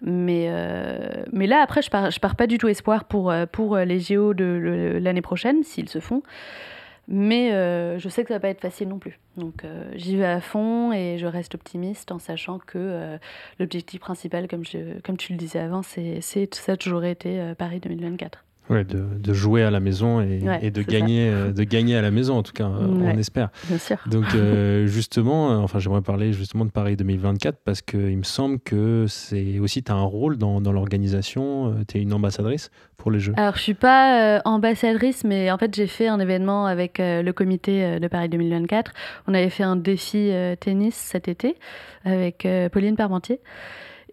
Mais, 0.00 0.46
euh, 0.48 1.24
mais 1.32 1.46
là, 1.46 1.60
après, 1.62 1.82
je 1.82 1.90
pars, 1.90 2.10
je 2.10 2.20
pars 2.20 2.36
pas 2.36 2.46
du 2.46 2.58
tout 2.58 2.68
espoir 2.68 3.04
pour, 3.04 3.30
euh, 3.30 3.46
pour 3.46 3.76
les 3.76 4.00
JO 4.00 4.34
de 4.34 4.98
l'année 5.00 5.22
prochaine, 5.22 5.62
s'ils 5.62 5.88
se 5.88 6.00
font. 6.00 6.22
Mais 7.08 7.52
euh, 7.52 7.98
je 7.98 8.08
sais 8.08 8.22
que 8.22 8.28
ça 8.28 8.34
va 8.34 8.40
pas 8.40 8.48
être 8.48 8.60
facile 8.60 8.88
non 8.88 8.98
plus. 8.98 9.18
Donc 9.36 9.64
j'y 9.94 10.16
vais 10.16 10.24
à 10.26 10.40
fond 10.40 10.92
et 10.92 11.18
je 11.18 11.26
reste 11.26 11.54
optimiste 11.54 12.12
en 12.12 12.18
sachant 12.18 12.58
que 12.58 13.18
l'objectif 13.58 14.00
principal, 14.00 14.46
comme, 14.46 14.64
je, 14.64 15.00
comme 15.00 15.16
tu 15.16 15.32
le 15.32 15.38
disais 15.38 15.58
avant, 15.58 15.82
c'est 15.82 16.20
ça 16.20 16.72
a 16.72 16.76
toujours 16.76 17.04
été 17.04 17.54
Paris 17.58 17.80
2024. 17.80 18.44
Ouais, 18.72 18.84
de, 18.84 19.04
de, 19.18 19.32
jouer 19.34 19.62
à 19.62 19.70
la 19.70 19.80
maison 19.80 20.22
et, 20.22 20.40
et 20.62 20.70
de, 20.70 20.82
gagner, 20.82 21.28
euh, 21.28 21.52
de 21.52 21.62
gagner 21.62 21.94
à 21.94 22.00
la 22.00 22.10
maison, 22.10 22.38
en 22.38 22.42
tout 22.42 22.52
cas, 22.52 22.64
euh, 22.64 22.86
on 22.88 23.18
espère. 23.18 23.50
Bien 23.68 23.76
sûr. 23.76 23.98
Donc, 24.06 24.24
euh, 24.34 24.86
justement, 24.86 25.62
enfin, 25.62 25.78
j'aimerais 25.78 26.00
parler 26.00 26.32
justement 26.32 26.64
de 26.64 26.70
Paris 26.70 26.96
2024 26.96 27.58
parce 27.64 27.82
qu'il 27.82 28.16
me 28.16 28.22
semble 28.22 28.60
que 28.60 29.04
c'est 29.08 29.58
aussi, 29.58 29.82
tu 29.82 29.92
as 29.92 29.94
un 29.94 30.02
rôle 30.04 30.38
dans, 30.38 30.62
dans 30.62 30.72
l'organisation, 30.72 31.74
tu 31.86 31.98
es 31.98 32.02
une 32.02 32.14
ambassadrice 32.14 32.70
pour 32.96 33.10
les 33.10 33.20
Jeux. 33.20 33.34
Alors, 33.36 33.56
je 33.56 33.62
suis 33.62 33.74
pas 33.74 34.40
ambassadrice, 34.46 35.22
mais 35.24 35.50
en 35.50 35.58
fait, 35.58 35.74
j'ai 35.74 35.86
fait 35.86 36.08
un 36.08 36.18
événement 36.18 36.64
avec 36.64 36.96
le 36.98 37.30
comité 37.32 38.00
de 38.00 38.08
Paris 38.08 38.30
2024. 38.30 38.92
On 39.26 39.34
avait 39.34 39.50
fait 39.50 39.64
un 39.64 39.76
défi 39.76 40.32
tennis 40.60 40.94
cet 40.94 41.28
été 41.28 41.56
avec 42.04 42.48
Pauline 42.72 42.96
Parmentier. 42.96 43.40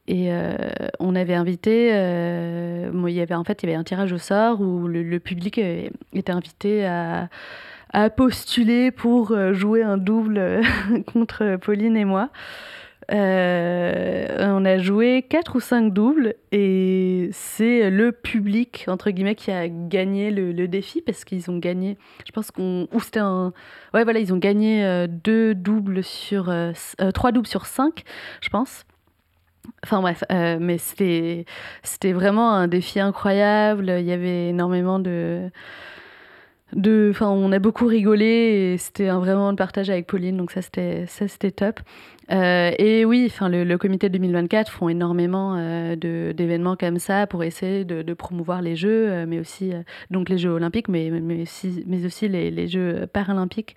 Et 0.10 0.34
euh, 0.34 0.56
on 1.00 1.16
avait 1.16 1.36
invité, 1.36 1.92
euh, 1.94 2.90
il 3.08 3.14
y 3.14 3.22
avait 3.22 3.36
en 3.36 3.44
fait 3.44 3.62
il 3.62 3.68
y 3.68 3.70
avait 3.70 3.78
un 3.78 3.84
tirage 3.84 4.12
au 4.12 4.18
sort 4.18 4.60
où 4.60 4.88
le, 4.88 5.20
public 5.20 5.60
était 5.60 6.32
invité 6.32 6.88
à, 6.88 7.30
postuler 8.18 8.90
pour 8.90 9.32
euh, 9.32 9.54
jouer 9.54 9.84
un 9.84 9.98
double 9.98 10.62
contre 11.14 11.58
Pauline 11.58 11.96
et 11.96 12.06
moi. 12.06 12.30
on 13.12 14.66
a 14.66 14.78
joué 14.80 15.22
quatre 15.22 15.58
ou 15.58 15.60
cinq 15.60 15.94
doubles 15.94 16.34
et 16.52 17.30
c'est 17.32 17.92
le 17.92 18.12
public 18.12 18.86
entre 18.88 19.12
guillemets 19.12 19.36
qui 19.36 19.52
a 19.52 19.68
gagné 19.70 20.32
le, 20.32 20.68
défi 20.68 21.02
parce 21.02 21.24
qu'ils 21.24 21.52
ont 21.52 21.60
gagné. 21.60 22.00
Je 22.26 22.32
pense 22.32 22.50
qu'on 22.50 22.88
ou 22.92 23.00
c'était 23.00 23.20
un 23.20 23.54
ouais 23.94 24.04
voilà 24.04 24.18
ils 24.18 24.34
ont 24.34 24.38
gagné 24.38 25.06
deux 25.08 25.54
doubles 25.54 26.04
sur 26.04 26.52
trois 27.14 27.32
doubles 27.32 27.46
sur 27.48 27.68
cinq 27.68 28.06
je 28.42 28.50
pense. 28.50 28.86
Enfin 29.84 30.02
bref, 30.02 30.24
euh, 30.32 30.58
mais 30.60 30.78
c'était, 30.78 31.46
c'était 31.84 32.14
vraiment 32.14 32.52
un 32.52 32.68
défi 32.68 33.00
incroyable. 33.00 33.94
Il 34.00 34.06
y 34.06 34.12
avait 34.12 34.50
énormément 34.50 35.00
de. 35.00 35.50
de 36.74 37.10
enfin, 37.12 37.30
on 37.30 37.52
a 37.52 37.60
beaucoup 37.60 37.86
rigolé 37.88 38.74
et 38.74 38.78
c'était 38.78 39.08
un 39.08 39.20
vraiment 39.20 39.52
de 39.52 39.58
partage 39.58 39.90
avec 39.90 40.08
Pauline, 40.08 40.38
donc 40.38 40.52
ça 40.52 40.62
c'était, 40.62 41.06
ça, 41.08 41.28
c'était 41.28 41.52
top. 41.52 41.80
Euh, 42.32 42.72
et 42.78 43.06
oui, 43.06 43.26
enfin, 43.28 43.50
le, 43.50 43.78
comité 43.78 44.10
2024 44.10 44.72
font 44.72 44.88
énormément 44.90 45.56
euh, 45.58 45.96
de, 45.96 46.32
d'événements 46.32 46.76
comme 46.76 47.00
ça 47.00 47.26
pour 47.26 47.44
essayer 47.44 47.86
de, 47.86 48.04
de 48.04 48.14
promouvoir 48.14 48.62
les 48.62 48.76
Jeux, 48.76 49.26
mais 49.26 49.40
aussi 49.40 49.72
donc 50.12 50.30
les 50.30 50.38
Jeux 50.38 50.52
olympiques, 50.52 50.90
mais, 50.90 51.10
mais, 51.10 51.42
aussi, 51.42 51.84
mais 51.88 52.06
aussi 52.06 52.28
les, 52.28 52.52
les 52.52 52.68
Jeux 52.68 53.08
paralympiques 53.12 53.76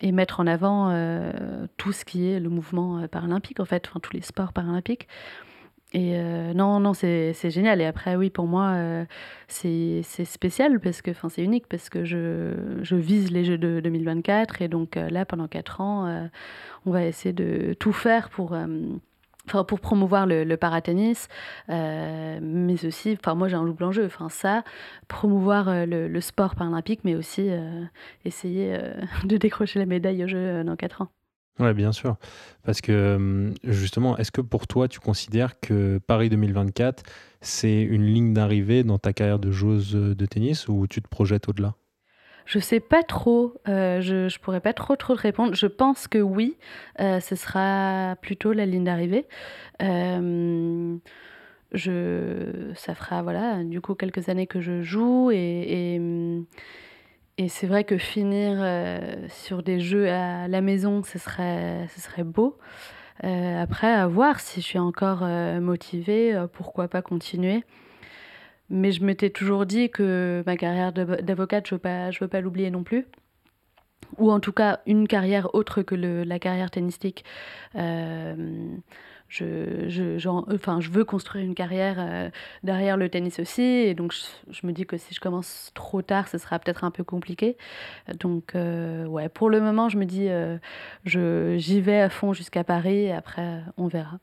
et 0.00 0.12
mettre 0.12 0.40
en 0.40 0.46
avant 0.46 0.90
euh, 0.90 1.32
tout 1.76 1.92
ce 1.92 2.04
qui 2.04 2.30
est 2.30 2.40
le 2.40 2.48
mouvement 2.48 2.98
euh, 2.98 3.08
paralympique, 3.08 3.60
en 3.60 3.64
fait, 3.64 3.86
enfin, 3.88 4.00
tous 4.00 4.12
les 4.12 4.22
sports 4.22 4.52
paralympiques. 4.52 5.08
Et 5.92 6.12
euh, 6.14 6.54
non, 6.54 6.78
non, 6.78 6.94
c'est 6.94 7.34
génial. 7.50 7.80
Et 7.80 7.84
après, 7.84 8.14
oui, 8.14 8.30
pour 8.30 8.46
moi, 8.46 8.76
c'est 9.48 10.02
spécial 10.02 10.78
parce 10.78 11.02
que, 11.02 11.10
enfin, 11.10 11.28
c'est 11.28 11.42
unique 11.42 11.66
parce 11.66 11.90
que 11.90 12.04
je, 12.04 12.78
je, 12.82 12.94
vise 12.94 13.32
les 13.32 13.44
Jeux 13.44 13.58
de 13.58 13.80
2024 13.80 14.62
et 14.62 14.68
donc 14.68 14.94
là, 14.94 15.24
pendant 15.24 15.48
quatre 15.48 15.80
ans, 15.80 16.28
on 16.86 16.92
va 16.92 17.04
essayer 17.04 17.32
de 17.32 17.74
tout 17.74 17.92
faire 17.92 18.30
pour 18.30 18.54
pour 19.46 19.80
promouvoir 19.80 20.26
le, 20.26 20.44
le 20.44 20.56
paratennis, 20.56 21.26
euh, 21.68 22.38
mais 22.42 22.84
aussi, 22.84 23.16
enfin, 23.20 23.34
moi 23.34 23.48
j'ai 23.48 23.56
un 23.56 23.64
double 23.64 23.84
enjeu, 23.84 24.06
enfin, 24.06 24.28
ça, 24.28 24.62
promouvoir 25.08 25.68
euh, 25.68 25.86
le, 25.86 26.20
sport 26.20 26.54
paralympique, 26.54 27.00
mais 27.04 27.14
aussi 27.14 27.46
euh, 27.48 27.84
essayer 28.24 28.78
de 29.24 29.36
décrocher 29.36 29.78
la 29.78 29.86
médaille 29.86 30.24
au 30.24 30.28
jeu 30.28 30.62
dans 30.64 30.76
4 30.76 31.02
ans. 31.02 31.08
Oui, 31.58 31.74
bien 31.74 31.92
sûr. 31.92 32.16
Parce 32.64 32.80
que 32.80 33.52
justement, 33.64 34.16
est-ce 34.16 34.30
que 34.30 34.40
pour 34.40 34.66
toi, 34.66 34.88
tu 34.88 34.98
considères 34.98 35.60
que 35.60 35.98
Paris 35.98 36.30
2024, 36.30 37.02
c'est 37.42 37.82
une 37.82 38.06
ligne 38.06 38.32
d'arrivée 38.32 38.82
dans 38.82 38.98
ta 38.98 39.12
carrière 39.12 39.38
de 39.38 39.50
joueuse 39.50 39.92
de 39.92 40.26
tennis 40.26 40.68
ou 40.68 40.86
tu 40.86 41.02
te 41.02 41.08
projettes 41.08 41.48
au-delà? 41.48 41.74
Je 42.50 42.58
sais 42.58 42.80
pas 42.80 43.04
trop, 43.04 43.54
euh, 43.68 44.00
je, 44.00 44.28
je 44.28 44.40
pourrais 44.40 44.58
pas 44.60 44.72
trop 44.72 44.96
trop 44.96 45.14
te 45.14 45.20
répondre. 45.20 45.54
Je 45.54 45.68
pense 45.68 46.08
que 46.08 46.18
oui, 46.18 46.56
euh, 46.98 47.20
ce 47.20 47.36
sera 47.36 48.16
plutôt 48.22 48.52
la 48.52 48.66
ligne 48.66 48.82
d'arrivée. 48.82 49.28
Euh, 49.80 50.96
ça 51.72 52.96
fera 52.96 53.22
voilà, 53.22 53.62
du 53.62 53.80
coup 53.80 53.94
quelques 53.94 54.28
années 54.28 54.48
que 54.48 54.60
je 54.60 54.82
joue 54.82 55.30
et, 55.30 55.36
et, 55.94 56.00
et 57.38 57.48
c'est 57.48 57.68
vrai 57.68 57.84
que 57.84 57.96
finir 57.98 58.66
sur 59.28 59.62
des 59.62 59.78
jeux 59.78 60.10
à 60.10 60.48
la 60.48 60.60
maison, 60.60 61.04
ce 61.04 61.20
serait, 61.20 61.86
ce 61.94 62.00
serait 62.00 62.24
beau. 62.24 62.58
après, 63.22 63.92
à 63.92 64.08
voir 64.08 64.40
si 64.40 64.60
je 64.60 64.66
suis 64.66 64.78
encore 64.80 65.20
motivée, 65.60 66.46
pourquoi 66.52 66.88
pas 66.88 67.02
continuer. 67.02 67.62
Mais 68.70 68.92
je 68.92 69.04
m'étais 69.04 69.30
toujours 69.30 69.66
dit 69.66 69.90
que 69.90 70.44
ma 70.46 70.56
carrière 70.56 70.92
d'avocate, 70.92 71.66
je 71.66 71.74
ne 71.74 71.76
veux 71.76 71.82
pas, 71.82 72.10
je 72.12 72.24
pas 72.24 72.40
l'oublier 72.40 72.70
non 72.70 72.84
plus. 72.84 73.06
Ou 74.18 74.30
en 74.30 74.40
tout 74.40 74.52
cas, 74.52 74.80
une 74.86 75.08
carrière 75.08 75.54
autre 75.54 75.82
que 75.82 75.94
le, 75.94 76.24
la 76.24 76.38
carrière 76.38 76.70
tennistique. 76.70 77.24
Euh, 77.76 78.76
je, 79.28 79.88
je, 79.88 80.28
enfin, 80.28 80.80
je 80.80 80.90
veux 80.90 81.04
construire 81.04 81.44
une 81.44 81.54
carrière 81.54 81.96
euh, 81.98 82.30
derrière 82.62 82.96
le 82.96 83.08
tennis 83.08 83.38
aussi. 83.40 83.62
Et 83.62 83.94
donc, 83.94 84.14
je, 84.50 84.66
me 84.66 84.72
dis 84.72 84.86
que 84.86 84.96
si 84.96 85.14
je 85.14 85.20
commence 85.20 85.70
trop 85.74 86.02
tard, 86.02 86.28
ce 86.28 86.38
sera 86.38 86.58
peut-être 86.58 86.84
un 86.84 86.90
peu 86.90 87.04
compliqué. 87.04 87.56
Donc, 88.18 88.54
euh, 88.54 89.04
ouais, 89.06 89.28
pour 89.28 89.50
le 89.50 89.60
moment, 89.60 89.88
je 89.88 89.98
me 89.98 90.04
dis, 90.04 90.28
j'y 91.04 91.80
vais 91.80 92.00
à 92.00 92.08
fond 92.08 92.32
jusqu'à 92.32 92.64
Paris. 92.64 93.10
Après, 93.10 93.62
on 93.76 93.88
verra. 93.88 94.18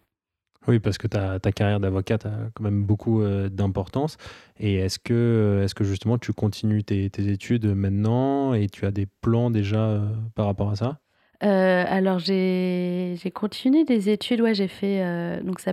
Oui, 0.68 0.80
parce 0.80 0.98
que 0.98 1.08
ta, 1.08 1.40
ta 1.40 1.52
carrière 1.52 1.80
d'avocate 1.80 2.26
a 2.26 2.50
quand 2.54 2.64
même 2.64 2.84
beaucoup 2.84 3.22
euh, 3.22 3.50
d'importance. 3.50 4.18
Et 4.60 4.76
est-ce 4.76 5.00
que, 5.00 5.14
euh, 5.14 5.64
est 5.64 5.74
que 5.74 5.84
justement 5.84 6.18
tu 6.18 6.34
continues 6.34 6.84
tes, 6.84 7.06
études 7.06 7.66
maintenant 7.66 8.54
et 8.54 8.68
tu 8.68 8.86
as 8.86 8.92
des 8.92 9.06
plans 9.06 9.50
déjà 9.50 9.80
euh, 9.80 10.08
par 10.36 10.46
rapport 10.46 10.70
à 10.72 10.76
ça? 10.76 11.00
Alors 11.40 12.18
j'ai 12.18 13.16
continué 13.32 13.84
des 13.84 14.10
études, 14.10 14.42
ouais, 14.42 14.56
j'ai 14.56 14.68
fait, 14.68 15.40
donc 15.44 15.60
ça 15.60 15.72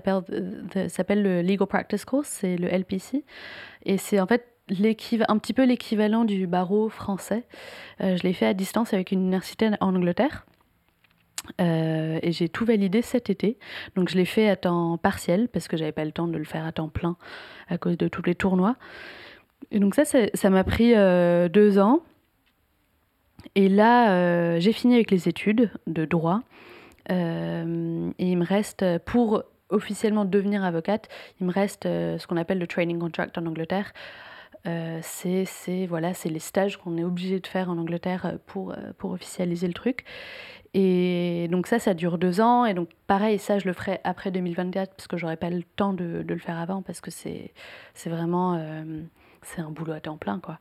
s'appelle 0.88 1.22
le 1.22 1.40
Legal 1.40 1.66
Practice 1.66 2.04
Course, 2.04 2.28
c'est 2.28 2.58
le 2.58 2.68
LPC 2.68 3.24
et 3.86 3.96
c'est 3.96 4.20
en 4.20 4.26
fait 4.26 4.44
un 4.70 5.38
petit 5.38 5.54
peu 5.54 5.64
l'équivalent 5.64 6.26
du 6.26 6.46
barreau 6.46 6.90
français. 6.90 7.44
Je 7.98 8.22
l'ai 8.24 8.34
fait 8.34 8.44
à 8.44 8.52
distance 8.52 8.92
avec 8.92 9.10
une 9.10 9.20
université 9.20 9.70
en 9.80 9.94
Angleterre. 9.94 10.44
Euh, 11.60 12.18
et 12.22 12.32
j'ai 12.32 12.48
tout 12.48 12.64
validé 12.64 13.02
cet 13.02 13.30
été. 13.30 13.58
Donc 13.96 14.08
je 14.08 14.16
l'ai 14.16 14.24
fait 14.24 14.48
à 14.48 14.56
temps 14.56 14.98
partiel 14.98 15.48
parce 15.48 15.68
que 15.68 15.76
j'avais 15.76 15.92
pas 15.92 16.04
le 16.04 16.12
temps 16.12 16.26
de 16.26 16.38
le 16.38 16.44
faire 16.44 16.64
à 16.64 16.72
temps 16.72 16.88
plein 16.88 17.16
à 17.68 17.78
cause 17.78 17.96
de 17.98 18.08
tous 18.08 18.22
les 18.22 18.34
tournois. 18.34 18.76
Et 19.70 19.78
donc 19.78 19.94
ça, 19.94 20.04
ça 20.04 20.50
m'a 20.50 20.64
pris 20.64 20.94
euh, 20.94 21.48
deux 21.48 21.78
ans. 21.78 22.00
Et 23.54 23.68
là, 23.68 24.12
euh, 24.12 24.60
j'ai 24.60 24.72
fini 24.72 24.94
avec 24.94 25.10
les 25.10 25.28
études 25.28 25.70
de 25.86 26.04
droit. 26.04 26.42
Et 27.10 27.12
il 27.12 28.38
me 28.38 28.46
reste, 28.46 28.82
pour 29.04 29.42
officiellement 29.68 30.24
devenir 30.24 30.64
avocate, 30.64 31.08
il 31.38 31.46
me 31.46 31.52
reste 31.52 31.82
ce 31.82 32.26
qu'on 32.26 32.38
appelle 32.38 32.58
le 32.58 32.66
training 32.66 32.98
contract 32.98 33.36
en 33.36 33.44
Angleterre. 33.44 33.92
Euh, 34.66 35.00
c'est 35.02 35.84
voilà, 35.86 36.12
les 36.24 36.38
stages 36.38 36.78
qu'on 36.78 36.96
est 36.96 37.04
obligé 37.04 37.40
de 37.40 37.46
faire 37.46 37.68
en 37.68 37.76
Angleterre 37.76 38.38
pour, 38.46 38.74
pour 38.96 39.10
officialiser 39.10 39.66
le 39.66 39.74
truc. 39.74 40.06
Et 40.74 41.46
donc 41.50 41.68
ça, 41.68 41.78
ça 41.78 41.94
dure 41.94 42.18
deux 42.18 42.40
ans. 42.40 42.64
Et 42.64 42.74
donc 42.74 42.90
pareil, 43.06 43.38
ça, 43.38 43.58
je 43.58 43.66
le 43.66 43.72
ferai 43.72 44.00
après 44.02 44.32
2024 44.32 44.94
parce 44.94 45.06
que 45.06 45.16
j'aurai 45.16 45.36
pas 45.36 45.48
le 45.50 45.62
temps 45.62 45.92
de, 45.92 46.22
de 46.22 46.34
le 46.34 46.40
faire 46.40 46.58
avant 46.58 46.82
parce 46.82 47.00
que 47.00 47.12
c'est 47.12 47.52
c'est 47.94 48.10
vraiment 48.10 48.54
euh, 48.54 49.02
c'est 49.42 49.60
un 49.60 49.70
boulot 49.70 49.92
à 49.92 50.00
temps 50.00 50.16
plein 50.16 50.40
quoi. 50.40 50.58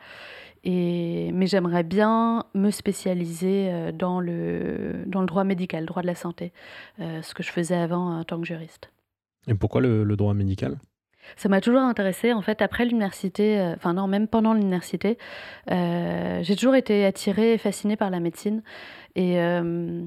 Et 0.63 1.31
mais 1.33 1.47
j'aimerais 1.47 1.83
bien 1.83 2.45
me 2.53 2.69
spécialiser 2.69 3.69
euh, 3.71 3.91
dans 3.91 4.19
le 4.19 5.03
dans 5.07 5.21
le 5.21 5.27
droit 5.27 5.43
médical, 5.43 5.81
le 5.81 5.87
droit 5.87 6.03
de 6.03 6.07
la 6.07 6.15
santé, 6.15 6.53
euh, 6.99 7.21
ce 7.23 7.33
que 7.33 7.41
je 7.41 7.49
faisais 7.49 7.75
avant 7.75 8.19
en 8.19 8.23
tant 8.23 8.39
que 8.39 8.45
juriste. 8.45 8.91
Et 9.47 9.55
pourquoi 9.55 9.81
le, 9.81 10.03
le 10.03 10.15
droit 10.15 10.33
médical? 10.35 10.77
Ça 11.35 11.49
m'a 11.49 11.61
toujours 11.61 11.81
intéressée. 11.81 12.33
En 12.33 12.41
fait, 12.41 12.61
après 12.61 12.85
l'université, 12.85 13.59
euh, 13.59 13.73
enfin 13.75 13.93
non, 13.93 14.07
même 14.07 14.27
pendant 14.27 14.53
l'université, 14.53 15.17
euh, 15.71 16.39
j'ai 16.43 16.55
toujours 16.55 16.75
été 16.75 17.05
attirée 17.05 17.53
et 17.53 17.57
fascinée 17.57 17.95
par 17.95 18.09
la 18.09 18.19
médecine. 18.19 18.61
Et, 19.15 19.39
euh, 19.39 20.03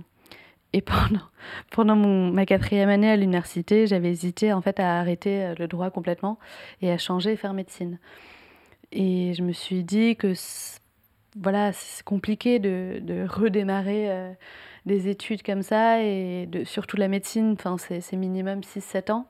et 0.73 0.81
pendant, 0.81 1.21
pendant 1.71 1.97
mon, 1.97 2.31
ma 2.31 2.47
quatrième 2.47 2.89
année 2.89 3.11
à 3.11 3.17
l'université, 3.17 3.87
j'avais 3.87 4.11
hésité 4.11 4.53
en 4.53 4.61
fait 4.61 4.81
à 4.81 4.99
arrêter 4.99 5.45
euh, 5.45 5.55
le 5.59 5.69
droit 5.69 5.91
complètement 5.91 6.39
et 6.83 6.91
à 6.91 6.99
changer 6.99 7.33
et 7.33 7.37
faire 7.37 7.55
médecine. 7.55 7.99
Et 8.93 9.35
je 9.35 9.43
me 9.43 9.53
suis 9.53 9.85
dit 9.85 10.17
que 10.17 10.33
voilà, 11.39 11.73
c'est 11.73 12.05
compliqué 12.05 12.59
de, 12.59 12.99
de 13.03 13.27
redémarrer 13.29 14.11
euh, 14.11 14.33
des 14.87 15.09
études 15.09 15.43
comme 15.43 15.63
ça 15.63 16.03
et 16.03 16.47
de, 16.47 16.65
surtout 16.65 16.97
la 16.97 17.09
médecine, 17.09 17.57
c'est 17.79 18.13
minimum 18.15 18.61
6-7 18.61 19.13
ans. 19.13 19.27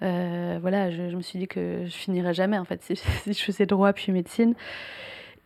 Voilà, 0.00 0.90
je, 0.90 1.14
me 1.14 1.20
suis 1.20 1.38
dit 1.38 1.48
que 1.48 1.84
je 1.84 1.94
finirais 1.94 2.32
jamais 2.32 2.56
en 2.58 2.64
fait 2.64 2.80
si 2.94 2.94
je 3.26 3.42
faisais 3.42 3.66
droit 3.66 3.92
puis 3.92 4.12
médecine. 4.12 4.54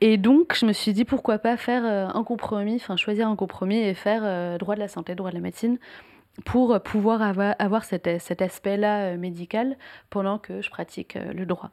Et 0.07 0.19
donc, 0.19 0.55
je 0.55 0.67
me 0.67 0.75
suis 0.75 0.93
dit 0.93 1.07
pourquoi 1.07 1.39
pas 1.39 1.57
faire 1.57 1.83
euh, 1.83 2.07
un 2.13 2.25
compromis, 2.25 2.75
enfin 2.75 2.95
choisir 2.95 3.27
un 3.27 3.37
compromis 3.37 3.79
et 3.79 3.95
faire 3.95 4.21
euh, 4.23 4.59
droit 4.59 4.75
de 4.75 4.81
la 4.81 4.89
santé, 4.89 5.15
droit 5.15 5.31
de 5.31 5.35
la 5.35 5.41
médecine, 5.41 5.79
pour 6.45 6.75
euh, 6.75 6.79
pouvoir 6.79 7.23
avoir, 7.23 7.85
cet, 7.85 8.07
aspect-là 8.07 9.17
médical 9.17 9.79
pendant 10.11 10.37
que 10.37 10.61
je 10.61 10.69
pratique 10.69 11.15
le 11.15 11.47
droit. 11.47 11.71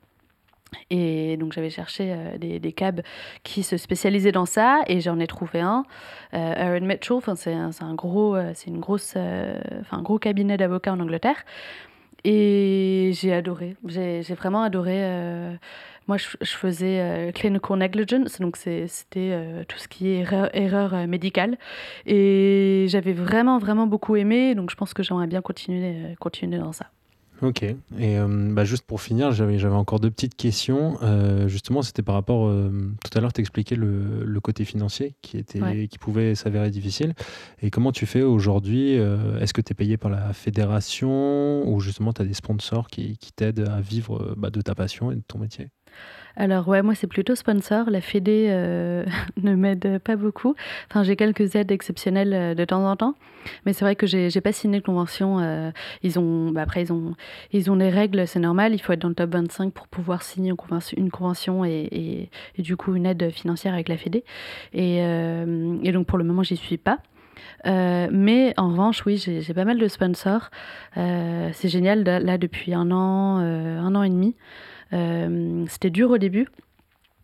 Et 0.90 1.36
donc 1.36 1.52
j'avais 1.52 1.70
cherché 1.70 2.16
des, 2.40 2.60
des 2.60 2.72
cabs 2.72 3.02
qui 3.44 3.64
se 3.64 3.76
spécialisaient 3.76 4.32
dans 4.32 4.46
ça 4.46 4.84
et 4.88 5.02
j'en 5.02 5.20
ai 5.20 5.28
trouvé 5.28 5.60
un, 5.60 5.84
euh, 6.34 6.54
Aaron 6.56 6.86
Mitchell. 6.86 7.18
C'est 7.36 7.52
un, 7.52 7.96
gros, 7.96 8.38
une 8.38 8.80
grosse, 8.80 9.18
un 9.18 10.02
gros 10.02 10.20
cabinet 10.20 10.56
d'avocats 10.56 10.94
en 10.94 11.02
Angleterre. 11.02 11.44
Et 12.24 13.12
j'ai 13.14 13.34
adoré. 13.34 13.76
J'ai 13.86 14.22
vraiment 14.36 14.62
adoré. 14.62 15.58
Moi, 16.08 16.18
je, 16.18 16.28
je 16.42 16.52
faisais 16.56 17.00
euh, 17.00 17.32
clinical 17.32 17.78
negligence, 17.78 18.40
donc 18.42 18.58
c'était 18.58 18.88
euh, 19.32 19.64
tout 19.68 19.78
ce 19.78 19.88
qui 19.88 20.10
est 20.10 20.20
erreur, 20.20 20.50
erreur 20.56 20.94
euh, 20.94 21.08
médicale. 21.08 21.58
Et 22.06 22.86
j'avais 22.90 23.14
vraiment, 23.14 23.60
vraiment 23.60 23.88
beaucoup 23.88 24.16
aimé. 24.16 24.56
Donc 24.56 24.72
je 24.72 24.76
pense 24.76 24.94
que 24.94 25.04
j'aimerais 25.04 25.28
bien 25.28 25.42
continuer, 25.42 26.16
continuer 26.20 26.58
dans 26.58 26.74
ça. 26.74 26.88
Ok. 27.42 27.64
Et 27.64 27.76
euh, 28.00 28.28
bah, 28.54 28.66
juste 28.66 28.86
pour 28.86 29.02
finir, 29.02 29.32
j'avais 29.32 29.58
j'avais 29.58 29.74
encore 29.76 30.00
deux 30.00 30.12
petites 30.12 30.36
questions. 30.36 31.00
Euh, 31.02 31.48
justement, 31.48 31.82
c'était 31.82 32.04
par 32.04 32.14
rapport. 32.14 32.48
euh, 32.48 32.70
tout 33.04 33.18
à 33.18 33.22
l'heure, 33.22 33.34
tu 33.34 33.42
expliquais 33.42 33.76
le, 33.76 34.24
le 34.26 34.40
côté 34.40 34.64
financier 34.64 35.16
qui, 35.24 35.40
était, 35.40 35.60
Ouais. 35.60 35.88
qui 35.88 35.98
pouvait 35.98 36.36
s'avérer 36.36 36.70
difficile. 36.70 37.14
Et 37.64 37.72
comment 37.72 37.92
tu 37.92 38.06
fais 38.06 38.22
aujourd'hui 38.22 38.92
Est-ce 39.40 39.54
que 39.54 39.62
tu 39.62 39.72
es 39.72 39.76
payé 39.76 39.98
par 39.98 40.12
la 40.12 40.34
fédération 40.34 41.68
ou 41.68 41.80
justement 41.80 42.14
tu 42.14 42.22
as 42.22 42.26
des 42.26 42.34
sponsors 42.36 42.88
qui, 42.88 43.18
qui 43.18 43.32
t'aident 43.32 43.68
à 43.70 43.82
vivre 43.82 44.36
bah, 44.38 44.50
de 44.52 44.62
ta 44.62 44.76
passion 44.76 45.12
et 45.12 45.16
de 45.16 45.24
ton 45.28 45.40
métier? 45.40 45.70
Alors 46.38 46.68
ouais, 46.68 46.82
moi 46.82 46.96
c'est 46.96 47.08
plutôt 47.08 47.36
sponsor. 47.36 47.90
La 47.90 48.02
Fédé 48.02 48.48
euh, 48.50 49.06
ne 49.42 49.56
m'aide 49.56 50.00
pas 50.00 50.16
beaucoup. 50.16 50.56
Enfin, 50.90 51.04
j'ai 51.04 51.16
quelques 51.16 51.56
aides 51.56 51.72
exceptionnelles 51.72 52.34
euh, 52.34 52.56
de 52.56 52.66
temps 52.66 52.90
en 52.90 52.96
temps, 52.96 53.16
mais 53.66 53.74
c'est 53.74 53.84
vrai 53.86 53.96
que 53.96 54.08
j'ai 54.08 54.30
pas 54.42 54.52
signé 54.52 54.80
de 54.80 54.84
convention. 54.86 55.40
euh, 55.40 55.72
ils 56.04 56.20
ont, 56.20 56.52
bah, 56.52 56.62
après 56.62 56.84
ils 56.84 56.94
ont, 56.94 57.16
ils 57.52 57.70
ont 57.70 57.76
des 57.76 57.90
règles, 57.90 58.28
c'est 58.28 58.40
normal. 58.40 58.74
Il 58.74 58.80
faut 58.80 58.94
être 58.94 59.02
dans 59.02 59.10
le 59.10 59.16
top 59.16 59.32
25 59.34 59.74
pour 59.74 59.88
pouvoir 59.88 60.24
signer 60.24 60.54
une 60.98 61.12
convention, 61.12 61.66
et, 61.66 62.30
et- 62.58 62.62
du 62.62 62.78
coup 62.78 62.96
une 62.96 63.06
aide 63.06 63.32
financière 63.32 63.74
avec 63.74 63.90
la 63.90 63.98
Fédé. 63.98 64.24
Et, 64.74 64.98
et 64.98 65.92
donc 65.92 66.06
pour 66.08 66.18
le 66.18 66.24
moment 66.24 66.44
j'y 66.44 66.56
suis 66.58 66.78
pas. 66.78 67.00
Mais 67.66 68.54
en 68.58 68.70
revanche, 68.70 69.04
oui, 69.06 69.18
j'ai 69.18 69.54
pas 69.54 69.66
mal 69.66 69.78
de 69.80 69.88
sponsors. 69.88 70.50
C'est 70.96 71.70
génial, 71.70 72.04
là, 72.04 72.38
depuis 72.38 72.74
un 72.74 72.92
an, 72.92 73.38
un 73.40 73.96
an 73.96 74.04
et 74.04 74.10
demi. 74.10 74.36
Euh, 74.94 75.66
C'était 75.68 75.90
dur 75.90 76.12
au 76.12 76.18
début. 76.18 76.48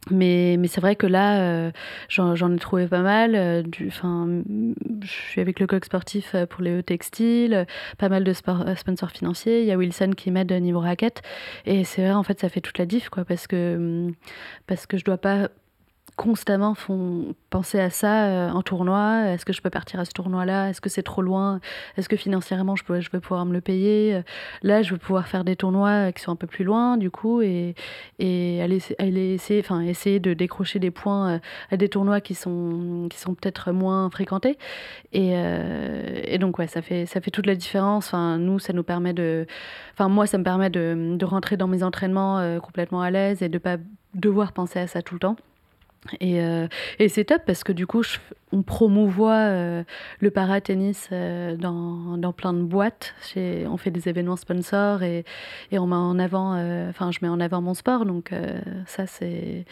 Mais, 0.09 0.55
mais 0.57 0.68
c'est 0.68 0.80
vrai 0.80 0.95
que 0.95 1.05
là, 1.05 1.41
euh, 1.41 1.72
j'en 2.07 2.53
ai 2.53 2.59
trouvé 2.59 2.88
pas 2.88 3.01
mal. 3.01 3.36
euh, 3.36 3.61
je 3.76 5.07
suis 5.07 5.41
avec 5.41 5.59
le 5.59 5.68
coq 5.68 5.84
sportif 5.84 6.34
euh, 6.34 6.45
pour 6.45 6.61
les 6.63 6.82
textiles, 6.82 7.65
pas 7.97 8.07
mal 8.07 8.24
de 8.24 8.32
sponsors 8.32 9.11
financiers. 9.11 9.61
Il 9.61 9.68
y 9.68 9.72
a 9.72 9.78
Wilson 9.78 10.11
qui 10.15 10.32
m'aide 10.32 10.51
au 10.51 10.59
niveau 10.59 10.80
raquette. 10.80 11.22
Et 11.65 11.84
c'est 11.84 12.03
vrai, 12.03 12.13
en 12.13 12.24
fait, 12.24 12.39
ça 12.39 12.47
fait 12.47 12.61
toute 12.61 12.78
la 12.78 12.86
diff, 12.86 13.09
quoi, 13.09 13.26
parce 13.26 13.47
que, 13.47 13.76
hum, 13.76 14.13
parce 14.65 14.86
que 14.86 14.97
je 14.97 15.03
dois 15.03 15.18
pas 15.18 15.49
constamment 16.18 16.74
font 16.74 17.36
penser 17.51 17.80
à 17.80 17.91
ça 17.91 18.26
euh, 18.26 18.49
en 18.49 18.63
tournoi. 18.63 19.28
Est-ce 19.28 19.45
que 19.45 19.53
je 19.53 19.61
peux 19.61 19.70
partir 19.70 19.99
à 19.99 20.05
ce 20.05 20.11
tournoi-là? 20.11 20.70
Est-ce 20.70 20.82
que 20.82 20.89
c'est 20.89 21.03
trop 21.03 21.22
loin? 21.22 21.61
Est-ce 21.95 22.09
que 22.09 22.18
financièrement 22.18 22.76
je, 22.76 22.84
peux, 22.84 22.99
je 22.99 23.09
vais 23.11 23.20
pouvoir 23.20 23.45
me 23.45 23.53
le 23.53 23.61
payer? 23.61 24.24
Là, 24.63 24.82
je 24.82 24.93
vais 24.93 24.99
pouvoir 24.99 25.28
faire 25.28 25.43
des 25.43 25.55
tournois 25.55 26.07
euh, 26.07 26.11
qui 26.11 26.24
sont 26.24 26.32
un 26.32 26.36
peu 26.36 26.47
plus 26.47 26.65
loin, 26.65 26.97
du 26.97 27.11
coup, 27.11 27.41
et, 27.41 27.76
et 28.18 28.61
aller, 28.63 28.82
essayer, 28.99 29.59
enfin, 29.59 29.82
essayer 29.82 30.20
de 30.20 30.34
décrocher 30.34 30.80
des 30.80 30.89
points 30.89 31.36
euh, 31.36 31.39
à 31.70 31.78
des 31.78 31.88
tournois 31.88 32.20
qui 32.20 32.34
sont, 32.34 33.07
qui 33.11 33.20
sont 33.20 33.36
peut-être 33.36 33.72
moins 33.72 34.09
fréquentés. 34.09 34.57
Et, 35.13 35.34
et 35.34 36.38
donc, 36.39 36.57
ouais, 36.57 36.68
ça 36.68 36.82
fait, 36.82 37.05
ça 37.05 37.22
fait 37.22 37.32
toute 37.32 37.45
la 37.45 37.55
différence. 37.55 38.07
Enfin, 38.07 38.39
nous, 38.39 38.59
ça 38.59 38.74
nous 38.74 38.84
permet 38.84 39.13
de. 39.13 39.45
Enfin, 39.93 40.09
moi, 40.09 40.26
ça 40.26 40.38
me 40.38 40.43
permet 40.43 40.70
de, 40.70 41.15
de 41.15 41.26
rentrer 41.26 41.57
dans 41.57 41.68
mes 41.68 41.84
entraînements 41.84 42.59
complètement 42.59 43.01
à 43.01 43.11
l'aise 43.11 43.41
et 43.41 43.49
de 43.49 43.57
pas 43.57 43.78
devoir 44.15 44.51
penser 44.51 44.80
à 44.80 44.88
ça 44.88 45.01
tout 45.01 45.13
le 45.15 45.20
temps. 45.20 45.36
Et, 46.20 46.41
euh, 46.41 46.68
et 47.00 47.10
c'est 47.10 47.26
top 47.26 47.43
parce 47.45 47.64
que 47.64 47.72
du 47.72 47.88
coup, 47.88 48.04
on 48.52 48.64
promouvoit 48.64 49.34
euh, 49.34 49.84
le 50.20 50.32
paratennis 50.32 50.98
euh, 51.12 51.56
dans, 51.56 52.18
dans 52.18 52.34
plein 52.34 52.54
de 52.54 52.62
boîtes. 52.62 53.14
On 53.36 53.78
fait 53.78 53.91
des 53.91 54.08
événements 54.10 54.36
sponsors 54.36 55.04
et, 55.04 55.26
et 55.72 55.80
on 55.80 55.88
met 55.88 55.95
en 55.95 56.20
avant, 56.20 56.54
enfin, 56.89 57.12
je 57.12 57.20
mets 57.22 57.30
en 57.30 57.39
avant 57.39 57.62
mon 57.62 57.74
sport. 57.74 58.06
Donc, 58.06 58.32
ça, 58.86 59.06
c'est 59.08 59.66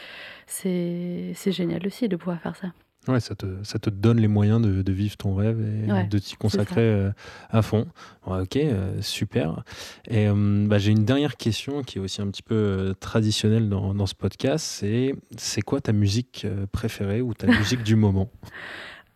génial 1.45 1.85
aussi 1.85 2.09
de 2.09 2.15
pouvoir 2.15 2.39
faire 2.41 2.55
ça. 2.55 2.67
Ouais, 3.07 3.19
ça 3.19 3.35
te, 3.35 3.45
ça 3.63 3.77
te 3.77 3.89
donne 3.89 4.19
les 4.19 4.27
moyens 4.27 4.61
de, 4.61 4.81
de 4.81 4.91
vivre 4.91 5.15
ton 5.17 5.35
rêve 5.35 5.59
et 5.61 5.91
Ouais, 5.91 6.07
de 6.07 6.17
t'y 6.17 6.35
consacrer 6.35 6.81
euh, 6.81 7.11
à 7.49 7.61
fond. 7.61 7.85
Ok, 8.25 8.55
euh, 8.55 8.99
super. 9.01 9.63
Et 10.07 10.27
euh, 10.27 10.65
bah, 10.67 10.79
j'ai 10.79 10.91
une 10.91 11.05
dernière 11.05 11.37
question 11.37 11.83
qui 11.83 11.99
est 11.99 12.01
aussi 12.01 12.21
un 12.21 12.27
petit 12.27 12.41
peu 12.41 12.95
traditionnelle 12.99 13.69
dans, 13.69 13.93
dans 13.93 14.07
ce 14.07 14.15
podcast. 14.15 14.65
C'est 14.65 15.13
c'est 15.37 15.61
quoi 15.61 15.81
ta 15.81 15.93
musique 15.93 16.47
préférée 16.71 17.21
ou 17.21 17.33
ta 17.33 17.47
musique 17.59 17.83
du 17.83 17.95
moment? 17.95 18.29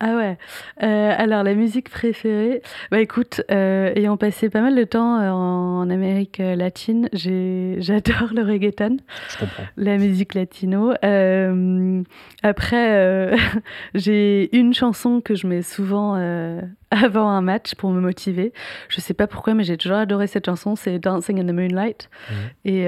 Ah 0.02 0.16
ouais. 0.16 0.38
Euh, 0.82 1.14
alors 1.14 1.42
la 1.42 1.52
musique 1.54 1.90
préférée, 1.90 2.62
bah 2.90 3.00
écoute, 3.00 3.42
euh, 3.50 3.92
ayant 3.94 4.16
passé 4.16 4.48
pas 4.48 4.62
mal 4.62 4.74
de 4.74 4.84
temps 4.84 5.20
euh, 5.20 5.30
en 5.30 5.90
Amérique 5.90 6.38
latine, 6.38 7.10
j'adore 7.12 8.30
le 8.34 8.42
reggaeton. 8.42 8.96
Je 9.28 9.38
comprends. 9.38 9.64
la 9.76 9.98
musique 9.98 10.32
latino. 10.32 10.94
Euh, 11.04 12.02
après, 12.42 13.36
j'ai 13.94 14.56
une 14.56 14.72
chanson 14.72 15.20
que 15.20 15.34
je 15.34 15.46
mets 15.46 15.60
souvent 15.60 16.14
avant 16.90 17.28
un 17.28 17.42
match 17.42 17.74
pour 17.74 17.90
me 17.90 18.00
motiver. 18.00 18.54
Je 18.88 19.02
sais 19.02 19.12
pas 19.14 19.26
pourquoi, 19.26 19.52
mais 19.52 19.64
j'ai 19.64 19.76
toujours 19.76 19.98
adoré 19.98 20.26
cette 20.26 20.46
chanson. 20.46 20.76
C'est 20.76 20.98
Dancing 20.98 21.40
in 21.40 21.44
the 21.44 21.54
Moonlight. 21.54 22.08
Mhm. 22.30 22.36
Et, 22.64 22.82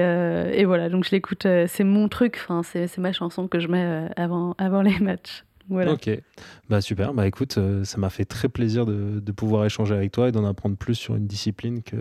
et 0.59 0.65
voilà, 0.65 0.89
donc 0.89 1.03
je 1.03 1.11
l'écoute. 1.11 1.45
c'est 1.67 1.83
mon 1.83 2.09
truc. 2.09 2.39
Enfin, 2.41 2.63
c'est 2.63 2.97
ma 2.97 3.11
chanson 3.11 3.47
que 3.47 3.59
je 3.59 3.67
mets 3.67 4.07
avant, 4.15 4.55
avant 4.57 4.81
les 4.81 4.97
matchs. 4.97 5.43
Voilà. 5.69 5.93
Ok, 5.93 6.09
bah 6.69 6.81
super. 6.81 7.13
Bah 7.13 7.25
écoute, 7.27 7.57
euh, 7.57 7.83
ça 7.83 7.97
m'a 7.97 8.09
fait 8.09 8.25
très 8.25 8.49
plaisir 8.49 8.85
de, 8.85 9.19
de 9.19 9.31
pouvoir 9.31 9.65
échanger 9.65 9.95
avec 9.95 10.11
toi 10.11 10.29
et 10.29 10.31
d'en 10.31 10.45
apprendre 10.45 10.77
plus 10.77 10.95
sur 10.95 11.15
une 11.15 11.27
discipline 11.27 11.83
que, 11.83 11.95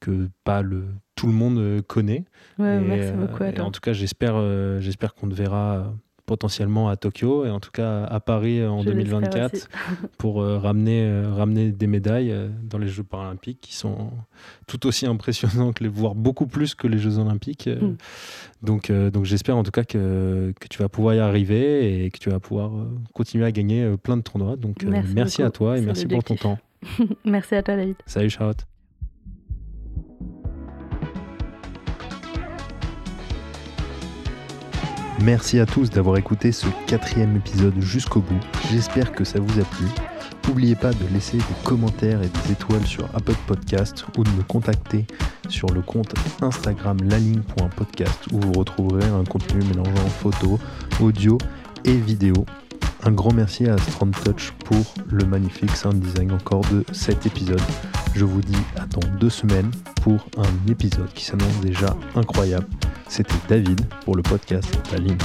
que 0.00 0.28
pas 0.44 0.62
le, 0.62 0.86
tout 1.14 1.26
le 1.26 1.32
monde 1.32 1.58
euh, 1.58 1.82
connaît. 1.82 2.24
Ouais, 2.58 2.76
Et, 2.76 2.80
merci 2.80 3.12
euh, 3.12 3.26
beaucoup 3.26 3.42
à 3.42 3.48
et 3.48 3.60
en 3.60 3.70
tout 3.70 3.80
cas, 3.80 3.92
j'espère 3.92 4.34
euh, 4.36 4.80
j'espère 4.80 5.14
qu'on 5.14 5.28
te 5.28 5.34
verra 5.34 5.76
euh, 5.76 5.84
potentiellement 6.26 6.88
à 6.88 6.96
Tokyo 6.96 7.44
et 7.44 7.50
en 7.50 7.60
tout 7.60 7.70
cas 7.70 8.04
à 8.04 8.20
Paris 8.20 8.60
euh, 8.60 8.70
en 8.70 8.82
Je 8.82 8.90
l'espère 8.90 9.20
2024 9.20 9.54
aussi. 9.54 9.66
pour 10.18 10.40
euh, 10.40 10.58
ramener, 10.58 11.02
euh, 11.02 11.32
ramener 11.32 11.70
des 11.70 11.86
médailles 11.86 12.30
euh, 12.30 12.48
dans 12.62 12.78
les 12.78 12.88
Jeux 12.88 13.02
paralympiques 13.02 13.60
qui 13.60 13.74
sont 13.74 14.10
tout 14.66 14.86
aussi 14.86 15.06
impressionnants 15.06 15.72
que 15.72 15.84
les, 15.84 15.90
voire 15.90 16.14
beaucoup 16.14 16.46
plus 16.46 16.74
que 16.74 16.86
les 16.86 16.98
Jeux 16.98 17.18
olympiques. 17.18 17.66
euh. 17.66 17.80
Mm. 17.80 17.96
Donc, 18.62 18.90
donc 18.90 19.26
j'espère 19.26 19.58
en 19.58 19.62
tout 19.62 19.70
cas 19.70 19.84
que, 19.84 20.54
que 20.58 20.68
tu 20.68 20.78
vas 20.78 20.88
pouvoir 20.88 21.14
y 21.14 21.18
arriver 21.18 22.06
et 22.06 22.10
que 22.10 22.18
tu 22.18 22.30
vas 22.30 22.40
pouvoir 22.40 22.70
continuer 23.12 23.44
à 23.44 23.52
gagner 23.52 23.96
plein 24.02 24.16
de 24.16 24.22
tournois. 24.22 24.56
Donc 24.56 24.82
Merci 24.84 25.14
merci, 25.14 25.42
à 25.42 25.50
toi 25.50 25.76
et 25.76 25.82
merci 25.82 26.06
pour 26.06 26.24
ton 26.24 26.36
temps. 26.36 26.58
Merci 27.24 27.54
à 27.54 27.62
toi, 27.62 27.76
David. 27.76 27.96
Salut 28.06 28.30
Charlotte. 28.30 28.66
Merci 35.24 35.58
à 35.58 35.64
tous 35.64 35.88
d'avoir 35.88 36.18
écouté 36.18 36.52
ce 36.52 36.66
quatrième 36.86 37.34
épisode 37.34 37.80
jusqu'au 37.80 38.20
bout. 38.20 38.40
J'espère 38.70 39.10
que 39.10 39.24
ça 39.24 39.40
vous 39.40 39.58
a 39.58 39.64
plu. 39.64 39.86
N'oubliez 40.46 40.74
pas 40.74 40.92
de 40.92 41.06
laisser 41.14 41.38
des 41.38 41.44
commentaires 41.64 42.20
et 42.22 42.28
des 42.28 42.52
étoiles 42.52 42.86
sur 42.86 43.06
Apple 43.14 43.36
Podcast 43.46 44.04
ou 44.18 44.24
de 44.24 44.28
me 44.32 44.42
contacter 44.42 45.06
sur 45.48 45.70
le 45.70 45.80
compte 45.80 46.12
Instagram 46.42 46.98
laligne.podcast 47.04 48.26
où 48.32 48.40
vous 48.40 48.52
retrouverez 48.52 49.06
un 49.06 49.24
contenu 49.24 49.64
mélangeant 49.66 50.08
photos, 50.20 50.58
audio 51.00 51.38
et 51.86 51.96
vidéo. 51.96 52.44
Un 53.02 53.12
grand 53.12 53.32
merci 53.32 53.66
à 53.66 53.78
Strand 53.78 54.10
Touch 54.10 54.52
pour 54.66 54.84
le 55.10 55.24
magnifique 55.24 55.74
sound 55.74 56.00
design 56.00 56.32
encore 56.32 56.66
de 56.70 56.84
cet 56.92 57.24
épisode. 57.24 57.62
Je 58.14 58.24
vous 58.24 58.40
dis 58.40 58.56
à 58.76 58.86
dans 58.86 59.06
deux 59.18 59.30
semaines 59.30 59.70
pour 60.02 60.26
un 60.36 60.70
épisode 60.70 61.12
qui 61.14 61.24
s'annonce 61.24 61.60
déjà 61.60 61.96
incroyable. 62.14 62.66
C'était 63.08 63.34
David 63.48 63.80
pour 64.04 64.14
le 64.14 64.22
podcast 64.22 64.68
La 64.92 64.98
Ligne. 64.98 65.18